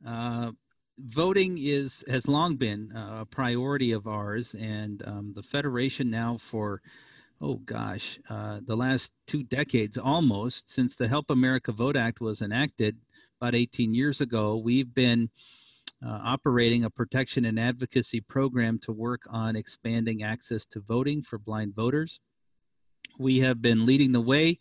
Uh, 0.07 0.53
voting 0.99 1.59
is 1.61 2.05
has 2.09 2.29
long 2.29 2.57
been 2.57 2.91
a 2.95 3.27
priority 3.27 3.93
of 3.93 4.07
ours 4.07 4.55
and 4.55 5.03
um, 5.07 5.33
the 5.35 5.43
federation 5.43 6.11
now 6.11 6.37
for 6.37 6.81
oh 7.41 7.57
gosh 7.57 8.19
uh, 8.31 8.61
the 8.65 8.77
last 8.77 9.15
two 9.27 9.43
decades 9.43 9.99
almost 9.99 10.71
since 10.71 10.97
the 10.97 11.09
help 11.09 11.31
america 11.31 11.73
vote 11.73 11.97
act 11.97 12.21
was 12.21 12.43
enacted 12.43 12.97
about 13.41 13.55
18 13.55 13.95
years 13.95 14.21
ago 14.21 14.57
we've 14.57 14.95
been 14.95 15.29
uh, 16.05 16.21
operating 16.23 16.85
a 16.85 16.91
protection 16.91 17.45
and 17.45 17.59
advocacy 17.59 18.21
program 18.21 18.79
to 18.79 18.93
work 18.93 19.23
on 19.31 19.57
expanding 19.57 20.23
access 20.23 20.67
to 20.67 20.81
voting 20.81 21.23
for 21.23 21.39
blind 21.39 21.75
voters. 21.75 22.21
We 23.19 23.39
have 23.39 23.63
been 23.63 23.87
leading 23.87 24.13
the 24.13 24.21
way 24.21 24.61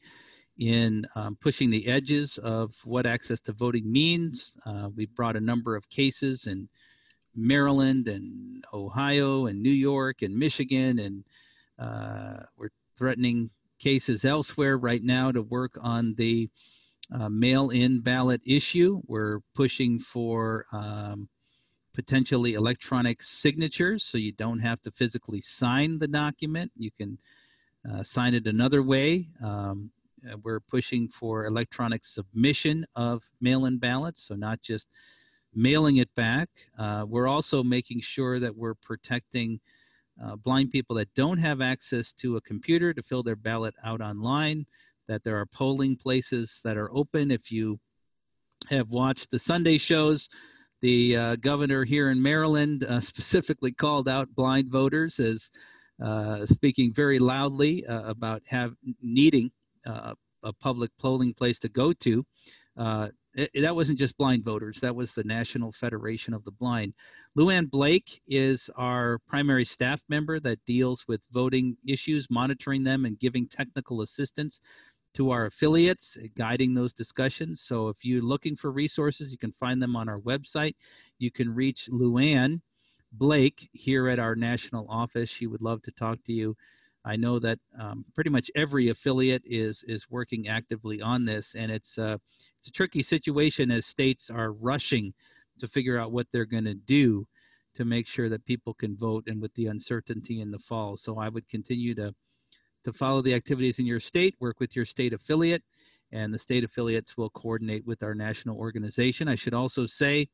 in 0.57 1.05
um, 1.15 1.37
pushing 1.41 1.69
the 1.69 1.87
edges 1.87 2.37
of 2.37 2.75
what 2.85 3.05
access 3.05 3.41
to 3.41 3.51
voting 3.51 3.91
means. 3.91 4.57
Uh, 4.65 4.89
we 4.95 5.07
brought 5.07 5.35
a 5.35 5.41
number 5.41 5.75
of 5.75 5.89
cases 5.89 6.47
in 6.47 6.69
Maryland 7.35 8.07
and 8.07 8.63
Ohio 8.73 9.47
and 9.47 9.61
New 9.61 9.69
York 9.69 10.21
and 10.21 10.37
Michigan, 10.37 10.99
and 10.99 11.25
we're 11.77 12.69
threatening 12.97 13.49
cases 13.79 14.23
elsewhere 14.25 14.77
right 14.77 15.03
now 15.03 15.31
to 15.31 15.41
work 15.41 15.77
on 15.81 16.15
the 16.15 16.49
uh, 17.13 17.29
mail-in 17.29 17.99
ballot 18.01 18.41
issue. 18.45 19.01
We're 19.07 19.41
pushing 19.53 19.99
for 19.99 20.65
um, 20.71 21.29
potentially 21.93 22.53
electronic 22.53 23.21
signatures, 23.21 24.03
so 24.03 24.17
you 24.17 24.31
don't 24.31 24.59
have 24.59 24.81
to 24.83 24.91
physically 24.91 25.41
sign 25.41 25.99
the 25.99 26.07
document. 26.07 26.71
You 26.75 26.91
can 26.91 27.19
uh, 27.89 28.03
sign 28.03 28.33
it 28.33 28.47
another 28.47 28.81
way. 28.81 29.25
Um, 29.43 29.91
uh, 30.27 30.37
we're 30.41 30.59
pushing 30.59 31.07
for 31.07 31.45
electronic 31.45 32.03
submission 32.05 32.85
of 32.95 33.29
mail-in 33.39 33.77
ballots, 33.77 34.23
so 34.27 34.35
not 34.35 34.61
just 34.61 34.87
mailing 35.53 35.97
it 35.97 36.13
back. 36.15 36.49
Uh, 36.77 37.05
we're 37.07 37.27
also 37.27 37.63
making 37.63 38.01
sure 38.01 38.39
that 38.39 38.57
we're 38.57 38.73
protecting 38.73 39.59
uh, 40.23 40.35
blind 40.35 40.71
people 40.71 40.95
that 40.95 41.13
don't 41.15 41.37
have 41.37 41.61
access 41.61 42.13
to 42.13 42.37
a 42.37 42.41
computer 42.41 42.93
to 42.93 43.03
fill 43.03 43.23
their 43.23 43.35
ballot 43.35 43.75
out 43.83 44.01
online 44.01 44.65
that 45.07 45.23
there 45.23 45.39
are 45.39 45.45
polling 45.45 45.95
places 45.95 46.61
that 46.63 46.77
are 46.77 46.93
open. 46.95 47.31
If 47.31 47.51
you 47.51 47.79
have 48.69 48.89
watched 48.89 49.31
the 49.31 49.39
Sunday 49.39 49.77
shows, 49.77 50.29
the 50.81 51.15
uh, 51.15 51.35
governor 51.37 51.83
here 51.83 52.09
in 52.09 52.21
Maryland 52.21 52.83
uh, 52.83 52.99
specifically 53.11 53.71
called 53.71 54.07
out 54.07 54.33
blind 54.35 54.71
voters 54.71 55.19
as 55.19 55.49
uh, 56.01 56.45
speaking 56.45 56.93
very 56.93 57.19
loudly 57.19 57.85
uh, 57.85 58.03
about 58.03 58.41
have 58.49 58.73
needing 59.01 59.51
uh, 59.85 60.13
a 60.43 60.53
public 60.53 60.91
polling 60.99 61.33
place 61.33 61.59
to 61.59 61.69
go 61.69 61.93
to. 61.93 62.25
That 63.35 63.75
wasn't 63.75 63.99
just 63.99 64.17
blind 64.17 64.45
voters. 64.45 64.79
That 64.79 64.95
was 64.95 65.13
the 65.13 65.23
National 65.23 65.71
Federation 65.71 66.33
of 66.33 66.45
the 66.45 66.51
Blind. 66.51 66.93
Lou 67.35 67.49
Ann 67.49 67.65
Blake 67.65 68.21
is 68.27 68.69
our 68.77 69.19
primary 69.27 69.65
staff 69.65 70.01
member 70.07 70.39
that 70.39 70.65
deals 70.65 71.05
with 71.07 71.27
voting 71.31 71.75
issues, 71.85 72.27
monitoring 72.29 72.83
them, 72.83 73.03
and 73.03 73.19
giving 73.19 73.47
technical 73.47 74.01
assistance 74.01 74.61
to 75.15 75.31
our 75.31 75.45
affiliates, 75.45 76.17
guiding 76.35 76.73
those 76.73 76.93
discussions. 76.93 77.61
So 77.61 77.89
if 77.89 78.05
you're 78.05 78.21
looking 78.21 78.55
for 78.55 78.71
resources, 78.71 79.31
you 79.31 79.37
can 79.37 79.51
find 79.51 79.81
them 79.81 79.95
on 79.95 80.07
our 80.07 80.19
website. 80.19 80.75
You 81.19 81.31
can 81.31 81.53
reach 81.53 81.89
Lou 81.89 82.17
Ann 82.17 82.61
Blake 83.11 83.69
here 83.71 84.09
at 84.09 84.19
our 84.19 84.35
national 84.35 84.87
office. 84.89 85.29
She 85.29 85.47
would 85.47 85.61
love 85.61 85.81
to 85.83 85.91
talk 85.91 86.23
to 86.25 86.33
you. 86.33 86.55
I 87.05 87.15
know 87.15 87.37
that 87.39 87.59
um, 87.79 88.03
pretty 88.15 88.31
much 88.31 88.49
every 88.55 88.89
affiliate 88.89 89.43
is 89.45 89.83
is 89.87 90.09
working 90.09 90.47
actively 90.47 91.01
on 91.01 91.25
this, 91.25 91.53
and 91.55 91.71
it's 91.71 91.97
uh, 91.99 92.17
it's 92.57 92.67
a 92.67 92.71
tricky 92.71 93.03
situation 93.03 93.69
as 93.69 93.85
states 93.85 94.29
are 94.29 94.51
rushing 94.51 95.13
to 95.59 95.67
figure 95.67 95.99
out 95.99 96.11
what 96.11 96.27
they're 96.31 96.45
going 96.45 96.65
to 96.65 96.73
do 96.73 97.27
to 97.75 97.85
make 97.85 98.07
sure 98.07 98.29
that 98.29 98.45
people 98.45 98.73
can 98.73 98.97
vote, 98.97 99.25
and 99.27 99.41
with 99.41 99.53
the 99.53 99.67
uncertainty 99.67 100.41
in 100.41 100.51
the 100.51 100.59
fall. 100.59 100.97
So 100.97 101.19
I 101.19 101.29
would 101.29 101.47
continue 101.47 101.93
to 101.95 102.15
to 102.83 102.93
follow 102.93 103.21
the 103.21 103.33
activities 103.35 103.79
in 103.79 103.85
your 103.85 103.99
state, 103.99 104.35
work 104.39 104.59
with 104.59 104.75
your 104.75 104.85
state 104.85 105.13
affiliate, 105.13 105.63
and 106.11 106.33
the 106.33 106.39
state 106.39 106.63
affiliates 106.63 107.17
will 107.17 107.29
coordinate 107.29 107.85
with 107.85 108.01
our 108.01 108.15
national 108.15 108.57
organization. 108.57 109.27
I 109.27 109.35
should 109.35 109.53
also 109.53 109.85
say 109.85 110.29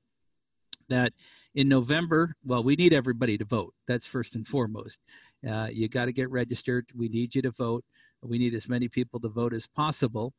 that 0.92 1.14
in 1.54 1.68
November, 1.68 2.36
well, 2.46 2.64
we 2.64 2.76
need 2.76 2.94
everybody 2.94 3.38
to 3.38 3.46
vote. 3.46 3.74
That's 3.88 4.06
first 4.06 4.36
and 4.36 4.46
foremost. 4.46 5.00
Uh, 5.48 5.68
you 5.72 5.88
got 5.88 6.06
to 6.06 6.14
get 6.14 6.30
registered. 6.30 6.88
We 6.96 7.10
need 7.10 7.36
you 7.36 7.42
to 7.42 7.52
vote. 7.52 7.84
We 8.22 8.38
need 8.38 8.54
as 8.54 8.70
many 8.70 8.88
people 8.88 9.20
to 9.22 9.30
vote 9.30 9.54
as 9.54 9.68
possible 9.68 10.34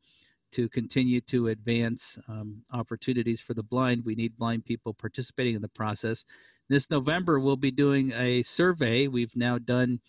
to 0.53 0.69
continue 0.69 1.19
to 1.19 1.47
advance 1.47 2.17
um, 2.27 2.61
opportunities 2.71 3.41
for 3.41 3.53
the 3.53 3.63
blind. 3.63 4.05
We 4.05 4.15
need 4.15 4.37
blind 4.37 4.65
people 4.65 4.93
participating 4.93 5.55
in 5.55 5.61
the 5.61 5.67
process. 5.67 6.25
This 6.69 6.89
November, 6.89 7.39
we'll 7.39 7.57
be 7.57 7.71
doing 7.71 8.13
a 8.13 8.43
survey. 8.43 9.07
We've 9.07 9.35
now 9.35 9.57
done 9.57 9.99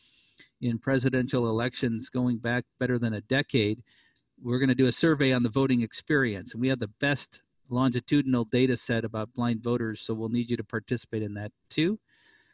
in 0.61 0.79
presidential 0.79 1.49
elections 1.49 2.09
going 2.09 2.39
back 2.39 2.65
better 2.79 2.99
than 2.99 3.13
a 3.13 3.21
decade, 3.21 3.83
we're 4.43 4.59
going 4.59 4.69
to 4.69 4.75
do 4.75 4.87
a 4.87 4.93
survey 4.93 5.33
on 5.33 5.43
the 5.43 5.49
voting 5.49 5.83
experience. 5.83 6.53
And 6.53 6.61
we 6.61 6.69
have 6.69 6.81
the 6.81 6.89
best 6.89 7.43
longitudinal 7.71 8.45
data 8.45 8.77
set 8.77 9.05
about 9.05 9.33
blind 9.33 9.63
voters, 9.63 10.01
so 10.01 10.15
we'll 10.15 10.29
need 10.29 10.51
you 10.51 10.57
to 10.57 10.65
participate 10.65 11.23
in 11.23 11.35
that 11.35 11.53
too. 11.71 11.99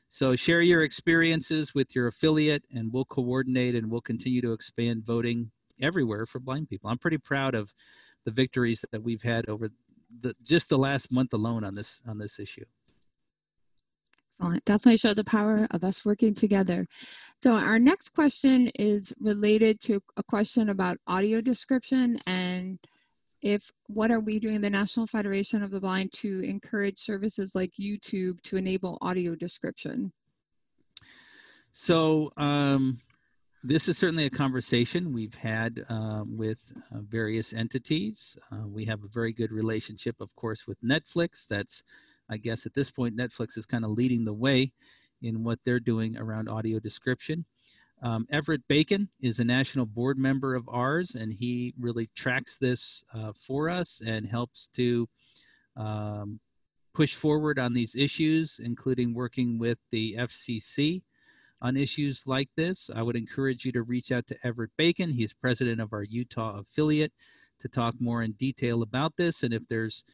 So 0.08 0.34
share 0.34 0.60
your 0.60 0.82
experiences 0.82 1.74
with 1.74 1.94
your 1.94 2.08
affiliate, 2.08 2.64
and 2.74 2.92
we'll 2.92 3.04
coordinate 3.04 3.74
and 3.74 3.90
we'll 3.90 4.00
continue 4.00 4.40
to 4.42 4.52
expand 4.52 5.06
voting 5.06 5.50
everywhere 5.80 6.26
for 6.26 6.40
blind 6.40 6.68
people. 6.68 6.90
I'm 6.90 6.98
pretty 6.98 7.18
proud 7.18 7.54
of 7.54 7.74
the 8.24 8.30
victories 8.30 8.84
that 8.92 9.02
we've 9.02 9.22
had 9.22 9.48
over 9.48 9.70
the, 10.20 10.34
just 10.42 10.68
the 10.68 10.78
last 10.78 11.12
month 11.12 11.32
alone 11.32 11.64
on 11.64 11.74
this 11.74 12.02
on 12.06 12.18
this 12.18 12.38
issue. 12.38 12.64
Excellent. 14.40 14.64
Definitely 14.64 14.96
show 14.96 15.14
the 15.14 15.24
power 15.24 15.66
of 15.70 15.84
us 15.84 16.04
working 16.04 16.34
together. 16.34 16.86
So 17.42 17.52
our 17.52 17.78
next 17.78 18.10
question 18.10 18.68
is 18.74 19.12
related 19.20 19.80
to 19.82 20.00
a 20.16 20.22
question 20.22 20.70
about 20.70 20.96
audio 21.06 21.40
description 21.40 22.18
and 22.26 22.78
if 23.42 23.70
what 23.86 24.10
are 24.10 24.20
we 24.20 24.38
doing 24.38 24.60
the 24.60 24.70
National 24.70 25.06
Federation 25.06 25.62
of 25.62 25.70
the 25.70 25.80
Blind 25.80 26.12
to 26.14 26.40
encourage 26.40 26.98
services 26.98 27.54
like 27.54 27.72
YouTube 27.78 28.40
to 28.42 28.56
enable 28.56 28.98
audio 29.00 29.34
description? 29.34 30.12
So 31.72 32.32
um, 32.36 32.98
this 33.62 33.88
is 33.88 33.96
certainly 33.96 34.26
a 34.26 34.30
conversation 34.30 35.12
we've 35.12 35.34
had 35.34 35.84
uh, 35.88 36.24
with 36.26 36.72
uh, 36.92 36.98
various 37.00 37.52
entities. 37.52 38.36
Uh, 38.50 38.66
we 38.66 38.84
have 38.86 39.04
a 39.04 39.08
very 39.08 39.32
good 39.32 39.52
relationship, 39.52 40.16
of 40.20 40.34
course, 40.34 40.66
with 40.66 40.80
Netflix. 40.82 41.46
That's 41.46 41.84
I 42.30 42.36
guess 42.36 42.64
at 42.64 42.74
this 42.74 42.90
point, 42.90 43.16
Netflix 43.16 43.58
is 43.58 43.66
kind 43.66 43.84
of 43.84 43.90
leading 43.90 44.24
the 44.24 44.32
way 44.32 44.72
in 45.20 45.42
what 45.42 45.58
they're 45.64 45.80
doing 45.80 46.16
around 46.16 46.48
audio 46.48 46.78
description. 46.78 47.44
Um, 48.02 48.26
Everett 48.30 48.66
Bacon 48.68 49.08
is 49.20 49.40
a 49.40 49.44
national 49.44 49.86
board 49.86 50.18
member 50.18 50.54
of 50.54 50.68
ours, 50.68 51.14
and 51.14 51.32
he 51.32 51.74
really 51.78 52.08
tracks 52.14 52.56
this 52.56 53.04
uh, 53.14 53.32
for 53.32 53.68
us 53.68 54.00
and 54.04 54.26
helps 54.26 54.68
to 54.74 55.08
um, 55.76 56.40
push 56.94 57.14
forward 57.14 57.58
on 57.58 57.74
these 57.74 57.94
issues, 57.94 58.60
including 58.62 59.14
working 59.14 59.58
with 59.58 59.78
the 59.90 60.16
FCC 60.18 61.02
on 61.62 61.76
issues 61.76 62.26
like 62.26 62.48
this. 62.56 62.90
I 62.94 63.02
would 63.02 63.16
encourage 63.16 63.64
you 63.64 63.72
to 63.72 63.82
reach 63.82 64.12
out 64.12 64.26
to 64.28 64.36
Everett 64.44 64.70
Bacon. 64.78 65.10
He's 65.10 65.34
president 65.34 65.80
of 65.80 65.92
our 65.92 66.02
Utah 66.02 66.58
affiliate 66.58 67.12
to 67.60 67.68
talk 67.68 67.94
more 68.00 68.22
in 68.22 68.32
detail 68.32 68.82
about 68.82 69.16
this. 69.16 69.42
And 69.42 69.52
if 69.52 69.68
there's 69.68 70.04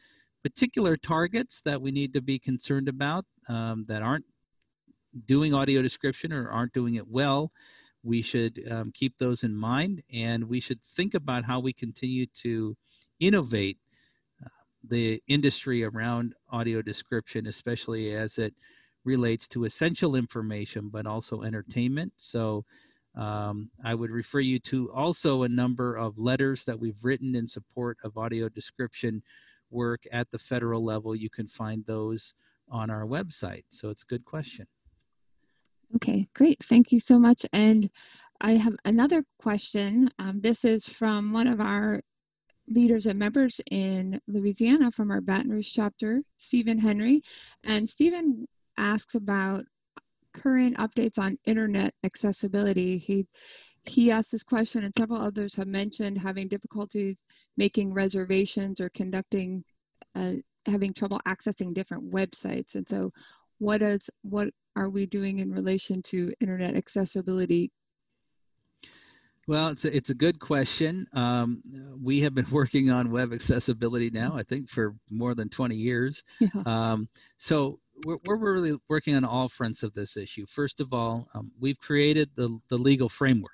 particular 0.43 0.97
targets 0.97 1.61
that 1.61 1.81
we 1.81 1.91
need 1.91 2.13
to 2.13 2.21
be 2.21 2.37
concerned 2.37 2.89
about 2.89 3.25
um, 3.49 3.85
that 3.87 4.01
aren't 4.01 4.25
doing 5.25 5.53
audio 5.53 5.81
description 5.81 6.33
or 6.33 6.49
aren't 6.49 6.73
doing 6.73 6.95
it 6.95 7.07
well, 7.07 7.51
we 8.03 8.21
should 8.21 8.63
um, 8.71 8.91
keep 8.93 9.17
those 9.17 9.43
in 9.43 9.55
mind 9.55 10.03
and 10.13 10.45
we 10.45 10.59
should 10.59 10.81
think 10.81 11.13
about 11.13 11.45
how 11.45 11.59
we 11.59 11.73
continue 11.73 12.25
to 12.25 12.75
innovate 13.19 13.77
uh, 14.43 14.49
the 14.83 15.21
industry 15.27 15.83
around 15.83 16.33
audio 16.49 16.81
description, 16.81 17.47
especially 17.47 18.13
as 18.15 18.37
it 18.37 18.53
relates 19.03 19.47
to 19.47 19.65
essential 19.65 20.15
information 20.15 20.89
but 20.89 21.05
also 21.05 21.41
entertainment. 21.41 22.13
So 22.17 22.65
um, 23.15 23.71
I 23.83 23.95
would 23.95 24.11
refer 24.11 24.39
you 24.39 24.59
to 24.59 24.91
also 24.91 25.43
a 25.43 25.49
number 25.49 25.95
of 25.95 26.19
letters 26.19 26.65
that 26.65 26.79
we've 26.79 27.03
written 27.03 27.35
in 27.35 27.47
support 27.47 27.97
of 28.03 28.17
audio 28.17 28.47
description 28.47 29.23
work 29.71 30.03
at 30.11 30.29
the 30.31 30.39
federal 30.39 30.83
level. 30.83 31.15
You 31.15 31.29
can 31.29 31.47
find 31.47 31.85
those 31.85 32.35
on 32.69 32.89
our 32.89 33.05
website. 33.05 33.63
So 33.69 33.89
it's 33.89 34.03
a 34.03 34.07
good 34.07 34.23
question. 34.23 34.67
Okay, 35.95 36.27
great. 36.33 36.63
Thank 36.63 36.91
you 36.91 36.99
so 36.99 37.17
much. 37.17 37.45
And 37.53 37.89
I 38.41 38.51
have 38.51 38.75
another 38.85 39.23
question. 39.39 40.11
Um, 40.19 40.41
this 40.41 40.65
is 40.65 40.87
from 40.87 41.31
one 41.31 41.47
of 41.47 41.59
our 41.59 42.01
leaders 42.67 43.05
and 43.05 43.17
members 43.17 43.61
in 43.71 44.19
Louisiana 44.27 44.91
from 44.91 45.11
our 45.11 45.21
Baton 45.21 45.49
Rouge 45.49 45.71
chapter, 45.73 46.21
Stephen 46.37 46.79
Henry. 46.79 47.21
And 47.63 47.89
Stephen 47.89 48.47
asks 48.77 49.15
about 49.15 49.65
current 50.33 50.77
updates 50.77 51.17
on 51.17 51.39
internet 51.45 51.93
accessibility. 52.03 52.97
He 52.97 53.25
he 53.85 54.11
asked 54.11 54.33
this 54.33 54.43
question, 54.43 54.83
and 54.83 54.93
several 54.97 55.21
others 55.21 55.55
have 55.55 55.67
mentioned 55.67 56.17
having 56.17 56.49
difficulties 56.49 57.25
making 57.55 57.93
reservations 57.93 58.81
or 58.81 58.89
conducting, 58.89 59.63
uh, 60.13 60.33
having 60.65 60.93
trouble 60.93 61.21
accessing 61.25 61.73
different 61.73 62.11
websites. 62.11 62.75
And 62.75 62.87
so, 62.87 63.11
what 63.59 63.81
is 63.81 64.09
what 64.23 64.49
are 64.77 64.89
we 64.89 65.07
doing 65.07 65.39
in 65.39 65.51
relation 65.51 66.03
to 66.03 66.33
internet 66.39 66.75
accessibility? 66.75 67.71
Well, 69.47 69.69
it's 69.69 69.85
a, 69.85 69.95
it's 69.95 70.09
a 70.09 70.15
good 70.15 70.39
question. 70.39 71.07
Um, 71.13 71.63
we 71.99 72.21
have 72.21 72.35
been 72.35 72.45
working 72.51 72.91
on 72.91 73.11
web 73.11 73.33
accessibility 73.33 74.09
now, 74.11 74.37
I 74.37 74.43
think, 74.43 74.69
for 74.69 74.95
more 75.09 75.33
than 75.33 75.49
20 75.49 75.75
years. 75.75 76.23
Yeah. 76.39 76.61
Um, 76.65 77.09
so 77.37 77.79
we're, 78.05 78.17
we're 78.25 78.37
really 78.37 78.77
working 78.87 79.15
on 79.15 79.25
all 79.25 79.49
fronts 79.49 79.81
of 79.81 79.93
this 79.93 80.15
issue. 80.15 80.45
First 80.47 80.79
of 80.79 80.93
all, 80.93 81.27
um, 81.33 81.51
we've 81.59 81.79
created 81.79 82.29
the, 82.35 82.59
the 82.69 82.77
legal 82.77 83.09
framework. 83.09 83.51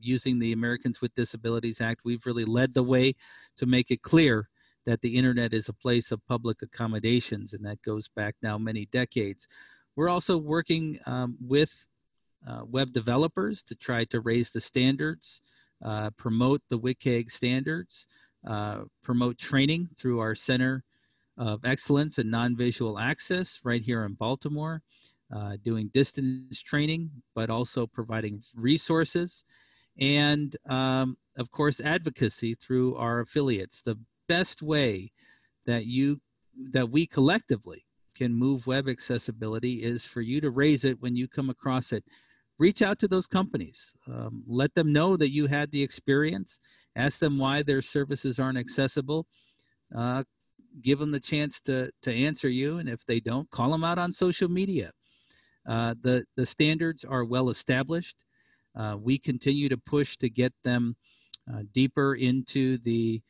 Using 0.00 0.38
the 0.38 0.52
Americans 0.52 1.00
with 1.00 1.14
Disabilities 1.16 1.80
Act, 1.80 2.02
we've 2.04 2.24
really 2.24 2.44
led 2.44 2.74
the 2.74 2.84
way 2.84 3.14
to 3.56 3.66
make 3.66 3.90
it 3.90 4.02
clear 4.02 4.48
that 4.86 5.00
the 5.00 5.16
internet 5.16 5.52
is 5.52 5.68
a 5.68 5.72
place 5.72 6.12
of 6.12 6.24
public 6.24 6.62
accommodations, 6.62 7.52
and 7.52 7.64
that 7.66 7.82
goes 7.82 8.08
back 8.08 8.36
now 8.40 8.56
many 8.58 8.86
decades. 8.86 9.48
We're 9.98 10.08
also 10.08 10.38
working 10.38 11.00
um, 11.06 11.36
with 11.40 11.88
uh, 12.48 12.60
web 12.64 12.92
developers 12.92 13.64
to 13.64 13.74
try 13.74 14.04
to 14.04 14.20
raise 14.20 14.52
the 14.52 14.60
standards, 14.60 15.40
uh, 15.84 16.10
promote 16.10 16.62
the 16.70 16.78
WCAG 16.78 17.32
standards, 17.32 18.06
uh, 18.46 18.82
promote 19.02 19.38
training 19.38 19.88
through 19.98 20.20
our 20.20 20.36
Center 20.36 20.84
of 21.36 21.64
Excellence 21.64 22.16
in 22.16 22.30
Non-Visual 22.30 22.96
Access 22.96 23.58
right 23.64 23.82
here 23.82 24.04
in 24.04 24.14
Baltimore, 24.14 24.82
uh, 25.34 25.56
doing 25.64 25.90
distance 25.92 26.62
training, 26.62 27.10
but 27.34 27.50
also 27.50 27.84
providing 27.84 28.40
resources, 28.54 29.42
and 29.98 30.54
um, 30.68 31.16
of 31.36 31.50
course 31.50 31.80
advocacy 31.80 32.54
through 32.54 32.94
our 32.94 33.18
affiliates. 33.18 33.82
The 33.82 33.98
best 34.28 34.62
way 34.62 35.10
that 35.66 35.86
you 35.86 36.20
that 36.70 36.88
we 36.88 37.04
collectively 37.04 37.87
can 38.18 38.34
move 38.34 38.66
web 38.66 38.88
accessibility 38.88 39.82
is 39.82 40.04
for 40.04 40.20
you 40.20 40.40
to 40.40 40.50
raise 40.50 40.84
it 40.84 41.00
when 41.00 41.16
you 41.16 41.28
come 41.28 41.48
across 41.48 41.92
it. 41.92 42.04
Reach 42.58 42.82
out 42.82 42.98
to 42.98 43.08
those 43.08 43.28
companies. 43.28 43.94
Um, 44.08 44.42
let 44.48 44.74
them 44.74 44.92
know 44.92 45.16
that 45.16 45.30
you 45.30 45.46
had 45.46 45.70
the 45.70 45.84
experience. 45.84 46.58
Ask 46.96 47.20
them 47.20 47.38
why 47.38 47.62
their 47.62 47.80
services 47.80 48.40
aren't 48.40 48.58
accessible. 48.58 49.26
Uh, 49.94 50.24
give 50.82 50.98
them 50.98 51.12
the 51.12 51.20
chance 51.20 51.60
to 51.62 51.90
to 52.02 52.12
answer 52.12 52.48
you, 52.48 52.78
and 52.78 52.88
if 52.88 53.06
they 53.06 53.20
don't, 53.20 53.48
call 53.50 53.70
them 53.70 53.84
out 53.84 53.98
on 53.98 54.12
social 54.12 54.48
media. 54.48 54.90
Uh, 55.66 55.94
the 56.00 56.24
the 56.36 56.46
standards 56.46 57.04
are 57.04 57.24
well 57.24 57.48
established. 57.48 58.16
Uh, 58.74 58.96
we 59.00 59.18
continue 59.18 59.68
to 59.68 59.78
push 59.78 60.16
to 60.16 60.28
get 60.28 60.52
them 60.64 60.96
uh, 61.52 61.62
deeper 61.72 62.14
into 62.14 62.78
the 62.78 63.22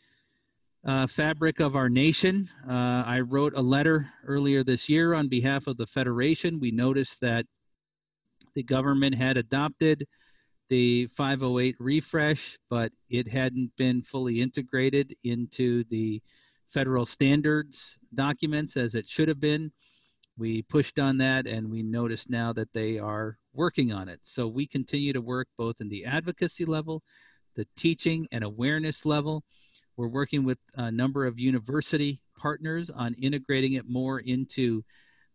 uh, 0.85 1.07
fabric 1.07 1.61
of 1.61 1.77
our 1.77 1.89
nation. 1.89 2.49
Uh, 2.69 3.03
I 3.07 3.21
wrote 3.21 3.55
a 3.55 3.63
letter 3.63 4.11
earlier 4.27 4.63
this 4.63 4.89
year 4.89 5.15
on 5.15 5.29
behalf 5.29 5.67
of 5.67 5.77
the 5.77 5.87
Federation. 5.87 6.61
We 6.61 6.71
noticed 6.71 7.21
that 7.21 7.47
the 8.55 8.63
government 8.63 9.15
had 9.15 9.37
adopted 9.37 10.07
the 10.69 11.07
508 11.07 11.77
refresh, 11.79 12.59
but 12.69 12.93
it 13.09 13.29
hadn't 13.29 13.73
been 13.77 14.03
fully 14.03 14.41
integrated 14.41 15.15
into 15.25 15.85
the 15.85 16.23
federal 16.69 17.07
standards 17.07 17.99
documents 18.15 18.77
as 18.77 18.95
it 18.95 19.09
should 19.09 19.29
have 19.29 19.41
been. 19.41 19.73
We 20.37 20.63
pushed 20.63 20.99
on 20.99 21.19
that 21.19 21.47
and 21.47 21.71
we 21.71 21.83
notice 21.83 22.29
now 22.29 22.53
that 22.53 22.73
they 22.73 22.99
are 22.99 23.39
working 23.53 23.93
on 23.93 24.09
it. 24.09 24.21
So 24.23 24.47
we 24.47 24.67
continue 24.67 25.13
to 25.13 25.21
work 25.21 25.49
both 25.57 25.81
in 25.81 25.89
the 25.89 26.05
advocacy 26.05 26.65
level, 26.65 27.03
the 27.57 27.67
teaching 27.77 28.29
and 28.31 28.45
awareness 28.45 29.05
level. 29.05 29.43
We're 29.99 30.07
working 30.07 30.45
with 30.45 30.59
a 30.77 30.93
number 30.93 31.27
of 31.27 31.41
university 31.41 32.21
partners 32.37 32.89
on 32.89 33.15
integrating 33.15 33.73
it 33.73 33.89
more 33.89 34.21
into 34.21 34.85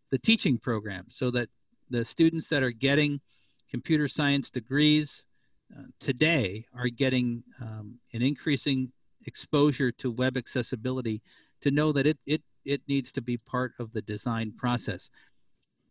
the 0.09 0.17
teaching 0.17 0.57
program 0.57 1.07
so 1.09 1.29
that 1.31 1.49
the 1.89 2.05
students 2.05 2.47
that 2.47 2.63
are 2.63 2.71
getting 2.71 3.19
computer 3.69 4.07
science 4.07 4.49
degrees 4.49 5.25
uh, 5.77 5.81
today 5.99 6.65
are 6.73 6.87
getting 6.87 7.43
um, 7.61 7.99
an 8.13 8.21
increasing 8.21 8.93
exposure 9.25 9.91
to 9.91 10.09
web 10.09 10.37
accessibility 10.37 11.21
to 11.59 11.69
know 11.69 11.91
that 11.91 12.07
it, 12.07 12.19
it, 12.25 12.41
it 12.63 12.83
needs 12.87 13.11
to 13.11 13.21
be 13.21 13.35
part 13.35 13.73
of 13.79 13.91
the 13.91 14.01
design 14.01 14.53
process. 14.57 15.09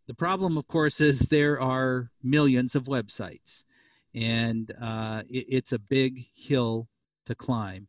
The 0.07 0.15
problem, 0.15 0.57
of 0.57 0.67
course, 0.67 0.99
is 0.99 1.21
there 1.21 1.61
are 1.61 2.11
millions 2.23 2.75
of 2.75 2.85
websites, 2.85 3.65
and 4.15 4.73
uh, 4.81 5.25
it, 5.29 5.45
it's 5.49 5.73
a 5.73 5.79
big 5.79 6.25
hill 6.35 6.89
to 7.27 7.35
climb. 7.35 7.89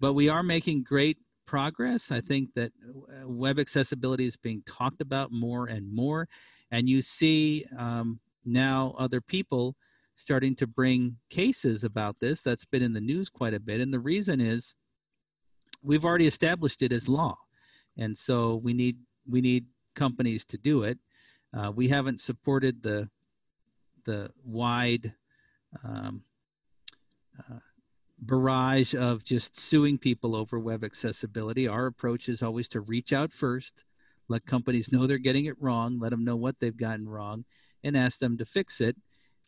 But 0.00 0.12
we 0.14 0.28
are 0.28 0.42
making 0.42 0.84
great 0.84 1.18
progress. 1.46 2.12
I 2.12 2.20
think 2.20 2.54
that 2.54 2.72
uh, 2.86 3.28
web 3.28 3.58
accessibility 3.58 4.26
is 4.26 4.36
being 4.36 4.62
talked 4.66 5.00
about 5.00 5.32
more 5.32 5.66
and 5.66 5.92
more, 5.92 6.28
and 6.70 6.88
you 6.88 7.02
see 7.02 7.66
um, 7.76 8.20
now 8.44 8.94
other 8.98 9.20
people 9.20 9.76
starting 10.18 10.56
to 10.56 10.66
bring 10.66 11.16
cases 11.30 11.84
about 11.84 12.18
this. 12.20 12.42
That's 12.42 12.64
been 12.64 12.82
in 12.82 12.92
the 12.92 13.00
news 13.00 13.30
quite 13.30 13.54
a 13.54 13.60
bit. 13.60 13.80
And 13.80 13.94
the 13.94 14.00
reason 14.00 14.40
is 14.40 14.74
we've 15.82 16.04
already 16.04 16.26
established 16.26 16.82
it 16.82 16.92
as 16.92 17.08
law. 17.08 17.38
And 17.96 18.18
so 18.18 18.56
we 18.56 18.72
need 18.72 18.98
we 19.28 19.40
need 19.40 19.66
companies 19.94 20.44
to 20.46 20.58
do 20.58 20.82
it. 20.82 20.98
Uh, 21.56 21.70
we 21.74 21.88
haven't 21.88 22.20
supported 22.20 22.82
the 22.82 23.08
the 24.04 24.30
wide 24.44 25.14
um, 25.84 26.22
uh, 27.38 27.58
barrage 28.20 28.94
of 28.94 29.24
just 29.24 29.58
suing 29.58 29.98
people 29.98 30.34
over 30.34 30.58
web 30.58 30.84
accessibility. 30.84 31.68
Our 31.68 31.86
approach 31.86 32.28
is 32.28 32.42
always 32.42 32.68
to 32.70 32.80
reach 32.80 33.12
out 33.12 33.32
first, 33.32 33.84
let 34.28 34.44
companies 34.44 34.92
know 34.92 35.06
they're 35.06 35.18
getting 35.18 35.46
it 35.46 35.60
wrong, 35.60 35.98
let 35.98 36.10
them 36.10 36.24
know 36.24 36.36
what 36.36 36.58
they've 36.60 36.76
gotten 36.76 37.08
wrong, 37.08 37.44
and 37.84 37.96
ask 37.96 38.18
them 38.18 38.36
to 38.38 38.44
fix 38.44 38.80
it 38.80 38.96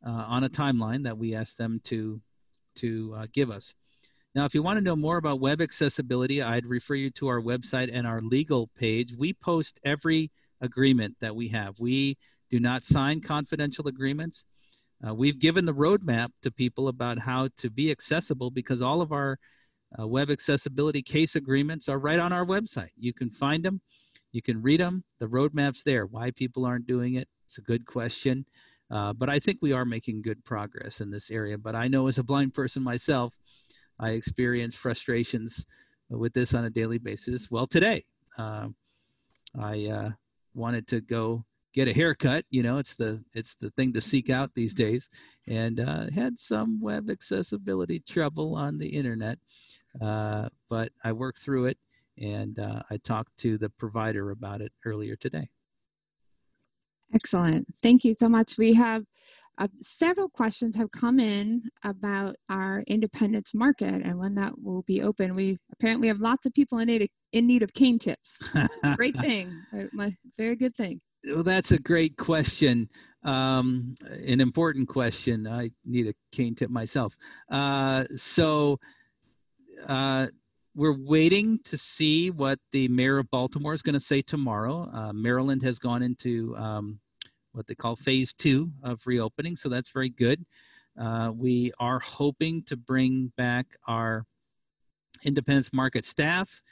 uh, 0.07 0.11
on 0.11 0.45
a 0.45 0.49
timeline 0.49 1.05
that 1.05 1.19
we 1.19 1.35
ask 1.35 1.57
them 1.57 1.81
to 1.85 2.21
to 2.77 3.15
uh, 3.17 3.27
give 3.33 3.51
us. 3.51 3.75
Now, 4.35 4.45
if 4.45 4.55
you 4.55 4.63
want 4.63 4.77
to 4.77 4.85
know 4.85 4.95
more 4.95 5.17
about 5.17 5.41
web 5.41 5.61
accessibility, 5.61 6.41
I'd 6.41 6.65
refer 6.65 6.95
you 6.95 7.11
to 7.11 7.27
our 7.29 7.41
website 7.41 7.91
and 7.93 8.07
our 8.07 8.21
legal 8.21 8.69
page. 8.77 9.13
We 9.13 9.33
post 9.33 9.81
every 9.85 10.31
agreement 10.61 11.17
that 11.21 11.35
we 11.35 11.49
have. 11.49 11.81
We 11.81 12.17
do 12.49 12.61
not 12.61 12.85
sign 12.85 13.21
confidential 13.21 13.89
agreements. 13.89 14.45
Uh, 15.07 15.15
we've 15.15 15.39
given 15.39 15.65
the 15.65 15.75
roadmap 15.75 16.29
to 16.43 16.51
people 16.51 16.89
about 16.89 17.19
how 17.19 17.49
to 17.57 17.71
be 17.71 17.91
accessible 17.91 18.51
because 18.51 18.83
all 18.83 19.01
of 19.01 19.13
our 19.13 19.39
uh, 19.99 20.07
web 20.07 20.31
accessibility 20.31 21.03
case 21.03 21.35
agreements 21.37 21.89
are 21.89 21.99
right 21.99 22.19
on 22.19 22.33
our 22.33 22.45
website. 22.45 22.91
You 22.99 23.13
can 23.13 23.31
find 23.31 23.65
them, 23.65 23.81
you 24.33 24.43
can 24.43 24.63
read 24.63 24.81
them. 24.81 25.05
The 25.19 25.27
roadmap's 25.27 25.83
there. 25.83 26.07
Why 26.07 26.31
people 26.31 26.67
aren't 26.67 26.87
doing 26.87 27.15
it? 27.15 27.29
It's 27.45 27.59
a 27.59 27.63
good 27.63 27.87
question. 27.87 28.45
Uh, 28.91 29.13
but 29.13 29.29
I 29.29 29.39
think 29.39 29.59
we 29.61 29.73
are 29.73 29.85
making 29.85 30.23
good 30.23 30.45
progress 30.45 31.01
in 31.01 31.11
this 31.11 31.31
area. 31.31 31.57
But 31.57 31.75
I 31.75 31.89
know 31.89 32.09
as 32.09 32.19
a 32.19 32.25
blind 32.25 32.55
person 32.55 32.83
myself, 32.83 33.39
I 33.99 34.11
experience 34.11 34.75
frustrations 34.75 35.65
with 36.09 36.33
this 36.33 36.55
on 36.55 36.65
a 36.65 36.71
daily 36.71 36.99
basis. 36.99 37.51
Well, 37.51 37.67
today, 37.67 38.05
uh, 38.37 38.69
I 39.59 39.87
uh, 39.87 40.11
wanted 40.55 40.89
to 40.89 41.01
go 41.01 41.45
get 41.75 41.89
a 41.89 41.93
haircut. 41.93 42.45
You 42.51 42.63
know, 42.63 42.79
it's 42.79 42.95
the 42.95 43.23
it's 43.35 43.55
the 43.57 43.71
thing 43.71 43.93
to 43.95 44.01
seek 44.01 44.31
out 44.31 44.55
these 44.55 44.75
days, 44.75 45.11
and 45.47 45.81
uh, 45.81 46.11
had 46.15 46.39
some 46.39 46.81
web 46.81 47.11
accessibility 47.11 48.01
trouble 48.01 48.55
on 48.55 48.79
the 48.79 48.89
internet, 48.89 49.39
uh, 50.01 50.49
but 50.69 50.93
I 51.05 51.13
worked 51.13 51.41
through 51.41 51.67
it, 51.67 51.79
and 52.19 52.59
uh, 52.59 52.83
I 52.91 52.99
talked 52.99 53.37
to 53.39 53.59
the 53.59 53.71
provider 53.71 54.31
about 54.31 54.61
it 54.61 54.73
earlier 54.85 55.17
today. 55.17 55.49
Excellent. 57.13 57.67
Thank 57.83 58.05
you 58.05 58.15
so 58.15 58.29
much. 58.29 58.57
We 58.57 58.75
have 58.75 59.05
uh, 59.59 59.69
several 59.83 60.29
questions 60.29 60.77
have 60.77 60.91
come 60.91 61.21
in 61.21 61.63
about 61.85 62.37
our 62.49 62.83
independence 62.87 63.53
market 63.53 64.03
and 64.03 64.19
when 64.19 64.35
that 64.35 64.53
will 64.63 64.83
be 64.83 65.03
open. 65.03 65.35
We 65.35 65.59
apparently 65.73 66.09
have 66.09 66.21
lots 66.21 66.47
of 66.47 66.55
people 66.55 66.79
in 66.79 66.87
need 66.87 67.03
of, 67.03 67.09
in 67.33 67.47
need 67.47 67.63
of 67.63 67.75
cane 67.75 67.99
tips. 67.99 68.39
Great 68.97 69.17
thing. 69.21 69.53
Uh, 69.77 69.85
my, 69.93 70.15
very 70.39 70.57
good 70.57 70.75
thing. 70.75 71.01
Well, 71.25 71.43
that's 71.43 71.71
a 71.71 71.79
great 71.79 72.17
question. 72.17 72.89
Um, 73.23 73.95
an 74.27 74.41
important 74.41 74.89
question. 74.89 75.47
I 75.47 75.71
need 75.85 76.07
a 76.07 76.15
cane 76.33 76.55
tip 76.55 76.71
myself. 76.71 77.17
Uh, 77.51 78.05
so, 78.17 78.79
uh, 79.87 80.29
we're 80.75 80.97
waiting 80.97 81.59
to 81.65 81.77
see 81.77 82.31
what 82.31 82.59
the 82.73 82.89
mayor 82.89 83.19
of 83.19 83.31
Baltimore 83.31 83.75
is 83.75 83.83
going 83.83 83.95
to 83.95 84.01
say 84.01 84.23
tomorrow. 84.23 84.89
Uh, 84.93 85.13
Maryland 85.13 85.63
has 85.63 85.79
gone 85.79 86.03
into 86.03 86.57
um, 86.57 87.01
what 87.53 87.67
they 87.67 87.75
call 87.75 87.97
phase 87.97 88.33
two 88.33 88.71
of 88.83 89.07
reopening, 89.07 89.57
so 89.57 89.69
that's 89.69 89.91
very 89.91 90.09
good. 90.09 90.45
Uh, 90.99 91.33
we 91.35 91.73
are 91.79 91.99
hoping 91.99 92.63
to 92.65 92.77
bring 92.77 93.33
back 93.37 93.67
our 93.87 94.25
independence 95.25 95.73
market 95.73 96.07
staff. 96.07 96.63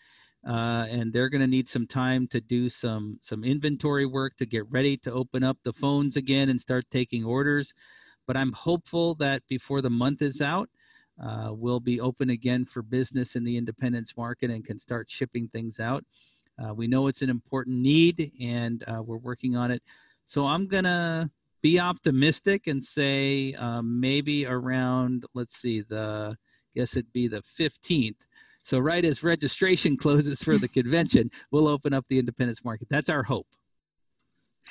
Uh, 0.46 0.86
and 0.88 1.12
they're 1.12 1.28
going 1.28 1.40
to 1.40 1.46
need 1.46 1.68
some 1.68 1.86
time 1.86 2.26
to 2.28 2.40
do 2.40 2.68
some 2.68 3.18
some 3.20 3.44
inventory 3.44 4.06
work 4.06 4.36
to 4.36 4.46
get 4.46 4.70
ready 4.70 4.96
to 4.96 5.12
open 5.12 5.42
up 5.42 5.58
the 5.64 5.72
phones 5.72 6.16
again 6.16 6.48
and 6.48 6.60
start 6.60 6.84
taking 6.90 7.24
orders. 7.24 7.74
But 8.26 8.36
I'm 8.36 8.52
hopeful 8.52 9.14
that 9.16 9.42
before 9.48 9.82
the 9.82 9.90
month 9.90 10.22
is 10.22 10.40
out, 10.40 10.68
uh, 11.22 11.48
we'll 11.50 11.80
be 11.80 12.00
open 12.00 12.30
again 12.30 12.64
for 12.64 12.82
business 12.82 13.34
in 13.34 13.44
the 13.44 13.56
independence 13.56 14.16
market 14.16 14.50
and 14.50 14.64
can 14.64 14.78
start 14.78 15.10
shipping 15.10 15.48
things 15.48 15.80
out. 15.80 16.04
Uh, 16.58 16.74
we 16.74 16.86
know 16.86 17.06
it's 17.06 17.22
an 17.22 17.30
important 17.30 17.78
need 17.78 18.30
and 18.40 18.84
uh, 18.86 19.02
we're 19.02 19.16
working 19.16 19.56
on 19.56 19.70
it. 19.70 19.82
So 20.24 20.46
I'm 20.46 20.66
going 20.66 20.84
to 20.84 21.30
be 21.62 21.80
optimistic 21.80 22.66
and 22.66 22.84
say 22.84 23.54
um, 23.54 24.00
maybe 24.00 24.46
around, 24.46 25.24
let's 25.34 25.56
see, 25.56 25.80
the, 25.80 26.36
guess 26.78 26.96
it'd 26.96 27.12
be 27.12 27.26
the 27.26 27.40
15th. 27.40 28.26
So 28.62 28.78
right 28.78 29.04
as 29.04 29.22
registration 29.22 29.96
closes 30.00 30.42
for 30.42 30.58
the 30.58 30.68
convention, 30.68 31.30
we'll 31.50 31.68
open 31.68 31.92
up 31.92 32.06
the 32.08 32.18
independence 32.18 32.64
market. 32.64 32.88
That's 32.88 33.08
our 33.08 33.24
hope. 33.24 33.48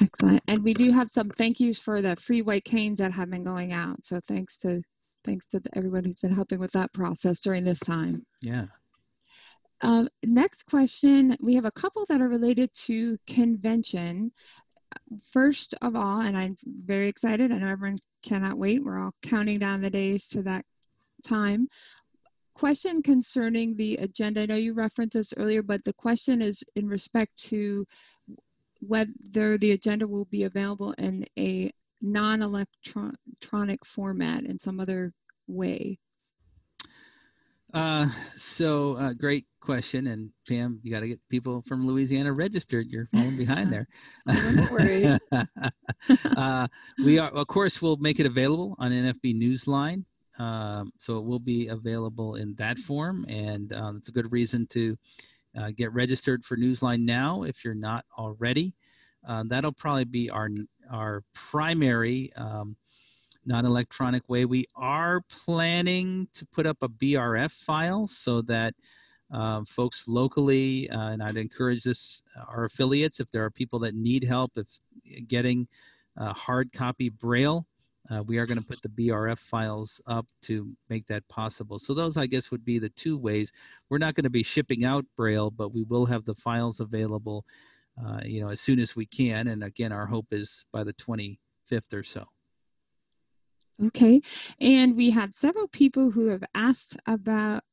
Excellent. 0.01 0.41
And 0.47 0.63
we 0.63 0.73
do 0.73 0.91
have 0.91 1.09
some 1.09 1.29
thank 1.29 1.59
yous 1.59 1.79
for 1.79 2.01
the 2.01 2.15
free 2.15 2.41
white 2.41 2.63
canes 2.63 2.99
that 2.99 3.11
have 3.11 3.29
been 3.29 3.43
going 3.43 3.73
out. 3.73 4.05
So 4.05 4.19
thanks 4.27 4.57
to 4.59 4.81
thanks 5.25 5.47
to 5.47 5.61
everyone 5.73 6.05
who's 6.05 6.19
been 6.19 6.33
helping 6.33 6.59
with 6.59 6.71
that 6.71 6.93
process 6.93 7.41
during 7.41 7.65
this 7.65 7.79
time. 7.79 8.25
Yeah. 8.41 8.67
Uh, 9.81 10.05
next 10.23 10.63
question, 10.63 11.35
we 11.41 11.55
have 11.55 11.65
a 11.65 11.71
couple 11.71 12.05
that 12.07 12.21
are 12.21 12.29
related 12.29 12.69
to 12.85 13.17
convention. 13.27 14.31
First 15.31 15.75
of 15.81 15.95
all, 15.95 16.21
and 16.21 16.37
I'm 16.37 16.55
very 16.63 17.09
excited, 17.09 17.51
I 17.51 17.57
know 17.57 17.67
everyone 17.67 17.99
cannot 18.23 18.57
wait. 18.57 18.83
We're 18.83 19.03
all 19.03 19.13
counting 19.21 19.57
down 19.57 19.81
the 19.81 19.89
days 19.89 20.29
to 20.29 20.43
that 20.43 20.63
time. 21.23 21.67
Question 22.57 23.03
concerning 23.03 23.75
the 23.75 23.97
agenda. 23.97 24.41
I 24.41 24.45
know 24.47 24.55
you 24.55 24.73
referenced 24.73 25.13
this 25.13 25.31
earlier, 25.37 25.61
but 25.61 25.83
the 25.83 25.93
question 25.93 26.41
is 26.41 26.63
in 26.75 26.87
respect 26.87 27.37
to 27.49 27.85
whether 28.79 29.59
the 29.59 29.73
agenda 29.73 30.07
will 30.07 30.25
be 30.25 30.43
available 30.43 30.95
in 30.97 31.27
a 31.37 31.71
non-electronic 32.01 33.85
format 33.85 34.43
in 34.43 34.57
some 34.57 34.79
other 34.79 35.13
way? 35.47 35.99
Uh, 37.75 38.07
so 38.37 38.95
uh, 38.95 39.13
great 39.13 39.45
question, 39.59 40.07
and 40.07 40.31
Pam, 40.47 40.79
you 40.81 40.89
got 40.89 41.01
to 41.01 41.09
get 41.09 41.19
people 41.29 41.61
from 41.61 41.85
Louisiana 41.85 42.33
registered. 42.33 42.87
You're 42.89 43.05
falling 43.05 43.37
behind 43.37 43.67
there. 43.67 43.87
Don't 44.27 44.71
worry. 44.71 45.05
uh, 46.35 46.67
we 47.05 47.19
are, 47.19 47.29
of 47.29 47.45
course, 47.45 47.83
we'll 47.83 47.97
make 47.97 48.19
it 48.19 48.25
available 48.25 48.75
on 48.79 48.91
NFB 48.91 49.39
Newsline, 49.39 50.05
um, 50.39 50.91
so 50.99 51.17
it 51.17 51.25
will 51.25 51.39
be 51.39 51.67
available 51.67 52.35
in 52.35 52.55
that 52.55 52.77
form, 52.77 53.25
and 53.27 53.73
um, 53.73 53.97
it's 53.97 54.09
a 54.09 54.11
good 54.11 54.31
reason 54.31 54.67
to 54.67 54.97
uh, 55.57 55.71
get 55.75 55.91
registered 55.93 56.43
for 56.43 56.57
Newsline 56.57 57.01
now 57.01 57.43
if 57.43 57.65
you're 57.65 57.73
not 57.73 58.05
already. 58.17 58.73
Uh, 59.27 59.43
that'll 59.47 59.73
probably 59.73 60.05
be 60.05 60.29
our 60.29 60.49
our 60.89 61.23
primary 61.33 62.31
um, 62.35 62.75
non-electronic 63.45 64.27
way. 64.29 64.45
We 64.45 64.65
are 64.75 65.21
planning 65.45 66.27
to 66.33 66.45
put 66.45 66.65
up 66.65 66.77
a 66.81 66.89
BRF 66.89 67.51
file 67.51 68.07
so 68.07 68.41
that 68.43 68.75
um, 69.31 69.65
folks 69.65 70.07
locally, 70.07 70.89
uh, 70.89 71.09
and 71.09 71.23
I'd 71.23 71.37
encourage 71.37 71.83
this, 71.83 72.23
uh, 72.37 72.43
our 72.47 72.65
affiliates, 72.65 73.19
if 73.19 73.31
there 73.31 73.43
are 73.43 73.51
people 73.51 73.79
that 73.79 73.95
need 73.95 74.23
help 74.23 74.51
if 74.57 74.67
getting 75.27 75.67
uh, 76.17 76.33
hard 76.33 76.71
copy 76.71 77.09
Braille, 77.09 77.65
uh, 78.09 78.23
we 78.23 78.37
are 78.37 78.45
going 78.45 78.59
to 78.59 78.65
put 78.65 78.81
the 78.81 78.89
BRF 78.89 79.39
files 79.39 80.01
up 80.07 80.25
to 80.43 80.75
make 80.89 81.07
that 81.07 81.27
possible. 81.27 81.79
So 81.79 81.93
those, 81.93 82.17
I 82.17 82.25
guess, 82.25 82.51
would 82.51 82.63
be 82.63 82.79
the 82.79 82.89
two 82.89 83.17
ways. 83.17 83.51
We're 83.89 83.97
not 83.97 84.15
going 84.15 84.23
to 84.23 84.29
be 84.29 84.43
shipping 84.43 84.85
out 84.85 85.05
Braille, 85.15 85.51
but 85.51 85.73
we 85.73 85.83
will 85.83 86.05
have 86.05 86.25
the 86.25 86.35
files 86.35 86.79
available 86.79 87.45
uh, 88.03 88.19
you 88.23 88.41
know, 88.41 88.49
as 88.49 88.61
soon 88.61 88.79
as 88.79 88.95
we 88.95 89.05
can. 89.05 89.47
And 89.47 89.63
again, 89.63 89.91
our 89.91 90.05
hope 90.05 90.27
is 90.31 90.65
by 90.71 90.83
the 90.83 90.93
25th 90.93 91.93
or 91.93 92.03
so. 92.03 92.25
Okay. 93.83 94.21
And 94.59 94.95
we 94.95 95.11
have 95.11 95.33
several 95.33 95.67
people 95.67 96.11
who 96.11 96.27
have 96.27 96.43
asked 96.55 96.97
about 97.05 97.63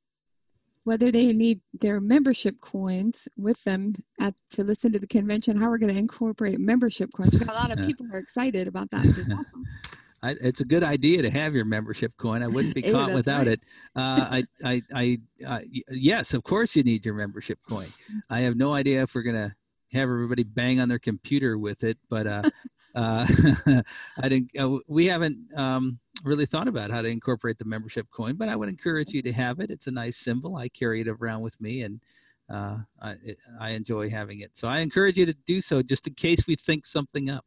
whether 0.85 1.11
they 1.11 1.32
need 1.32 1.61
their 1.72 1.99
membership 1.99 2.61
coins 2.61 3.26
with 3.39 3.62
them 3.64 3.95
at, 4.20 4.35
to 4.51 4.62
listen 4.62 4.93
to 4.93 4.99
the 4.99 5.07
convention, 5.07 5.57
how 5.57 5.70
we're 5.70 5.78
going 5.78 5.93
to 5.93 5.99
incorporate 5.99 6.61
membership 6.61 7.11
coins. 7.16 7.41
a 7.41 7.53
lot 7.53 7.70
of 7.70 7.78
people 7.87 8.07
are 8.12 8.18
excited 8.18 8.68
about 8.68 8.91
that. 8.91 9.01
Awesome. 9.01 9.64
I, 10.24 10.36
it's 10.40 10.60
a 10.62 10.64
good 10.64 10.82
idea 10.82 11.20
to 11.20 11.28
have 11.28 11.54
your 11.54 11.66
membership 11.66 12.16
coin. 12.16 12.42
I 12.42 12.46
wouldn't 12.46 12.74
be 12.74 12.82
caught 12.92 13.12
without 13.12 13.46
right. 13.46 13.48
it. 13.48 13.60
Uh, 13.94 14.40
I, 14.40 14.44
I, 14.64 14.82
I, 14.94 15.18
uh, 15.46 15.60
yes, 15.90 16.32
of 16.32 16.42
course 16.42 16.74
you 16.74 16.82
need 16.82 17.04
your 17.04 17.14
membership 17.14 17.58
coin. 17.68 17.88
I 18.30 18.40
have 18.40 18.56
no 18.56 18.72
idea 18.72 19.02
if 19.02 19.14
we're 19.14 19.22
going 19.22 19.36
to 19.36 19.54
have 19.92 20.08
everybody 20.08 20.42
bang 20.42 20.80
on 20.80 20.88
their 20.88 20.98
computer 20.98 21.58
with 21.58 21.84
it. 21.84 21.98
But 22.08 22.26
uh, 22.26 22.42
uh, 22.94 23.26
I 24.22 24.28
didn't. 24.28 24.50
Uh, 24.58 24.78
we 24.88 25.06
haven't 25.06 25.36
um, 25.56 25.98
really 26.24 26.46
thought 26.46 26.68
about 26.68 26.90
how 26.90 27.02
to 27.02 27.08
incorporate 27.08 27.58
the 27.58 27.66
membership 27.66 28.06
coin, 28.10 28.36
but 28.36 28.48
I 28.48 28.56
would 28.56 28.70
encourage 28.70 29.10
you 29.10 29.20
to 29.22 29.32
have 29.32 29.60
it. 29.60 29.70
It's 29.70 29.88
a 29.88 29.92
nice 29.92 30.16
symbol. 30.16 30.56
I 30.56 30.68
carry 30.68 31.02
it 31.02 31.08
around 31.08 31.42
with 31.42 31.60
me, 31.60 31.82
and 31.82 32.00
uh, 32.48 32.78
I, 33.02 33.16
it, 33.22 33.36
I 33.60 33.70
enjoy 33.70 34.08
having 34.08 34.40
it. 34.40 34.56
So 34.56 34.68
I 34.68 34.80
encourage 34.80 35.18
you 35.18 35.26
to 35.26 35.36
do 35.46 35.60
so, 35.60 35.82
just 35.82 36.06
in 36.06 36.14
case 36.14 36.46
we 36.46 36.56
think 36.56 36.86
something 36.86 37.28
up. 37.28 37.44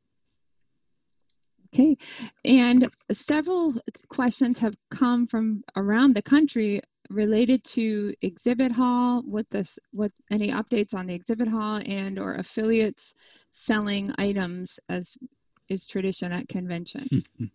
Okay, 1.78 1.96
and 2.44 2.90
several 3.12 3.76
questions 4.10 4.58
have 4.58 4.76
come 4.90 5.28
from 5.28 5.64
around 5.76 6.16
the 6.16 6.24
country 6.24 6.82
related 7.12 7.64
to 7.66 8.16
exhibit 8.24 8.72
hall 8.72 9.22
what 9.22 9.48
this 9.52 9.78
what 9.92 10.12
any 10.32 10.50
updates 10.50 10.96
on 10.96 11.06
the 11.06 11.14
exhibit 11.14 11.48
hall 11.48 11.80
and 11.86 12.18
or 12.18 12.34
affiliates 12.34 13.14
selling 13.52 14.12
items 14.18 14.80
as 14.90 15.16
is 15.70 15.86
tradition 15.86 16.32
at 16.32 16.48
convention? 16.50 17.06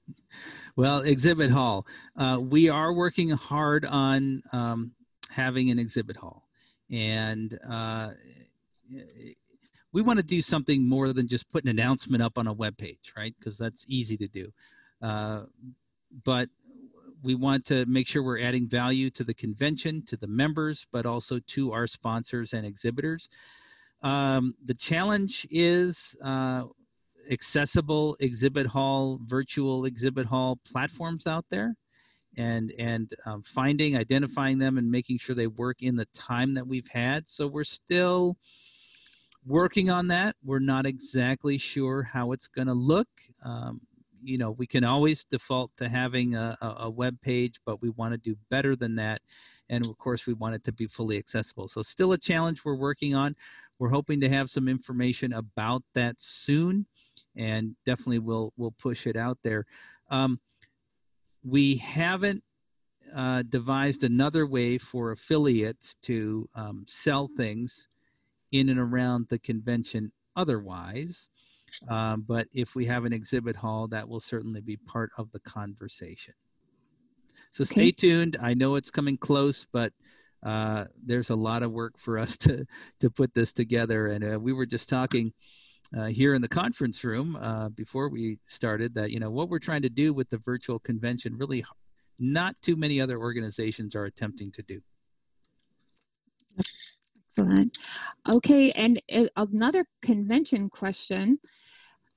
Well 0.76 1.00
exhibit 1.00 1.50
hall. 1.50 1.86
Uh, 2.16 2.38
we 2.40 2.70
are 2.70 2.94
working 2.94 3.28
hard 3.30 3.84
on 3.84 4.42
um, 4.52 4.92
having 5.30 5.70
an 5.70 5.78
exhibit 5.78 6.16
hall. 6.16 6.48
And 6.90 7.58
uh, 7.68 8.12
we 9.93 10.03
want 10.03 10.18
to 10.18 10.24
do 10.24 10.43
something 10.43 10.88
more 10.88 11.12
than 11.12 11.28
just 11.28 11.51
put 11.51 11.64
an 11.64 11.70
announcement 11.70 12.22
up 12.22 12.38
on 12.38 12.47
a 12.47 12.53
web 12.53 12.76
page 12.76 13.12
right 13.16 13.34
because 13.38 13.59
that's 13.59 13.84
easy 13.88 14.16
to 14.16 14.28
do 14.28 14.53
uh, 15.03 15.43
but 16.24 16.49
we 17.22 17.34
want 17.34 17.64
to 17.66 17.86
make 17.86 18.09
sure 18.09 18.22
we're 18.22 18.40
adding 18.40 18.68
value 18.68 19.11
to 19.11 19.24
the 19.24 19.34
convention, 19.34 20.05
to 20.07 20.16
the 20.16 20.26
members, 20.26 20.86
but 20.90 21.07
also 21.07 21.38
to 21.49 21.72
our 21.72 21.86
sponsors 21.86 22.53
and 22.53 22.66
exhibitors. 22.66 23.28
Um, 24.03 24.55
the 24.64 24.74
challenge 24.74 25.47
is 25.51 26.16
uh, 26.22 26.64
accessible 27.30 28.16
exhibit 28.18 28.66
hall, 28.66 29.20
virtual 29.22 29.84
exhibit 29.84 30.26
hall 30.26 30.59
platforms 30.64 31.26
out 31.26 31.45
there, 31.51 31.76
and 32.36 32.72
and 32.78 33.14
um, 33.26 33.43
finding, 33.43 33.97
identifying 33.97 34.59
them, 34.59 34.76
and 34.76 34.90
making 34.90 35.18
sure 35.18 35.36
they 35.36 35.47
work 35.47 35.82
in 35.82 35.95
the 35.95 36.07
time 36.07 36.55
that 36.55 36.66
we've 36.66 36.88
had. 36.88 37.28
So 37.28 37.47
we're 37.47 37.62
still 37.62 38.36
working 39.47 39.90
on 39.90 40.09
that. 40.09 40.36
We're 40.45 40.61
not 40.61 40.86
exactly 40.86 41.59
sure 41.59 42.03
how 42.03 42.32
it's 42.32 42.49
going 42.49 42.68
to 42.68 42.74
look. 42.74 43.09
Um, 43.45 43.80
you 44.24 44.38
know 44.38 44.53
we 44.53 44.68
can 44.68 44.84
always 44.84 45.24
default 45.24 45.72
to 45.78 45.88
having 45.88 46.36
a, 46.36 46.57
a 46.62 46.88
web 46.88 47.20
page 47.22 47.59
but 47.66 47.82
we 47.82 47.90
want 47.90 48.12
to 48.12 48.18
do 48.18 48.36
better 48.51 48.76
than 48.76 48.95
that 48.95 49.20
and 49.68 49.84
of 49.84 49.99
course 49.99 50.28
we 50.28 50.32
want 50.32 50.55
it 50.55 50.62
to 50.62 50.72
be 50.72 50.86
fully 50.86 51.18
accessible 51.18 51.66
so 51.66 51.82
still 51.82 52.12
a 52.12 52.18
challenge 52.18 52.64
we're 52.64 52.76
working 52.76 53.16
on 53.16 53.34
we're 53.82 53.88
hoping 53.88 54.20
to 54.20 54.28
have 54.28 54.49
some 54.49 54.68
information 54.68 55.32
about 55.32 55.82
that 55.95 56.20
soon, 56.20 56.86
and 57.34 57.74
definitely 57.84 58.20
we'll 58.20 58.53
we'll 58.57 58.70
push 58.70 59.09
it 59.09 59.16
out 59.16 59.38
there. 59.43 59.66
Um, 60.09 60.38
we 61.43 61.78
haven't 61.78 62.45
uh, 63.12 63.43
devised 63.43 64.05
another 64.05 64.47
way 64.47 64.78
for 64.78 65.11
affiliates 65.11 65.97
to 66.03 66.49
um, 66.55 66.84
sell 66.86 67.26
things 67.26 67.88
in 68.53 68.68
and 68.68 68.78
around 68.78 69.26
the 69.28 69.38
convention 69.38 70.12
otherwise. 70.36 71.28
Um, 71.88 72.24
but 72.28 72.46
if 72.53 72.74
we 72.74 72.86
have 72.86 73.05
an 73.05 73.12
exhibit 73.12 73.57
hall, 73.57 73.88
that 73.88 74.09
will 74.09 74.20
certainly 74.20 74.61
be 74.61 74.76
part 74.76 75.11
of 75.18 75.32
the 75.32 75.40
conversation. 75.40 76.34
So 77.50 77.64
stay 77.64 77.88
Okay. 77.88 77.92
tuned. 77.92 78.36
I 78.40 78.55
know 78.55 78.76
it's 78.76 78.90
coming 78.90 79.16
close, 79.16 79.66
but 79.72 79.92
uh, 80.42 80.86
there's 81.05 81.30
a 81.30 81.36
lot 81.36 81.62
of 81.62 81.72
work 81.72 81.98
for 81.98 82.18
us 82.18 82.36
to 82.38 82.66
to 83.00 83.11
put 83.11 83.34
this 83.34 83.53
together. 83.53 84.09
And 84.09 84.34
uh, 84.34 84.40
we 84.40 84.53
were 84.53 84.66
just 84.66 84.88
talking 84.88 85.32
uh, 85.96 86.07
here 86.07 86.34
in 86.34 86.42
the 86.42 86.48
conference 86.48 87.05
room 87.05 87.36
uh, 87.36 87.68
before 87.70 88.09
we 88.09 88.38
started 88.46 88.94
that 88.94 89.11
you 89.11 89.20
know 89.20 89.30
what 89.30 89.48
we're 89.48 89.59
trying 89.59 89.82
to 89.82 89.90
do 89.90 90.12
with 90.14 90.30
the 90.30 90.38
virtual 90.38 90.78
convention 90.78 91.36
really 91.36 91.64
not 92.18 92.55
too 92.62 92.76
many 92.76 93.00
other 93.00 93.18
organizations 93.18 93.96
are 93.96 94.05
attempting 94.05 94.53
to 94.53 94.62
do. 94.62 94.80
Excellent. 97.39 97.78
Okay, 98.30 98.70
and 98.72 99.01
uh, 99.12 99.24
another 99.37 99.87
convention 100.03 100.68
question. 100.68 101.39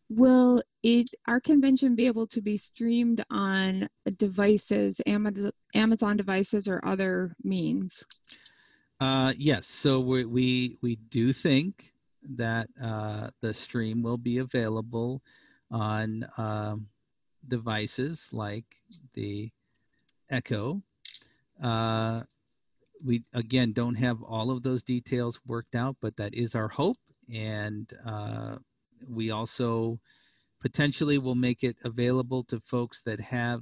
Will 0.09 0.61
it 0.83 1.09
our 1.25 1.39
convention 1.39 1.95
be 1.95 2.05
able 2.05 2.27
to 2.27 2.41
be 2.41 2.57
streamed 2.57 3.23
on 3.31 3.87
devices, 4.17 5.01
Amazon 5.07 6.17
devices 6.17 6.67
or 6.67 6.85
other 6.85 7.35
means? 7.43 8.03
Uh, 8.99 9.33
yes, 9.37 9.67
so 9.67 9.99
we, 9.99 10.25
we 10.25 10.77
we 10.81 10.95
do 10.95 11.33
think 11.33 11.93
that 12.35 12.67
uh, 12.81 13.29
the 13.41 13.53
stream 13.53 14.03
will 14.03 14.17
be 14.17 14.39
available 14.39 15.21
on 15.71 16.27
um, 16.37 16.87
devices 17.47 18.29
like 18.31 18.65
the 19.13 19.49
Echo. 20.29 20.81
We 23.05 23.23
again 23.33 23.73
don't 23.73 23.95
have 23.95 24.23
all 24.23 24.51
of 24.51 24.63
those 24.63 24.83
details 24.83 25.39
worked 25.45 25.75
out, 25.75 25.97
but 26.01 26.17
that 26.17 26.33
is 26.33 26.55
our 26.55 26.69
hope, 26.69 26.97
and 27.31 27.89
uh, 28.05 28.55
we 29.07 29.31
also 29.31 29.99
potentially 30.59 31.17
will 31.17 31.35
make 31.35 31.63
it 31.63 31.77
available 31.83 32.43
to 32.45 32.59
folks 32.59 33.01
that 33.03 33.19
have 33.19 33.61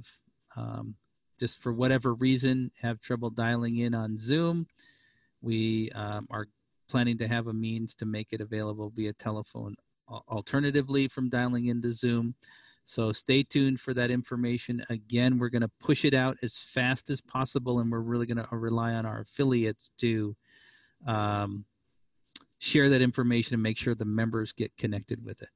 um, 0.56 0.94
just 1.38 1.58
for 1.58 1.72
whatever 1.72 2.14
reason 2.14 2.70
have 2.80 3.00
trouble 3.00 3.30
dialing 3.30 3.76
in 3.78 3.94
on 3.94 4.16
Zoom. 4.16 4.66
We 5.42 5.90
um, 5.90 6.26
are 6.30 6.46
planning 6.88 7.18
to 7.18 7.28
have 7.28 7.46
a 7.46 7.52
means 7.52 7.94
to 7.96 8.06
make 8.06 8.28
it 8.30 8.40
available 8.40 8.90
via 8.94 9.12
telephone 9.12 9.74
alternatively 10.08 11.08
from 11.08 11.28
dialing 11.28 11.66
into 11.66 11.92
Zoom. 11.92 12.34
So 12.84 13.12
stay 13.12 13.42
tuned 13.42 13.80
for 13.80 13.94
that 13.94 14.10
information. 14.10 14.84
Again, 14.90 15.38
we're 15.38 15.48
going 15.48 15.62
to 15.62 15.70
push 15.80 16.04
it 16.04 16.14
out 16.14 16.36
as 16.42 16.58
fast 16.58 17.08
as 17.10 17.20
possible, 17.20 17.80
and 17.80 17.90
we're 17.90 18.00
really 18.00 18.26
going 18.26 18.44
to 18.44 18.56
rely 18.56 18.92
on 18.92 19.06
our 19.06 19.20
affiliates 19.20 19.90
to 19.98 20.36
um, 21.06 21.64
share 22.58 22.90
that 22.90 23.02
information 23.02 23.54
and 23.54 23.62
make 23.62 23.78
sure 23.78 23.94
the 23.94 24.04
members 24.04 24.52
get 24.52 24.76
connected 24.76 25.24
with 25.24 25.42
it. 25.42 25.48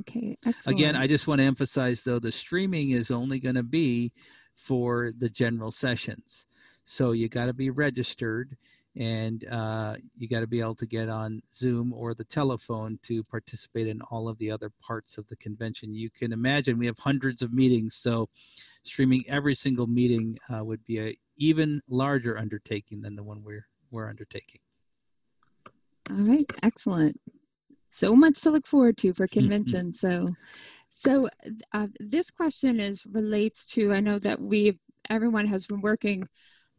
Okay, 0.00 0.36
excellent. 0.44 0.78
Again, 0.78 0.96
I 0.96 1.06
just 1.06 1.26
want 1.26 1.40
to 1.40 1.44
emphasize 1.44 2.02
though 2.02 2.18
the 2.18 2.32
streaming 2.32 2.90
is 2.90 3.10
only 3.10 3.38
going 3.40 3.56
to 3.56 3.62
be 3.62 4.12
for 4.54 5.12
the 5.16 5.28
general 5.28 5.70
sessions. 5.70 6.46
So 6.84 7.12
you 7.12 7.28
got 7.28 7.46
to 7.46 7.52
be 7.52 7.70
registered 7.70 8.56
and 8.96 9.46
uh, 9.50 9.94
you 10.18 10.28
got 10.28 10.40
to 10.40 10.46
be 10.46 10.60
able 10.60 10.74
to 10.74 10.86
get 10.86 11.08
on 11.08 11.42
Zoom 11.54 11.92
or 11.92 12.14
the 12.14 12.24
telephone 12.24 12.98
to 13.02 13.22
participate 13.24 13.86
in 13.86 14.00
all 14.02 14.28
of 14.28 14.36
the 14.38 14.50
other 14.50 14.70
parts 14.80 15.16
of 15.16 15.26
the 15.28 15.36
convention. 15.36 15.94
You 15.94 16.10
can 16.10 16.32
imagine 16.32 16.78
we 16.78 16.86
have 16.86 16.98
hundreds 16.98 17.40
of 17.40 17.52
meetings, 17.52 17.94
so 17.94 18.28
streaming 18.82 19.24
every 19.28 19.54
single 19.54 19.86
meeting 19.86 20.38
uh, 20.52 20.64
would 20.64 20.84
be 20.84 21.00
a 21.00 21.16
even 21.36 21.80
larger 21.88 22.38
undertaking 22.38 23.00
than 23.00 23.16
the 23.16 23.22
one 23.22 23.42
we're 23.42 23.66
we're 23.90 24.08
undertaking. 24.08 24.60
All 26.10 26.16
right, 26.16 26.50
excellent. 26.62 27.18
So 27.90 28.14
much 28.14 28.40
to 28.42 28.50
look 28.50 28.66
forward 28.66 28.98
to 28.98 29.14
for 29.14 29.26
convention. 29.32 29.92
so, 29.92 30.26
so 30.88 31.28
uh, 31.72 31.88
this 31.98 32.30
question 32.30 32.80
is 32.80 33.06
relates 33.06 33.64
to. 33.66 33.92
I 33.92 34.00
know 34.00 34.18
that 34.18 34.40
we 34.40 34.78
everyone 35.08 35.46
has 35.46 35.66
been 35.66 35.80
working 35.80 36.28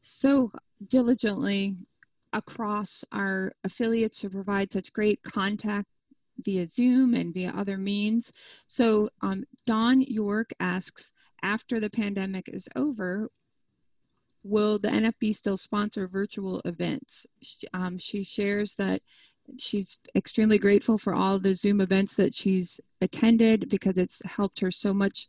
so 0.01 0.51
diligently 0.87 1.75
across 2.33 3.03
our 3.11 3.53
affiliates 3.63 4.19
to 4.21 4.29
provide 4.29 4.73
such 4.73 4.93
great 4.93 5.21
contact 5.23 5.87
via 6.43 6.67
Zoom 6.67 7.13
and 7.13 7.33
via 7.33 7.53
other 7.55 7.77
means. 7.77 8.33
So, 8.67 9.09
um, 9.21 9.45
Dawn 9.65 10.01
York 10.01 10.51
asks, 10.59 11.13
after 11.43 11.79
the 11.79 11.89
pandemic 11.89 12.49
is 12.49 12.67
over, 12.75 13.29
will 14.43 14.79
the 14.79 14.89
NFB 14.89 15.35
still 15.35 15.57
sponsor 15.57 16.07
virtual 16.07 16.61
events? 16.65 17.25
Sh- 17.41 17.65
Um, 17.73 17.97
she 17.97 18.23
shares 18.23 18.75
that 18.75 19.01
she's 19.59 19.99
extremely 20.15 20.57
grateful 20.57 20.97
for 20.97 21.13
all 21.13 21.39
the 21.39 21.53
Zoom 21.53 21.81
events 21.81 22.15
that 22.15 22.33
she's 22.33 22.79
attended 23.01 23.69
because 23.69 23.97
it's 23.97 24.21
helped 24.25 24.59
her 24.61 24.71
so 24.71 24.93
much 24.93 25.27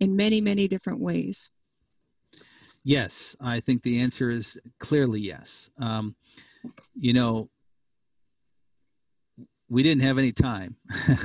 in 0.00 0.14
many, 0.14 0.40
many 0.40 0.68
different 0.68 1.00
ways. 1.00 1.50
Yes, 2.88 3.34
I 3.40 3.58
think 3.58 3.82
the 3.82 3.98
answer 3.98 4.30
is 4.30 4.60
clearly 4.78 5.18
yes. 5.18 5.70
Um, 5.76 6.14
you 6.94 7.12
know, 7.12 7.50
we 9.68 9.82
didn't 9.82 10.04
have 10.04 10.18
any 10.18 10.30
time 10.30 10.76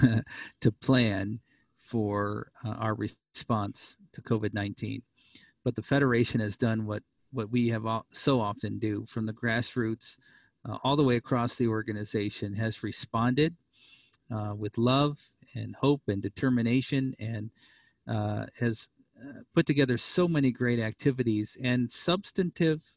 to 0.61 0.71
plan 0.81 1.39
for 1.77 2.51
uh, 2.65 2.69
our 2.69 2.95
response 2.95 3.99
to 4.13 4.23
COVID 4.23 4.55
19, 4.55 5.03
but 5.63 5.75
the 5.75 5.83
Federation 5.83 6.39
has 6.39 6.57
done 6.57 6.87
what, 6.87 7.03
what 7.31 7.51
we 7.51 7.67
have 7.67 7.85
so 8.09 8.41
often 8.41 8.79
do 8.79 9.05
from 9.05 9.27
the 9.27 9.33
grassroots 9.33 10.17
uh, 10.67 10.79
all 10.83 10.95
the 10.95 11.03
way 11.03 11.17
across 11.17 11.57
the 11.57 11.67
organization, 11.67 12.55
has 12.55 12.81
responded 12.81 13.55
uh, 14.35 14.55
with 14.57 14.79
love 14.79 15.19
and 15.53 15.75
hope 15.75 16.01
and 16.07 16.23
determination 16.23 17.13
and 17.19 17.51
uh, 18.07 18.47
has 18.59 18.89
put 19.53 19.65
together 19.65 19.97
so 19.97 20.27
many 20.27 20.51
great 20.51 20.79
activities 20.79 21.57
and 21.61 21.91
substantive 21.91 22.93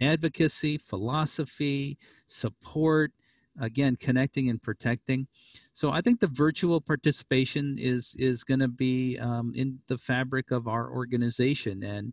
advocacy, 0.00 0.76
philosophy, 0.78 1.98
support, 2.26 3.12
again, 3.60 3.96
connecting 3.96 4.50
and 4.50 4.60
protecting. 4.62 5.26
So 5.72 5.90
I 5.90 6.00
think 6.00 6.20
the 6.20 6.26
virtual 6.26 6.80
participation 6.80 7.76
is 7.78 8.14
is 8.18 8.44
going 8.44 8.60
to 8.60 8.68
be 8.68 9.18
um, 9.18 9.52
in 9.54 9.80
the 9.88 9.98
fabric 9.98 10.50
of 10.50 10.68
our 10.68 10.90
organization, 10.90 11.82
and 11.82 12.12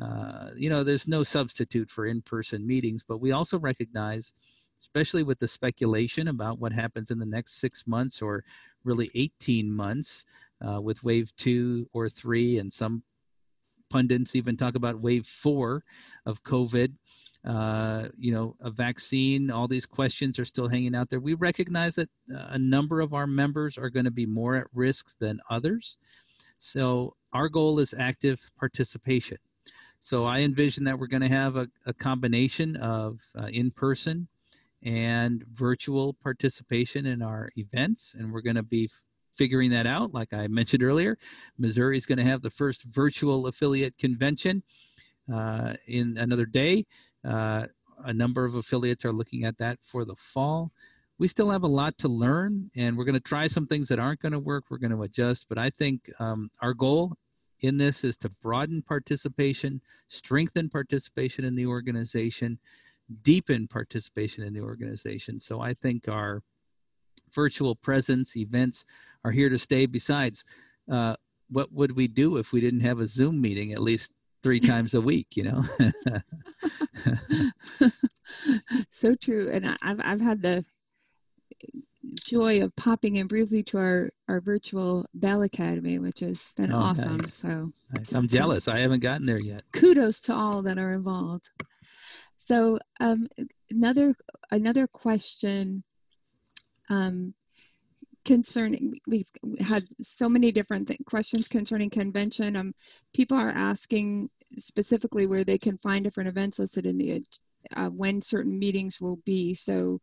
uh, 0.00 0.50
you 0.56 0.68
know, 0.70 0.82
there's 0.84 1.08
no 1.08 1.22
substitute 1.22 1.90
for 1.90 2.06
in-person 2.06 2.66
meetings, 2.66 3.04
but 3.06 3.18
we 3.18 3.32
also 3.32 3.58
recognize. 3.58 4.32
Especially 4.80 5.22
with 5.22 5.38
the 5.38 5.48
speculation 5.48 6.28
about 6.28 6.58
what 6.58 6.72
happens 6.72 7.10
in 7.10 7.18
the 7.18 7.26
next 7.26 7.60
six 7.60 7.86
months 7.86 8.20
or 8.20 8.44
really 8.84 9.10
18 9.14 9.70
months 9.70 10.24
uh, 10.66 10.80
with 10.80 11.02
wave 11.02 11.34
two 11.36 11.88
or 11.92 12.08
three, 12.08 12.58
and 12.58 12.72
some 12.72 13.02
pundits 13.90 14.34
even 14.34 14.56
talk 14.56 14.74
about 14.74 15.00
wave 15.00 15.26
four 15.26 15.84
of 16.26 16.42
COVID. 16.42 16.96
Uh, 17.44 18.08
you 18.18 18.32
know, 18.32 18.56
a 18.60 18.70
vaccine, 18.70 19.50
all 19.50 19.68
these 19.68 19.86
questions 19.86 20.38
are 20.38 20.44
still 20.46 20.66
hanging 20.66 20.94
out 20.94 21.10
there. 21.10 21.20
We 21.20 21.34
recognize 21.34 21.94
that 21.96 22.08
uh, 22.34 22.46
a 22.50 22.58
number 22.58 23.00
of 23.00 23.12
our 23.12 23.26
members 23.26 23.76
are 23.76 23.90
going 23.90 24.06
to 24.06 24.10
be 24.10 24.26
more 24.26 24.56
at 24.56 24.66
risk 24.72 25.18
than 25.18 25.40
others. 25.50 25.98
So, 26.58 27.14
our 27.32 27.48
goal 27.48 27.78
is 27.80 27.94
active 27.98 28.50
participation. 28.58 29.36
So, 30.00 30.24
I 30.24 30.40
envision 30.40 30.84
that 30.84 30.98
we're 30.98 31.06
going 31.06 31.22
to 31.22 31.28
have 31.28 31.56
a, 31.56 31.68
a 31.84 31.92
combination 31.92 32.76
of 32.76 33.20
uh, 33.38 33.46
in 33.46 33.70
person 33.70 34.28
and 34.84 35.44
virtual 35.52 36.12
participation 36.12 37.06
in 37.06 37.22
our 37.22 37.50
events, 37.56 38.14
and 38.16 38.32
we're 38.32 38.42
going 38.42 38.56
to 38.56 38.62
be 38.62 38.90
figuring 39.32 39.70
that 39.70 39.86
out. 39.86 40.12
Like 40.12 40.32
I 40.32 40.46
mentioned 40.46 40.82
earlier, 40.82 41.18
Missouri 41.58 41.96
is 41.96 42.06
going 42.06 42.18
to 42.18 42.24
have 42.24 42.42
the 42.42 42.50
first 42.50 42.84
virtual 42.84 43.46
affiliate 43.46 43.98
convention 43.98 44.62
uh, 45.32 45.74
in 45.88 46.16
another 46.18 46.46
day. 46.46 46.84
Uh, 47.24 47.66
a 48.04 48.12
number 48.12 48.44
of 48.44 48.54
affiliates 48.54 49.04
are 49.04 49.12
looking 49.12 49.44
at 49.44 49.58
that 49.58 49.78
for 49.82 50.04
the 50.04 50.14
fall. 50.14 50.70
We 51.18 51.28
still 51.28 51.50
have 51.50 51.62
a 51.62 51.68
lot 51.68 51.96
to 51.98 52.08
learn, 52.08 52.70
and 52.76 52.96
we're 52.96 53.04
going 53.04 53.14
to 53.14 53.20
try 53.20 53.46
some 53.46 53.66
things 53.66 53.88
that 53.88 54.00
aren't 54.00 54.20
going 54.20 54.32
to 54.32 54.38
work. 54.38 54.64
We're 54.68 54.78
going 54.78 54.94
to 54.94 55.02
adjust, 55.02 55.46
but 55.48 55.58
I 55.58 55.70
think 55.70 56.10
um, 56.18 56.50
our 56.60 56.74
goal 56.74 57.14
in 57.60 57.78
this 57.78 58.04
is 58.04 58.16
to 58.18 58.28
broaden 58.28 58.82
participation, 58.82 59.80
strengthen 60.08 60.68
participation 60.68 61.44
in 61.44 61.54
the 61.54 61.66
organization, 61.66 62.58
deepen 63.22 63.66
participation 63.68 64.44
in 64.44 64.52
the 64.54 64.60
organization. 64.60 65.38
So 65.40 65.60
I 65.60 65.74
think 65.74 66.08
our 66.08 66.42
virtual 67.34 67.74
presence 67.74 68.36
events 68.36 68.84
are 69.24 69.30
here 69.32 69.48
to 69.48 69.58
stay. 69.58 69.86
Besides, 69.86 70.44
uh, 70.90 71.16
what 71.50 71.72
would 71.72 71.96
we 71.96 72.08
do 72.08 72.36
if 72.38 72.52
we 72.52 72.60
didn't 72.60 72.80
have 72.80 73.00
a 73.00 73.06
Zoom 73.06 73.40
meeting 73.40 73.72
at 73.72 73.80
least 73.82 74.12
three 74.42 74.60
times 74.70 74.94
a 74.94 75.00
week? 75.00 75.36
You 75.36 75.44
know. 75.44 75.62
so 78.90 79.14
true. 79.14 79.50
And 79.52 79.76
I've 79.82 80.00
I've 80.02 80.20
had 80.20 80.42
the 80.42 80.64
joy 82.26 82.62
of 82.62 82.74
popping 82.76 83.16
in 83.16 83.26
briefly 83.26 83.62
to 83.62 83.78
our, 83.78 84.10
our 84.28 84.40
virtual 84.40 85.06
Bell 85.14 85.42
Academy, 85.42 85.98
which 85.98 86.20
has 86.20 86.52
been 86.56 86.70
Oh, 86.72 86.78
awesome. 86.78 87.16
nice. 87.18 87.34
So 87.34 87.72
Nice. 87.92 88.12
I'm 88.12 88.28
jealous. 88.28 88.68
I 88.68 88.78
haven't 88.78 89.00
gotten 89.02 89.26
there 89.26 89.40
yet. 89.40 89.64
kudos 89.72 90.20
to 90.22 90.34
all 90.34 90.62
that 90.62 90.78
are 90.78 90.92
involved. 90.92 91.48
So 92.44 92.78
um, 93.00 93.26
another 93.70 94.14
another 94.50 94.86
question 94.86 95.82
um, 96.90 97.32
concerning 98.26 99.00
we've 99.06 99.30
had 99.60 99.84
so 100.02 100.28
many 100.28 100.52
different 100.52 100.88
th- 100.88 101.00
questions 101.06 101.48
concerning 101.48 101.88
convention. 101.88 102.54
Um, 102.54 102.74
people 103.14 103.38
are 103.38 103.48
asking 103.48 104.28
specifically 104.58 105.26
where 105.26 105.42
they 105.44 105.56
can 105.56 105.78
find 105.78 106.04
different 106.04 106.28
events 106.28 106.58
listed 106.58 106.84
in 106.84 106.98
the 106.98 107.24
uh, 107.74 107.88
when 107.88 108.20
certain 108.20 108.58
meetings 108.58 109.00
will 109.00 109.20
be. 109.24 109.54
So 109.54 110.02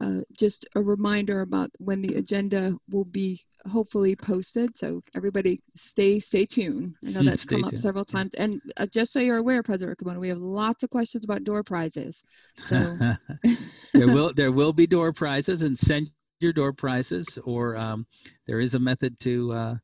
uh, 0.00 0.20
just 0.32 0.66
a 0.74 0.80
reminder 0.80 1.42
about 1.42 1.68
when 1.76 2.00
the 2.00 2.14
agenda 2.14 2.78
will 2.88 3.04
be 3.04 3.44
hopefully 3.66 4.16
posted. 4.16 4.76
So 4.76 5.02
everybody 5.14 5.60
stay 5.76 6.20
stay 6.20 6.46
tuned. 6.46 6.94
I 7.06 7.10
know 7.10 7.22
that's 7.24 7.44
come 7.44 7.64
up 7.64 7.76
several 7.78 8.04
times. 8.04 8.34
And 8.34 8.60
uh, 8.76 8.86
just 8.86 9.12
so 9.12 9.20
you're 9.20 9.38
aware, 9.38 9.62
President 9.62 9.98
Ramona, 10.00 10.20
we 10.20 10.28
have 10.28 10.38
lots 10.38 10.84
of 10.84 10.90
questions 10.90 11.24
about 11.24 11.44
door 11.44 11.62
prizes. 11.62 12.24
So 12.56 12.96
there 13.94 14.08
will 14.08 14.32
there 14.32 14.52
will 14.52 14.72
be 14.72 14.86
door 14.86 15.12
prizes 15.12 15.62
and 15.62 15.78
send 15.78 16.10
your 16.40 16.52
door 16.52 16.72
prizes 16.72 17.38
or 17.44 17.76
um, 17.76 18.06
there 18.46 18.60
is 18.60 18.74
a 18.74 18.78
method 18.78 19.18
to 19.20 19.52
uh, 19.52 19.74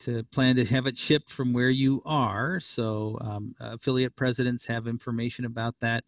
to 0.00 0.24
plan 0.24 0.56
to 0.56 0.64
have 0.64 0.86
it 0.86 0.96
shipped 0.96 1.30
from 1.30 1.52
where 1.52 1.70
you 1.70 2.02
are 2.04 2.58
so 2.58 3.18
um, 3.20 3.54
affiliate 3.60 4.16
presidents 4.16 4.64
have 4.64 4.88
information 4.88 5.44
about 5.44 5.78
that 5.80 6.02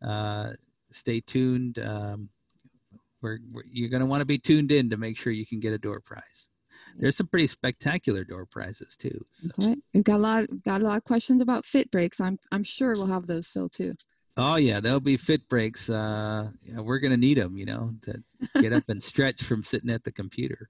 uh, 0.00 0.50
stay 0.90 1.20
tuned 1.20 1.78
um, 1.80 2.28
we're, 3.22 3.38
we're- 3.52 3.68
you're 3.70 3.90
going 3.90 4.00
to 4.00 4.06
want 4.06 4.20
to 4.20 4.26
be 4.26 4.38
tuned 4.38 4.72
in 4.72 4.90
to 4.90 4.96
make 4.96 5.16
sure 5.16 5.32
you 5.32 5.46
can 5.46 5.60
get 5.60 5.72
a 5.72 5.78
door 5.78 6.00
prize 6.00 6.48
there's 6.96 7.16
some 7.16 7.26
pretty 7.26 7.46
spectacular 7.46 8.24
door 8.24 8.46
prizes 8.46 8.96
too 8.96 9.24
so. 9.32 9.48
okay. 9.60 9.76
we've 9.94 10.04
got 10.04 10.16
a 10.16 10.18
lot 10.18 10.44
got 10.64 10.80
a 10.80 10.84
lot 10.84 10.96
of 10.96 11.04
questions 11.04 11.40
about 11.40 11.64
fit 11.64 11.90
breaks. 11.90 12.20
I'm 12.20 12.38
I'm 12.50 12.64
sure 12.64 12.94
we'll 12.94 13.06
have 13.06 13.26
those 13.26 13.48
still 13.48 13.68
too. 13.68 13.94
Oh 14.36 14.56
yeah, 14.56 14.80
there'll 14.80 15.00
be 15.00 15.16
fit 15.16 15.48
breaks. 15.48 15.90
Uh, 15.90 16.50
yeah, 16.64 16.80
we're 16.80 16.98
gonna 16.98 17.16
need 17.16 17.38
them, 17.38 17.56
you 17.56 17.66
know, 17.66 17.94
to 18.02 18.22
get 18.60 18.72
up 18.72 18.88
and 18.88 19.02
stretch 19.02 19.42
from 19.42 19.62
sitting 19.62 19.90
at 19.90 20.04
the 20.04 20.12
computer. 20.12 20.68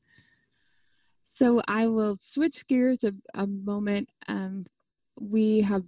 So 1.24 1.62
I 1.66 1.86
will 1.86 2.16
switch 2.20 2.66
gears 2.68 3.04
a, 3.04 3.14
a 3.34 3.46
moment. 3.46 4.08
Um, 4.28 4.64
we 5.18 5.60
have 5.62 5.84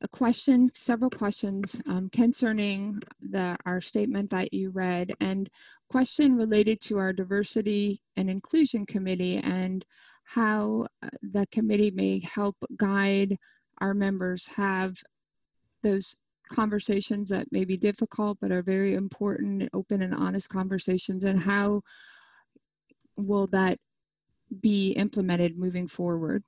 a 0.00 0.08
question, 0.08 0.70
several 0.74 1.10
questions 1.10 1.80
um, 1.88 2.08
concerning 2.10 3.00
the 3.20 3.56
our 3.66 3.80
statement 3.80 4.30
that 4.30 4.52
you 4.54 4.70
read, 4.70 5.12
and 5.20 5.48
question 5.88 6.36
related 6.36 6.80
to 6.82 6.98
our 6.98 7.12
diversity 7.12 8.02
and 8.16 8.28
inclusion 8.28 8.84
committee 8.86 9.38
and 9.38 9.84
how 10.24 10.86
uh, 11.02 11.08
the 11.22 11.46
committee 11.50 11.90
may 11.90 12.20
help 12.20 12.56
guide 12.76 13.36
our 13.80 13.94
members 13.94 14.46
have 14.46 14.96
those 15.82 16.16
conversations 16.50 17.28
that 17.28 17.50
may 17.52 17.64
be 17.64 17.76
difficult 17.76 18.38
but 18.40 18.50
are 18.50 18.62
very 18.62 18.94
important, 18.94 19.68
open 19.72 20.02
and 20.02 20.14
honest 20.14 20.48
conversations, 20.48 21.24
and 21.24 21.40
how 21.40 21.80
will 23.16 23.46
that 23.48 23.78
be 24.60 24.90
implemented 24.92 25.58
moving 25.58 25.86
forward? 25.88 26.42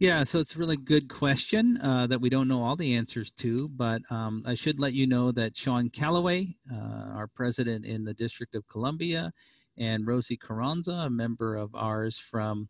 Yeah, 0.00 0.22
so 0.22 0.38
it's 0.38 0.54
a 0.54 0.60
really 0.60 0.76
good 0.76 1.08
question 1.08 1.76
uh, 1.82 2.06
that 2.06 2.20
we 2.20 2.30
don't 2.30 2.46
know 2.46 2.62
all 2.62 2.76
the 2.76 2.94
answers 2.94 3.32
to, 3.32 3.68
but 3.68 4.00
um, 4.12 4.42
I 4.46 4.54
should 4.54 4.78
let 4.78 4.92
you 4.92 5.08
know 5.08 5.32
that 5.32 5.56
Sean 5.56 5.90
Calloway, 5.90 6.54
uh, 6.72 7.14
our 7.16 7.26
president 7.26 7.84
in 7.84 8.04
the 8.04 8.14
District 8.14 8.54
of 8.54 8.68
Columbia, 8.68 9.32
and 9.76 10.06
Rosie 10.06 10.36
Carranza, 10.36 10.92
a 10.92 11.10
member 11.10 11.56
of 11.56 11.74
ours 11.74 12.16
from 12.16 12.68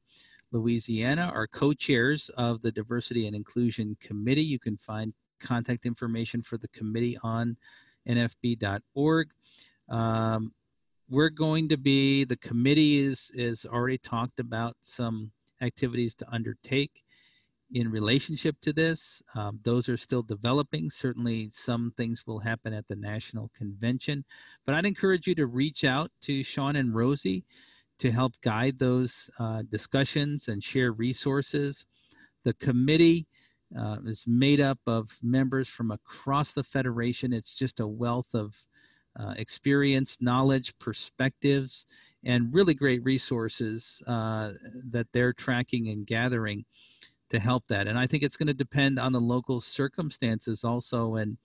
Louisiana, 0.52 1.30
are 1.34 1.46
co-chairs 1.46 2.30
of 2.38 2.62
the 2.62 2.72
Diversity 2.72 3.26
and 3.26 3.36
Inclusion 3.36 3.94
Committee. 4.00 4.44
You 4.44 4.58
can 4.58 4.78
find 4.78 5.12
contact 5.38 5.84
information 5.84 6.40
for 6.40 6.56
the 6.56 6.68
committee 6.68 7.18
on 7.22 7.58
nfb.org. 8.08 9.28
Um, 9.90 10.54
we're 11.10 11.28
going 11.28 11.68
to 11.68 11.76
be 11.76 12.24
the 12.24 12.38
committee 12.38 13.00
is 13.00 13.30
is 13.34 13.66
already 13.66 13.98
talked 13.98 14.40
about 14.40 14.76
some 14.80 15.32
activities 15.60 16.14
to 16.16 16.32
undertake 16.32 17.04
in 17.72 17.90
relationship 17.90 18.56
to 18.62 18.72
this. 18.72 19.22
Um, 19.34 19.60
those 19.62 19.88
are 19.88 19.96
still 19.96 20.22
developing. 20.22 20.90
Certainly, 20.90 21.50
some 21.52 21.92
things 21.96 22.26
will 22.26 22.40
happen 22.40 22.72
at 22.72 22.88
the 22.88 22.96
national 22.96 23.50
convention, 23.56 24.24
but 24.64 24.74
I'd 24.74 24.86
encourage 24.86 25.26
you 25.26 25.34
to 25.36 25.46
reach 25.46 25.84
out 25.84 26.10
to 26.22 26.42
Sean 26.42 26.76
and 26.76 26.94
Rosie 26.94 27.44
to 27.98 28.10
help 28.10 28.40
guide 28.42 28.78
those 28.78 29.28
uh, 29.38 29.62
discussions 29.70 30.48
and 30.48 30.62
share 30.62 30.92
resources. 30.92 31.84
The 32.44 32.54
committee 32.54 33.26
uh, 33.76 33.96
is 34.06 34.24
made 34.26 34.60
up 34.60 34.78
of 34.86 35.18
members 35.22 35.68
from 35.68 35.90
across 35.90 36.52
the 36.52 36.64
federation. 36.64 37.32
It's 37.32 37.52
just 37.52 37.80
a 37.80 37.86
wealth 37.86 38.34
of 38.34 38.56
uh, 39.18 39.34
experience, 39.36 40.20
knowledge, 40.20 40.78
perspectives, 40.78 41.86
and 42.24 42.52
really 42.52 42.74
great 42.74 43.02
resources 43.04 44.02
uh, 44.06 44.52
that 44.90 45.08
they're 45.12 45.32
tracking 45.32 45.88
and 45.88 46.06
gathering 46.06 46.64
to 47.30 47.38
help 47.38 47.66
that. 47.68 47.86
And 47.86 47.98
I 47.98 48.06
think 48.06 48.22
it's 48.22 48.36
going 48.36 48.46
to 48.48 48.54
depend 48.54 48.98
on 48.98 49.12
the 49.12 49.20
local 49.20 49.60
circumstances 49.60 50.64
also, 50.64 51.16
and 51.16 51.36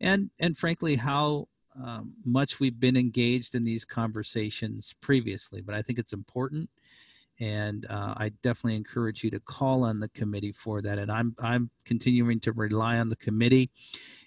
and 0.00 0.30
and 0.40 0.56
frankly 0.56 0.96
how 0.96 1.48
um, 1.82 2.10
much 2.24 2.60
we've 2.60 2.78
been 2.78 2.96
engaged 2.96 3.54
in 3.54 3.64
these 3.64 3.84
conversations 3.84 4.94
previously. 5.00 5.60
But 5.60 5.74
I 5.74 5.82
think 5.82 5.98
it's 5.98 6.12
important, 6.12 6.70
and 7.40 7.86
uh, 7.90 8.14
I 8.16 8.30
definitely 8.42 8.76
encourage 8.76 9.24
you 9.24 9.30
to 9.30 9.40
call 9.40 9.84
on 9.84 10.00
the 10.00 10.08
committee 10.10 10.52
for 10.52 10.82
that. 10.82 10.98
And 10.98 11.10
I'm 11.10 11.34
I'm 11.38 11.70
continuing 11.84 12.40
to 12.40 12.52
rely 12.52 12.98
on 12.98 13.08
the 13.08 13.16
committee 13.16 13.70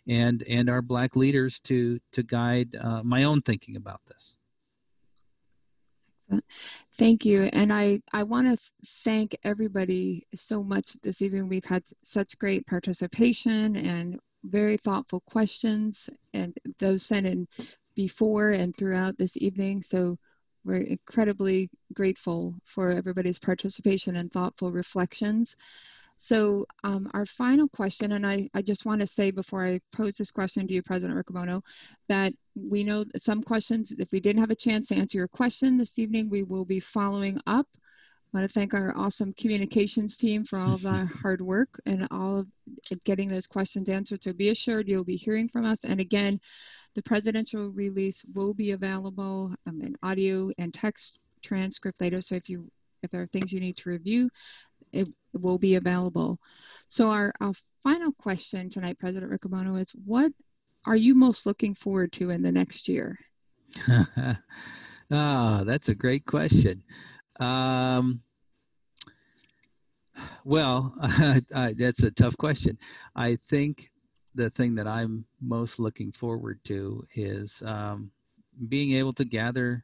and 0.07 0.43
and 0.47 0.69
our 0.69 0.81
black 0.81 1.15
leaders 1.15 1.59
to 1.61 1.99
to 2.13 2.23
guide 2.23 2.75
uh, 2.75 3.03
my 3.03 3.23
own 3.23 3.41
thinking 3.41 3.75
about 3.75 4.01
this. 4.07 4.37
Thank 6.97 7.25
you. 7.25 7.43
And 7.53 7.71
I, 7.71 8.01
I 8.11 8.23
want 8.23 8.47
to 8.47 8.71
thank 8.85 9.37
everybody 9.43 10.27
so 10.35 10.63
much 10.63 10.97
this 11.01 11.21
evening. 11.21 11.47
We've 11.47 11.63
had 11.63 11.83
such 12.01 12.37
great 12.37 12.65
participation 12.65 13.77
and 13.77 14.19
very 14.43 14.77
thoughtful 14.77 15.21
questions, 15.21 16.09
and 16.33 16.53
those 16.79 17.03
sent 17.03 17.25
in 17.25 17.47
before 17.95 18.49
and 18.49 18.75
throughout 18.75 19.17
this 19.17 19.37
evening. 19.37 19.81
So 19.81 20.17
we're 20.67 20.81
incredibly 20.81 21.69
grateful 21.93 22.55
for 22.65 22.91
everybody's 22.91 23.39
participation 23.39 24.17
and 24.17 24.31
thoughtful 24.31 24.71
reflections. 24.71 25.55
So 26.17 26.65
um, 26.83 27.09
our 27.13 27.25
final 27.25 27.69
question, 27.69 28.11
and 28.11 28.27
I, 28.27 28.49
I 28.53 28.61
just 28.61 28.85
want 28.85 29.01
to 29.01 29.07
say 29.07 29.31
before 29.31 29.65
I 29.65 29.79
pose 29.95 30.17
this 30.17 30.31
question 30.31 30.67
to 30.67 30.73
you, 30.73 30.81
President 30.81 31.17
Riccobono, 31.17 31.61
that 32.09 32.33
we 32.55 32.83
know 32.83 33.05
that 33.05 33.21
some 33.21 33.43
questions, 33.43 33.91
if 33.91 34.11
we 34.11 34.19
didn't 34.19 34.41
have 34.41 34.51
a 34.51 34.55
chance 34.55 34.89
to 34.89 34.95
answer 34.95 35.19
your 35.19 35.27
question 35.27 35.77
this 35.77 35.97
evening, 35.97 36.29
we 36.29 36.43
will 36.43 36.65
be 36.65 36.79
following 36.79 37.39
up. 37.47 37.67
I 38.33 38.39
want 38.39 38.49
to 38.49 38.53
thank 38.53 38.73
our 38.73 38.97
awesome 38.97 39.31
communications 39.33 40.17
team 40.17 40.43
for 40.43 40.59
all 40.59 40.73
of 40.73 40.81
their 40.81 41.05
hard 41.21 41.39
work 41.39 41.79
and 41.85 42.07
all 42.11 42.39
of 42.39 42.47
getting 43.05 43.29
those 43.29 43.47
questions 43.47 43.87
answered. 43.87 44.23
So 44.23 44.33
be 44.33 44.49
assured 44.49 44.89
you'll 44.89 45.05
be 45.05 45.15
hearing 45.15 45.47
from 45.47 45.65
us. 45.65 45.85
And 45.85 46.01
again, 46.01 46.41
the 46.97 47.03
presidential 47.03 47.69
release 47.69 48.25
will 48.33 48.55
be 48.55 48.71
available 48.71 49.53
um, 49.67 49.81
in 49.83 49.95
audio 50.01 50.49
and 50.57 50.73
text 50.73 51.19
transcript 51.43 52.01
later. 52.01 52.21
So 52.21 52.33
if 52.33 52.49
you 52.49 52.71
if 53.03 53.11
there 53.11 53.21
are 53.21 53.27
things 53.27 53.53
you 53.53 53.59
need 53.59 53.77
to 53.77 53.91
review, 53.91 54.31
it 54.91 55.07
will 55.31 55.59
be 55.59 55.75
available. 55.75 56.39
So 56.87 57.11
our, 57.11 57.31
our 57.39 57.53
final 57.83 58.11
question 58.13 58.71
tonight, 58.71 58.97
President 58.97 59.31
Riccobono, 59.31 59.79
is 59.79 59.91
what 59.91 60.31
are 60.87 60.95
you 60.95 61.13
most 61.13 61.45
looking 61.45 61.75
forward 61.75 62.11
to 62.13 62.31
in 62.31 62.41
the 62.41 62.51
next 62.51 62.87
year? 62.87 63.15
ah, 65.11 65.61
that's 65.63 65.89
a 65.89 65.95
great 65.95 66.25
question. 66.25 66.81
Um, 67.39 68.21
well, 70.43 70.95
that's 71.51 72.01
a 72.01 72.09
tough 72.09 72.35
question. 72.37 72.79
I 73.15 73.35
think 73.35 73.89
the 74.37 74.49
thing 74.51 74.75
that 74.75 74.87
I'm 74.87 75.25
most 75.41 75.79
looking 75.79 76.11
forward 76.11 76.59
to 76.65 77.03
is 77.15 77.63
um, 77.65 78.11
being 78.69 78.93
able 78.93 79.13
to 79.13 79.25
gather 79.25 79.83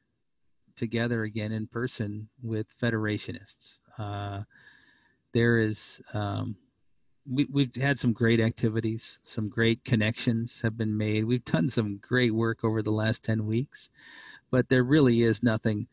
together 0.75 1.23
again 1.23 1.51
in 1.51 1.67
person 1.67 2.29
with 2.41 2.67
Federationists. 2.79 3.79
Uh, 3.97 4.43
there 5.33 5.57
is 5.57 6.01
um, 6.13 6.55
we, 7.31 7.47
we've 7.51 7.75
had 7.75 7.97
some 7.97 8.13
great 8.13 8.39
activities 8.39 9.19
some 9.23 9.49
great 9.49 9.83
connections 9.85 10.61
have 10.61 10.77
been 10.77 10.97
made 10.97 11.23
we've 11.23 11.45
done 11.45 11.69
some 11.69 11.97
great 11.97 12.33
work 12.33 12.63
over 12.63 12.81
the 12.81 12.91
last 12.91 13.23
10 13.23 13.45
weeks 13.45 13.89
but 14.51 14.67
there 14.69 14.83
really 14.83 15.21
is 15.21 15.41
nothing 15.41 15.87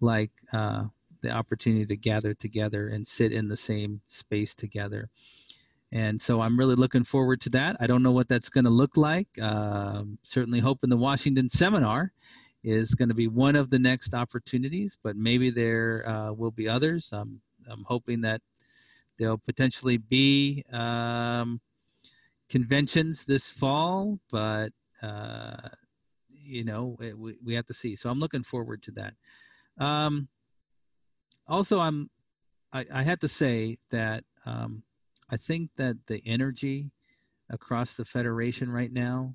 like 0.00 0.30
uh, 0.52 0.84
the 1.22 1.30
opportunity 1.30 1.86
to 1.86 1.96
gather 1.96 2.34
together 2.34 2.88
and 2.88 3.06
sit 3.06 3.32
in 3.32 3.48
the 3.48 3.56
same 3.56 4.00
space 4.06 4.54
together 4.54 5.10
and 5.92 6.20
so 6.20 6.40
i'm 6.40 6.58
really 6.58 6.74
looking 6.74 7.04
forward 7.04 7.40
to 7.40 7.50
that 7.50 7.76
i 7.80 7.86
don't 7.86 8.02
know 8.02 8.12
what 8.12 8.28
that's 8.28 8.48
going 8.48 8.64
to 8.64 8.70
look 8.70 8.96
like 8.96 9.28
uh, 9.40 10.02
certainly 10.22 10.60
hoping 10.60 10.90
the 10.90 10.96
washington 10.96 11.48
seminar 11.48 12.12
is 12.66 12.96
going 12.96 13.08
to 13.08 13.14
be 13.14 13.28
one 13.28 13.54
of 13.54 13.70
the 13.70 13.78
next 13.78 14.12
opportunities, 14.12 14.98
but 15.00 15.14
maybe 15.14 15.50
there 15.50 16.06
uh, 16.08 16.32
will 16.32 16.50
be 16.50 16.68
others. 16.68 17.10
I'm, 17.12 17.40
I'm 17.70 17.84
hoping 17.84 18.22
that 18.22 18.42
there'll 19.18 19.38
potentially 19.38 19.98
be 19.98 20.64
um, 20.72 21.60
conventions 22.48 23.24
this 23.24 23.46
fall, 23.46 24.18
but 24.32 24.70
uh, 25.00 25.68
you 26.28 26.64
know 26.64 26.96
it, 27.00 27.16
we, 27.16 27.36
we 27.44 27.54
have 27.54 27.66
to 27.66 27.74
see. 27.74 27.94
So 27.94 28.10
I'm 28.10 28.18
looking 28.18 28.42
forward 28.42 28.82
to 28.82 28.90
that. 28.92 29.14
Um, 29.78 30.26
also, 31.46 31.78
I'm 31.78 32.10
I, 32.72 32.84
I 32.92 33.02
had 33.04 33.20
to 33.20 33.28
say 33.28 33.76
that 33.90 34.24
um, 34.44 34.82
I 35.30 35.36
think 35.36 35.70
that 35.76 36.06
the 36.06 36.22
energy 36.24 36.90
across 37.50 37.94
the 37.94 38.04
federation 38.04 38.70
right 38.70 38.92
now 38.92 39.34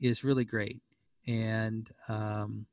is 0.00 0.24
really 0.24 0.44
great, 0.44 0.80
and 1.26 1.88
um, 2.08 2.66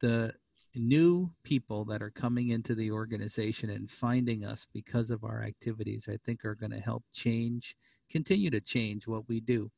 the 0.00 0.34
new 0.74 1.30
people 1.42 1.86
that 1.86 2.02
are 2.02 2.10
coming 2.10 2.50
into 2.50 2.74
the 2.74 2.90
organization 2.90 3.70
and 3.70 3.90
finding 3.90 4.44
us 4.44 4.66
because 4.72 5.10
of 5.10 5.24
our 5.24 5.42
activities, 5.42 6.06
I 6.10 6.18
think 6.22 6.44
are 6.44 6.54
going 6.54 6.72
to 6.72 6.80
help 6.80 7.04
change, 7.12 7.76
continue 8.10 8.50
to 8.50 8.60
change 8.60 9.08
what 9.08 9.28
we 9.28 9.40
do. 9.40 9.70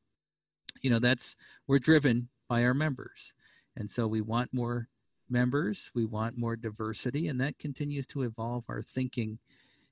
You 0.81 0.89
know, 0.89 0.99
that's 0.99 1.35
we're 1.67 1.79
driven 1.79 2.29
by 2.47 2.63
our 2.63 2.73
members, 2.73 3.33
and 3.75 3.89
so 3.89 4.07
we 4.07 4.21
want 4.21 4.53
more 4.53 4.89
members, 5.29 5.91
we 5.93 6.05
want 6.05 6.37
more 6.37 6.55
diversity, 6.55 7.27
and 7.27 7.39
that 7.39 7.59
continues 7.59 8.07
to 8.07 8.23
evolve 8.23 8.65
our 8.67 8.81
thinking 8.81 9.39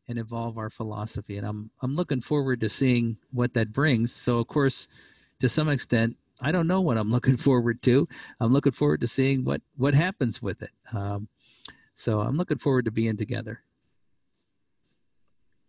and 0.07 0.17
evolve 0.17 0.57
our 0.57 0.69
philosophy. 0.69 1.37
And 1.37 1.45
I'm 1.45 1.69
I'm 1.81 1.95
looking 1.95 2.21
forward 2.21 2.61
to 2.61 2.69
seeing 2.69 3.17
what 3.31 3.53
that 3.53 3.71
brings. 3.71 4.13
So 4.13 4.39
of 4.39 4.47
course, 4.47 4.87
to 5.39 5.49
some 5.49 5.69
extent, 5.69 6.17
I 6.41 6.51
don't 6.51 6.67
know 6.67 6.81
what 6.81 6.97
I'm 6.97 7.11
looking 7.17 7.37
forward 7.37 7.81
to. 7.83 8.07
I'm 8.39 8.53
looking 8.53 8.71
forward 8.71 9.01
to 9.01 9.07
seeing 9.07 9.43
what 9.43 9.61
what 9.75 9.93
happens 9.93 10.41
with 10.41 10.61
it. 10.61 10.71
Um, 10.93 11.27
so 11.93 12.21
I'm 12.21 12.37
looking 12.37 12.57
forward 12.57 12.85
to 12.85 12.91
being 12.91 13.17
together. 13.17 13.61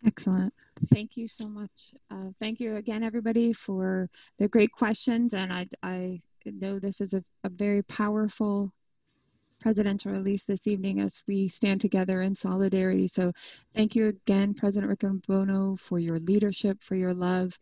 Excellent. 0.07 0.55
Thank 0.93 1.17
you 1.17 1.27
so 1.27 1.49
much. 1.49 1.95
Uh, 2.11 2.31
thank 2.39 2.61
you 2.61 2.77
again, 2.77 3.03
everybody, 3.03 3.53
for 3.53 4.09
the 4.39 4.49
great 4.49 4.71
questions. 4.71 5.35
And 5.35 5.53
I, 5.53 5.67
I 5.83 6.21
know 6.45 6.79
this 6.79 7.01
is 7.01 7.15
a, 7.15 7.25
a 7.45 7.49
very 7.49 7.83
powerful 7.83 8.73
presidential 9.61 10.13
release 10.13 10.45
this 10.45 10.67
evening 10.67 11.01
as 11.01 11.23
we 11.27 11.49
stand 11.49 11.81
together 11.81 12.23
in 12.23 12.35
solidarity. 12.35 13.07
So 13.07 13.33
thank 13.75 13.95
you 13.95 14.07
again, 14.07 14.55
President 14.55 14.91
Riccobono, 14.93 15.79
for 15.79 15.99
your 15.99 16.19
leadership, 16.19 16.83
for 16.83 16.95
your 16.95 17.15
love, 17.15 17.59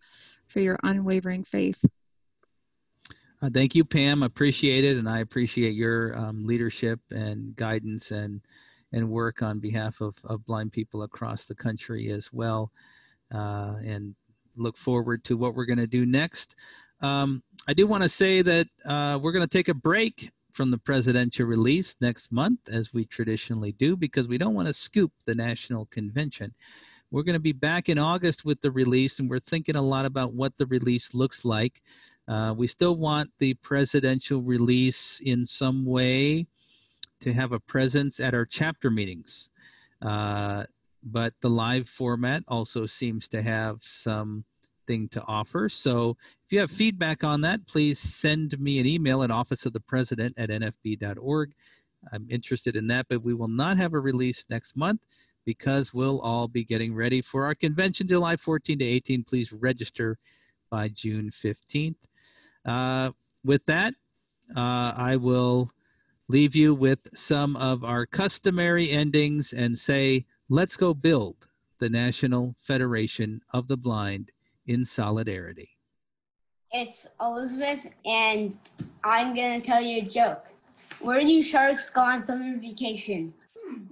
for 0.46 0.60
your 0.60 0.78
unwavering 0.82 1.44
faith. 1.44 1.84
Uh, 3.42 3.50
thank 3.52 3.74
you, 3.74 3.84
Pam. 3.84 4.22
Appreciate 4.22 4.84
it, 4.84 4.96
and 4.96 5.08
I 5.08 5.18
appreciate 5.18 5.74
your 5.74 6.16
um, 6.16 6.46
leadership 6.46 7.00
and 7.10 7.54
guidance 7.54 8.10
and 8.10 8.40
and 8.92 9.10
work 9.10 9.42
on 9.42 9.58
behalf 9.58 10.00
of, 10.00 10.16
of 10.24 10.44
blind 10.44 10.72
people 10.72 11.02
across 11.02 11.44
the 11.44 11.54
country 11.54 12.10
as 12.10 12.32
well. 12.32 12.70
Uh, 13.34 13.74
and 13.84 14.14
look 14.56 14.78
forward 14.78 15.24
to 15.24 15.36
what 15.36 15.54
we're 15.54 15.66
going 15.66 15.78
to 15.78 15.86
do 15.86 16.06
next. 16.06 16.54
Um, 17.00 17.42
I 17.68 17.74
do 17.74 17.86
want 17.86 18.04
to 18.04 18.08
say 18.08 18.42
that 18.42 18.68
uh, 18.86 19.18
we're 19.20 19.32
going 19.32 19.46
to 19.46 19.58
take 19.58 19.68
a 19.68 19.74
break 19.74 20.30
from 20.56 20.70
the 20.70 20.78
presidential 20.78 21.44
release 21.44 21.96
next 22.00 22.32
month, 22.32 22.60
as 22.68 22.94
we 22.94 23.04
traditionally 23.04 23.72
do, 23.72 23.94
because 23.94 24.26
we 24.26 24.38
don't 24.38 24.54
want 24.54 24.66
to 24.66 24.72
scoop 24.72 25.12
the 25.26 25.34
national 25.34 25.84
convention. 25.86 26.54
We're 27.10 27.24
going 27.24 27.34
to 27.34 27.40
be 27.40 27.52
back 27.52 27.90
in 27.90 27.98
August 27.98 28.42
with 28.42 28.62
the 28.62 28.70
release, 28.70 29.18
and 29.18 29.28
we're 29.28 29.38
thinking 29.38 29.76
a 29.76 29.82
lot 29.82 30.06
about 30.06 30.32
what 30.32 30.56
the 30.56 30.64
release 30.64 31.12
looks 31.12 31.44
like. 31.44 31.82
Uh, 32.26 32.54
we 32.56 32.66
still 32.66 32.96
want 32.96 33.30
the 33.38 33.52
presidential 33.54 34.40
release 34.40 35.20
in 35.22 35.46
some 35.46 35.84
way 35.84 36.46
to 37.20 37.34
have 37.34 37.52
a 37.52 37.60
presence 37.60 38.18
at 38.18 38.32
our 38.32 38.46
chapter 38.46 38.90
meetings. 38.90 39.50
Uh, 40.00 40.64
but 41.02 41.34
the 41.42 41.50
live 41.50 41.86
format 41.86 42.42
also 42.48 42.86
seems 42.86 43.28
to 43.28 43.42
have 43.42 43.82
some 43.82 44.44
thing 44.86 45.08
to 45.08 45.22
offer. 45.26 45.68
So 45.68 46.16
if 46.44 46.52
you 46.52 46.60
have 46.60 46.70
feedback 46.70 47.24
on 47.24 47.40
that, 47.42 47.66
please 47.66 47.98
send 47.98 48.58
me 48.60 48.78
an 48.78 48.86
email 48.86 49.22
at 49.22 49.30
office 49.30 49.66
of 49.66 49.72
the 49.72 49.80
president 49.80 50.34
at 50.38 50.50
nfb.org. 50.50 51.52
I'm 52.12 52.26
interested 52.30 52.76
in 52.76 52.86
that, 52.88 53.06
but 53.08 53.22
we 53.22 53.34
will 53.34 53.48
not 53.48 53.76
have 53.78 53.94
a 53.94 54.00
release 54.00 54.44
next 54.48 54.76
month 54.76 55.00
because 55.44 55.94
we'll 55.94 56.20
all 56.20 56.48
be 56.48 56.64
getting 56.64 56.94
ready 56.94 57.22
for 57.22 57.44
our 57.44 57.54
convention 57.54 58.08
July 58.08 58.36
14 58.36 58.78
to 58.78 58.84
18. 58.84 59.24
Please 59.24 59.52
register 59.52 60.18
by 60.70 60.88
June 60.88 61.30
15th. 61.30 61.96
Uh, 62.64 63.10
with 63.44 63.64
that, 63.66 63.94
uh, 64.56 64.92
I 64.96 65.16
will 65.16 65.70
leave 66.28 66.56
you 66.56 66.74
with 66.74 67.16
some 67.16 67.56
of 67.56 67.84
our 67.84 68.06
customary 68.06 68.90
endings 68.90 69.52
and 69.52 69.78
say, 69.78 70.26
let's 70.48 70.76
go 70.76 70.94
build 70.94 71.48
the 71.78 71.88
National 71.88 72.54
Federation 72.58 73.40
of 73.52 73.68
the 73.68 73.76
Blind 73.76 74.32
in 74.66 74.84
solidarity. 74.84 75.70
It's 76.72 77.06
Elizabeth, 77.20 77.86
and 78.04 78.56
I'm 79.04 79.34
going 79.34 79.60
to 79.60 79.66
tell 79.66 79.80
you 79.80 80.02
a 80.02 80.04
joke. 80.04 80.44
Where 81.00 81.20
do 81.20 81.42
sharks 81.42 81.88
go 81.90 82.00
on 82.00 82.26
summer 82.26 82.58
vacation? 82.58 83.32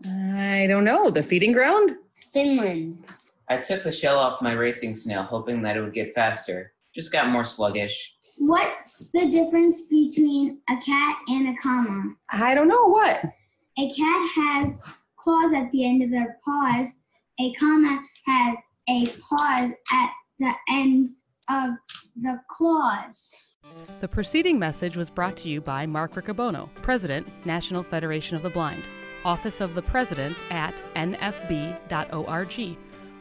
I 0.06 0.66
don't 0.68 0.84
know. 0.84 1.10
The 1.10 1.22
feeding 1.22 1.52
ground? 1.52 1.92
Finland. 2.32 3.02
I 3.48 3.58
took 3.58 3.82
the 3.82 3.92
shell 3.92 4.18
off 4.18 4.42
my 4.42 4.52
racing 4.52 4.96
snail, 4.96 5.22
hoping 5.22 5.62
that 5.62 5.76
it 5.76 5.82
would 5.82 5.92
get 5.92 6.14
faster. 6.14 6.72
Just 6.94 7.12
got 7.12 7.28
more 7.28 7.44
sluggish. 7.44 8.16
What's 8.38 9.10
the 9.12 9.30
difference 9.30 9.82
between 9.82 10.58
a 10.68 10.76
cat 10.78 11.18
and 11.28 11.48
a 11.48 11.54
comma? 11.62 12.14
I 12.30 12.54
don't 12.54 12.68
know. 12.68 12.88
What? 12.88 13.24
A 13.78 13.88
cat 13.94 14.28
has 14.36 14.82
claws 15.16 15.52
at 15.52 15.70
the 15.72 15.84
end 15.86 16.02
of 16.02 16.10
their 16.10 16.38
paws. 16.44 16.96
A 17.40 17.52
comma 17.54 18.00
has 18.26 18.58
a 18.88 19.06
pause 19.06 19.70
at 19.92 20.10
the 20.44 20.54
end 20.68 21.10
of 21.50 21.70
the 22.16 22.38
clause. 22.50 23.56
The 24.00 24.08
preceding 24.08 24.58
message 24.58 24.96
was 24.96 25.10
brought 25.10 25.36
to 25.38 25.48
you 25.48 25.60
by 25.60 25.86
Mark 25.86 26.14
Riccobono, 26.14 26.68
President, 26.76 27.26
National 27.46 27.82
Federation 27.82 28.36
of 28.36 28.42
the 28.42 28.50
Blind, 28.50 28.82
Office 29.24 29.60
of 29.60 29.74
the 29.74 29.82
President 29.82 30.36
at 30.50 30.80
nfb.org, 30.94 32.76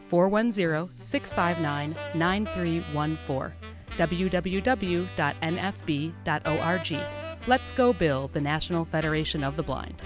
410 0.06 0.90
659 1.02 1.96
9314, 2.16 3.54
www.nfb.org. 3.98 5.08
Let's 7.46 7.74
go 7.74 7.92
build 7.94 8.34
the 8.34 8.42
National 8.42 8.86
Federation 8.86 9.44
of 9.44 9.56
the 9.56 9.64
Blind. 9.64 10.02